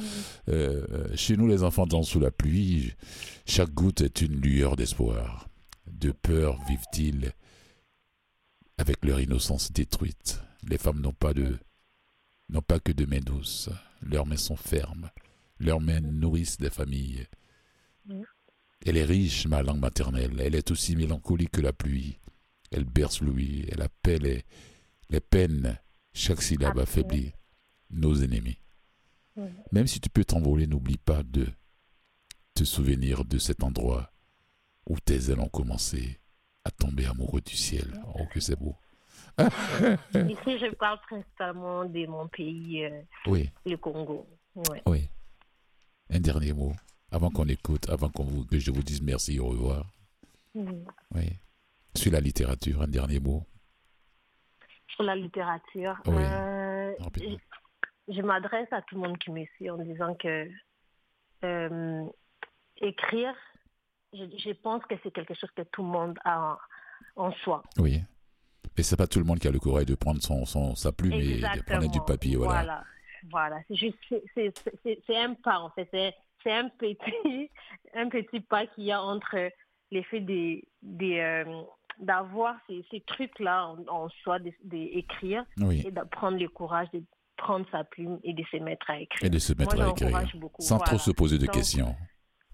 Euh, 0.49 0.85
euh, 0.91 1.15
chez 1.15 1.35
nous 1.35 1.47
les 1.47 1.63
enfants 1.63 1.87
dansent 1.87 2.09
sous 2.09 2.19
la 2.19 2.31
pluie. 2.31 2.93
Chaque 3.45 3.71
goutte 3.71 4.01
est 4.01 4.21
une 4.21 4.39
lueur 4.39 4.75
d'espoir. 4.75 5.47
De 5.87 6.11
peur 6.11 6.59
vivent-ils 6.67 7.31
avec 8.77 9.03
leur 9.03 9.19
innocence 9.19 9.71
détruite. 9.71 10.39
Les 10.69 10.77
femmes 10.77 11.01
n'ont 11.01 11.13
pas 11.13 11.33
de 11.33 11.57
n'ont 12.49 12.61
pas 12.61 12.79
que 12.79 12.91
de 12.91 13.05
mains 13.05 13.19
douces. 13.19 13.69
Leurs 14.01 14.25
mains 14.27 14.37
sont 14.37 14.55
fermes. 14.55 15.09
Leurs 15.59 15.81
mains 15.81 16.01
nourrissent 16.01 16.57
des 16.59 16.69
familles. 16.69 17.25
Elle 18.85 18.95
est 18.97 19.03
riche, 19.05 19.47
ma 19.47 19.63
langue 19.63 19.79
maternelle. 19.79 20.39
Elle 20.39 20.55
est 20.55 20.69
aussi 20.71 20.95
mélancolique 20.95 21.51
que 21.51 21.61
la 21.61 21.73
pluie. 21.73 22.19
Elle 22.71 22.85
berce 22.85 23.21
l'ouïe. 23.21 23.65
Elle 23.71 23.81
appelle 23.81 24.23
les, 24.23 24.45
les 25.09 25.19
peines. 25.19 25.77
Chaque 26.13 26.41
syllabe 26.41 26.79
affaiblit 26.79 27.31
nos 27.89 28.15
ennemis. 28.15 28.57
Même 29.71 29.85
si 29.85 29.99
tu 29.99 30.09
peux 30.09 30.25
t'envoler, 30.25 30.65
n'oublie 30.65 30.97
pas 30.97 31.21
de 31.21 31.47
te 32.55 32.63
souvenir 32.63 33.23
de 33.23 33.37
cet 33.37 33.63
endroit 33.63 34.11
où 34.89 34.99
tes 34.99 35.29
ailes 35.29 35.39
ont 35.39 35.49
commencé 35.49 36.19
à 36.65 36.71
tomber 36.71 37.05
amoureux 37.05 37.41
du 37.41 37.55
ciel. 37.55 38.01
Oh, 38.15 38.25
que 38.31 38.39
c'est 38.39 38.55
beau. 38.57 38.75
Ici, 39.39 40.57
je 40.59 40.73
parle 40.73 40.99
principalement 41.01 41.85
de 41.85 42.07
mon 42.07 42.27
pays, 42.27 42.83
euh, 42.85 43.01
Oui, 43.27 43.51
le 43.65 43.77
Congo. 43.77 44.25
Ouais. 44.55 44.81
oui. 44.87 45.07
Un 46.09 46.19
dernier 46.19 46.53
mot 46.53 46.73
avant 47.11 47.29
qu'on 47.29 47.47
écoute, 47.47 47.87
avant 47.89 48.09
qu'on 48.09 48.23
vous, 48.23 48.43
que 48.45 48.57
je 48.57 48.71
vous 48.71 48.81
dise 48.81 49.01
merci, 49.03 49.39
au 49.39 49.47
revoir. 49.49 49.85
Oui. 50.55 51.29
Sur 51.97 52.11
la 52.11 52.19
littérature, 52.19 52.81
un 52.81 52.87
dernier 52.87 53.19
mot? 53.19 53.43
Sur 54.89 55.03
la 55.03 55.15
littérature, 55.15 55.95
Oui. 56.07 56.15
euh, 56.23 56.93
je, 57.17 58.13
je 58.15 58.21
m'adresse 58.21 58.67
à 58.71 58.81
tout 58.83 58.95
le 58.95 59.01
monde 59.01 59.17
qui 59.17 59.31
me 59.31 59.45
suit 59.55 59.69
en 59.69 59.77
disant 59.77 60.15
que 60.15 60.49
euh, 61.43 62.05
écrire, 62.77 63.33
je, 64.13 64.23
je 64.37 64.51
pense 64.53 64.83
que 64.85 64.95
c'est 65.03 65.11
quelque 65.11 65.33
chose 65.33 65.51
que 65.55 65.63
tout 65.63 65.83
le 65.83 65.89
monde 65.89 66.17
a 66.23 66.57
en, 67.15 67.27
en 67.27 67.31
soi. 67.43 67.61
Oui. 67.77 68.01
Mais 68.75 68.83
c'est 68.83 68.95
pas 68.97 69.07
tout 69.07 69.19
le 69.19 69.25
monde 69.25 69.39
qui 69.39 69.47
a 69.47 69.51
le 69.51 69.59
courage 69.59 69.85
de 69.85 69.95
prendre 69.95 70.21
son, 70.21 70.45
son, 70.45 70.75
sa 70.75 70.91
plume 70.91 71.13
et 71.13 71.39
de 71.41 71.63
prendre 71.63 71.89
du 71.91 71.99
papier. 72.05 72.35
Voilà. 72.37 72.53
Voilà. 72.61 72.83
Voilà. 73.31 73.57
C'est 73.67 73.75
juste, 73.75 75.09
un 75.09 75.33
pas 75.33 75.59
en 75.59 75.69
fait. 75.71 75.87
C'est 75.91 76.13
c'est 76.43 76.51
un 76.53 76.69
petit, 76.69 77.49
un 77.95 78.07
petit 78.09 78.39
pas 78.39 78.67
qu'il 78.67 78.85
y 78.85 78.91
a 78.91 79.01
entre 79.01 79.49
l'effet 79.91 80.19
des, 80.19 80.63
des, 80.83 81.19
euh, 81.19 81.63
d'avoir 81.99 82.55
ces, 82.67 82.85
ces 82.91 83.01
trucs-là 83.01 83.67
en, 83.67 83.77
en 84.05 84.09
soi, 84.23 84.37
d'écrire 84.63 85.43
Oui. 85.59 85.83
et 85.87 85.91
de 85.91 86.01
prendre 86.11 86.37
le 86.37 86.47
courage 86.49 86.87
de 86.93 87.03
prendre 87.37 87.65
sa 87.71 87.83
plume 87.83 88.19
et 88.23 88.33
de 88.33 88.43
se 88.51 88.57
mettre 88.57 88.89
à 88.89 88.99
écrire. 88.99 89.25
Et 89.27 89.29
de 89.29 89.39
se 89.39 89.53
mettre 89.53 89.75
Moi, 89.75 89.85
à 89.85 89.89
écrire. 89.91 90.31
beaucoup. 90.35 90.61
Sans 90.61 90.79
trop 90.79 90.97
se 90.97 91.11
poser 91.11 91.37
de 91.37 91.45
Donc, 91.45 91.55
questions. 91.55 91.95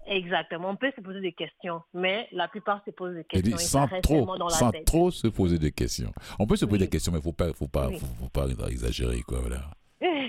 Exactement. 0.06 0.68
On 0.68 0.76
peut 0.76 0.92
se 0.94 1.00
poser 1.00 1.20
des 1.22 1.32
questions, 1.32 1.80
mais 1.94 2.28
la 2.32 2.46
plupart 2.48 2.82
se 2.84 2.90
posent 2.90 3.14
des 3.14 3.24
questions. 3.24 3.56
et 3.56 3.58
sans 3.58 3.88
trop, 4.02 4.16
seulement 4.18 4.36
dans 4.36 4.48
la 4.48 4.54
sans 4.54 4.70
tête. 4.70 4.84
trop 4.84 5.10
se 5.10 5.28
poser 5.28 5.58
de 5.58 5.70
questions. 5.70 6.12
On 6.38 6.46
peut 6.46 6.56
se 6.56 6.66
poser 6.66 6.74
Oui. 6.82 6.84
des 6.86 6.90
questions, 6.90 7.10
mais 7.12 7.22
faut 7.22 7.32
pas, 7.32 7.50
faut 7.54 7.68
pas, 7.68 7.88
Oui. 7.88 7.98
faut, 7.98 8.06
faut 8.06 8.28
pas 8.28 8.46
exagérer, 8.68 9.22
quoi. 9.22 9.38
Voilà. 9.40 9.70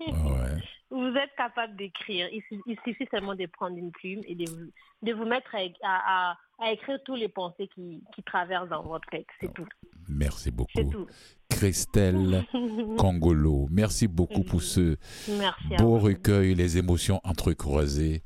Ouais. 0.00 0.62
Vous 0.96 1.16
êtes 1.16 1.34
capable 1.36 1.76
d'écrire. 1.76 2.28
Il, 2.32 2.42
su- 2.48 2.62
il 2.66 2.76
suffit 2.84 3.06
seulement 3.10 3.34
de 3.34 3.46
prendre 3.46 3.76
une 3.76 3.90
plume 3.92 4.20
et 4.26 4.34
de 4.34 4.48
vous, 4.50 4.70
de 5.02 5.12
vous 5.12 5.24
mettre 5.24 5.54
à, 5.54 5.58
à- 5.82 6.30
à- 6.32 6.36
à 6.58 6.72
écrire 6.72 6.98
tous 7.04 7.14
les 7.16 7.28
pensées 7.28 7.68
qui, 7.74 8.02
qui 8.14 8.22
traversent 8.22 8.68
dans 8.70 8.82
votre 8.82 9.06
tête. 9.10 9.26
C'est 9.40 9.52
tout. 9.52 9.66
Merci 10.08 10.50
beaucoup. 10.50 10.70
tout. 10.90 11.06
Christelle 11.50 12.44
Congolo, 12.98 13.66
merci 13.70 14.08
beaucoup 14.08 14.42
pour 14.42 14.62
ce 14.62 14.96
Merci 15.28 15.76
beau 15.78 15.98
recueil, 15.98 16.54
les 16.54 16.78
émotions 16.78 17.20
entrecroisées. 17.24 18.22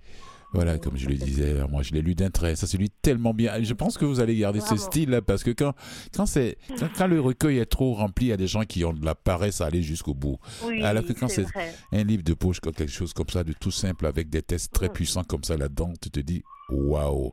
Voilà, 0.53 0.78
comme 0.78 0.96
je 0.96 1.09
le 1.09 1.14
disais, 1.14 1.62
moi 1.68 1.82
je 1.82 1.92
l'ai 1.92 2.03
lu 2.03 2.14
d'un 2.16 2.30
trait, 2.30 2.57
ça 2.57 2.66
se 2.66 2.76
lit 2.76 2.90
tellement 3.03 3.32
bien. 3.32 3.62
Je 3.62 3.72
pense 3.72 3.96
que 3.96 4.05
vous 4.05 4.18
allez 4.20 4.36
garder 4.36 4.59
ce 4.61 4.66
Bravo. 4.74 4.82
style 4.82 5.20
parce 5.26 5.44
que 5.44 5.51
quand, 5.53 5.74
quand, 6.14 6.26
c'est, 6.26 6.59
quand, 6.78 6.88
quand 6.96 7.07
le 7.07 7.20
recueil 7.20 7.59
est 7.59 7.66
trop 7.66 7.94
rempli, 7.94 8.26
il 8.26 8.28
y 8.30 8.32
a 8.32 8.36
des 8.36 8.48
gens 8.48 8.64
qui 8.64 8.84
ont 8.84 8.92
de 8.92 9.05
la 9.05 9.14
paresse 9.14 9.61
à 9.61 9.66
aller 9.66 9.82
jusqu'au 9.82 10.12
bout. 10.14 10.38
Oui, 10.64 10.82
Alors 10.82 11.05
que 11.05 11.12
quand 11.12 11.28
c'est 11.28 11.46
un 11.92 12.03
livre 12.03 12.24
de 12.24 12.34
poche, 12.34 12.61
quelque 12.61 12.88
chose 12.88 13.12
comme 13.12 13.28
ça, 13.28 13.44
de 13.44 13.53
tout 13.53 13.70
simple, 13.70 14.07
avec 14.07 14.28
des 14.28 14.42
textes 14.42 14.72
très 14.72 14.88
Mm. 14.88 14.92
puissants 14.92 15.24
comme 15.24 15.44
ça 15.44 15.57
là-dedans, 15.57 15.92
tu 16.01 16.11
te 16.11 16.18
dis, 16.20 16.42
waouh, 16.68 17.32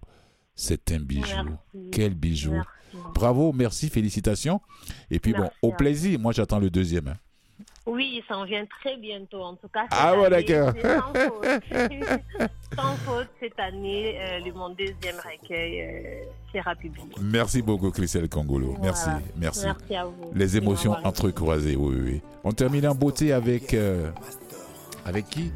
c'est 0.55 0.91
un 0.91 0.99
bijou. 0.99 1.21
Merci. 1.73 1.89
Quel 1.91 2.13
bijou. 2.13 2.51
Merci. 2.51 2.67
Bravo, 3.13 3.51
merci, 3.53 3.89
félicitations. 3.89 4.61
Et 5.11 5.19
puis 5.19 5.33
bon, 5.33 5.49
au 5.61 5.71
plaisir, 5.73 6.19
moi 6.19 6.31
j'attends 6.33 6.59
le 6.59 6.69
deuxième. 6.69 7.07
hein. 7.09 7.17
Oui, 7.87 8.21
ça 8.27 8.37
en 8.37 8.43
vient 8.45 8.65
très 8.81 8.97
bientôt. 8.97 9.41
En 9.41 9.55
tout 9.55 9.69
cas, 9.69 9.85
Ah, 9.91 10.13
bon, 10.15 10.25
année, 10.25 10.43
d'accord. 10.43 10.73
Sans 10.81 11.13
faute. 11.29 12.49
Sans 12.75 12.95
faute, 12.97 13.27
cette 13.39 13.59
année, 13.59 14.17
euh, 14.19 14.39
le- 14.45 14.53
mon 14.53 14.69
deuxième 14.69 15.15
recueil 15.15 15.81
euh, 15.81 16.23
sera 16.53 16.75
publié. 16.75 17.07
Merci 17.21 17.61
beaucoup, 17.61 17.89
Christelle 17.91 18.27
Congolo. 18.29 18.67
Voilà. 18.67 18.81
Merci, 18.83 19.09
merci. 19.37 19.65
Merci 19.65 19.95
à 19.95 20.05
vous. 20.05 20.31
Les 20.35 20.57
émotions 20.57 20.95
entrecroisées, 21.03 21.75
oui, 21.75 21.95
oui, 21.97 22.11
oui. 22.13 22.21
On 22.43 22.51
termine 22.51 22.87
en 22.87 22.95
beauté 22.95 23.31
avec. 23.33 23.73
euh, 23.73 24.11
avec 25.07 25.29
qui 25.29 25.51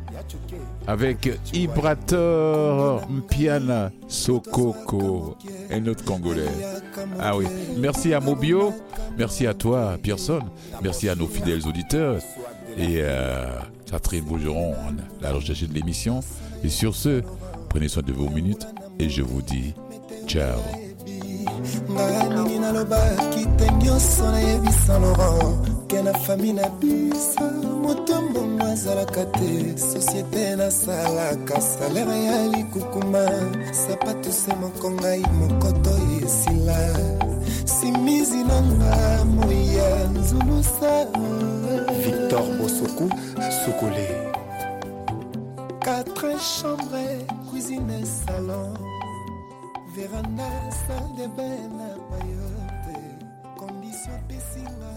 Avec 0.88 1.30
Ibrator 1.54 3.08
Mpiana 3.10 3.92
Sokoko, 4.08 5.36
un 5.70 5.86
autre 5.88 6.06
Congolais. 6.06 6.48
Ah 7.20 7.36
oui. 7.36 7.46
Merci 7.78 8.14
à 8.14 8.20
Mobio, 8.22 8.74
merci 9.18 9.46
à 9.46 9.54
toi, 9.54 9.98
Pearson, 10.02 10.42
merci 10.82 11.10
à 11.10 11.16
nos 11.16 11.28
fidèles 11.28 11.68
auditeurs 11.68 12.22
et 12.78 13.00
euh, 13.00 13.60
Catherine 13.90 14.24
Bougeron, 14.24 14.74
la 15.22 15.34
recherche 15.34 15.64
de 15.64 15.74
l'émission. 15.74 16.22
Et 16.64 16.70
sur 16.70 16.96
ce, 16.96 17.22
prenez 17.70 17.90
soin 17.90 18.04
de 18.04 18.14
vos 18.14 18.30
minutes 18.30 18.68
et 19.00 19.10
je 19.10 19.22
vous 19.22 19.42
dis 19.42 19.74
ciao. 20.28 20.60
Ngai 21.90 22.30
nini 22.30 22.60
nalobaki 22.60 23.46
te 23.58 23.68
nyonso 23.84 24.32
nayebisa 24.32 25.00
laurent. 25.00 25.58
Ke 25.88 26.02
na 26.04 26.14
fami 26.14 26.54
na 26.54 26.70
bisa 26.80 27.48
moto 27.84 28.22
mbongo 28.22 28.64
azalaka 28.66 29.26
te. 29.26 29.78
Sosiete 29.78 30.56
nasalaka 30.56 31.62
salere 31.62 32.24
ya 32.24 32.48
likukuma. 32.48 33.26
Sapatu 33.74 34.32
se 34.32 34.56
moko 34.56 34.92
ngai 34.92 35.24
mokoto 35.40 35.94
esila. 36.24 36.80
Simizi 37.66 38.44
nanga 38.44 39.26
moya 39.26 39.90
nzulusa 40.14 41.08
victor 42.04 42.44
bosoku 42.58 43.10
sokole. 43.66 44.08
Quatre 45.84 46.38
chambres, 46.38 47.26
cuisine, 47.50 48.06
salon. 48.06 48.91
veranda 49.96 50.50
salle 50.72 51.16
de 51.18 51.28
bain 51.38 51.70
na 51.78 51.90
payote 52.10 52.98
kondisio 53.60 54.14
epesinga 54.14 54.91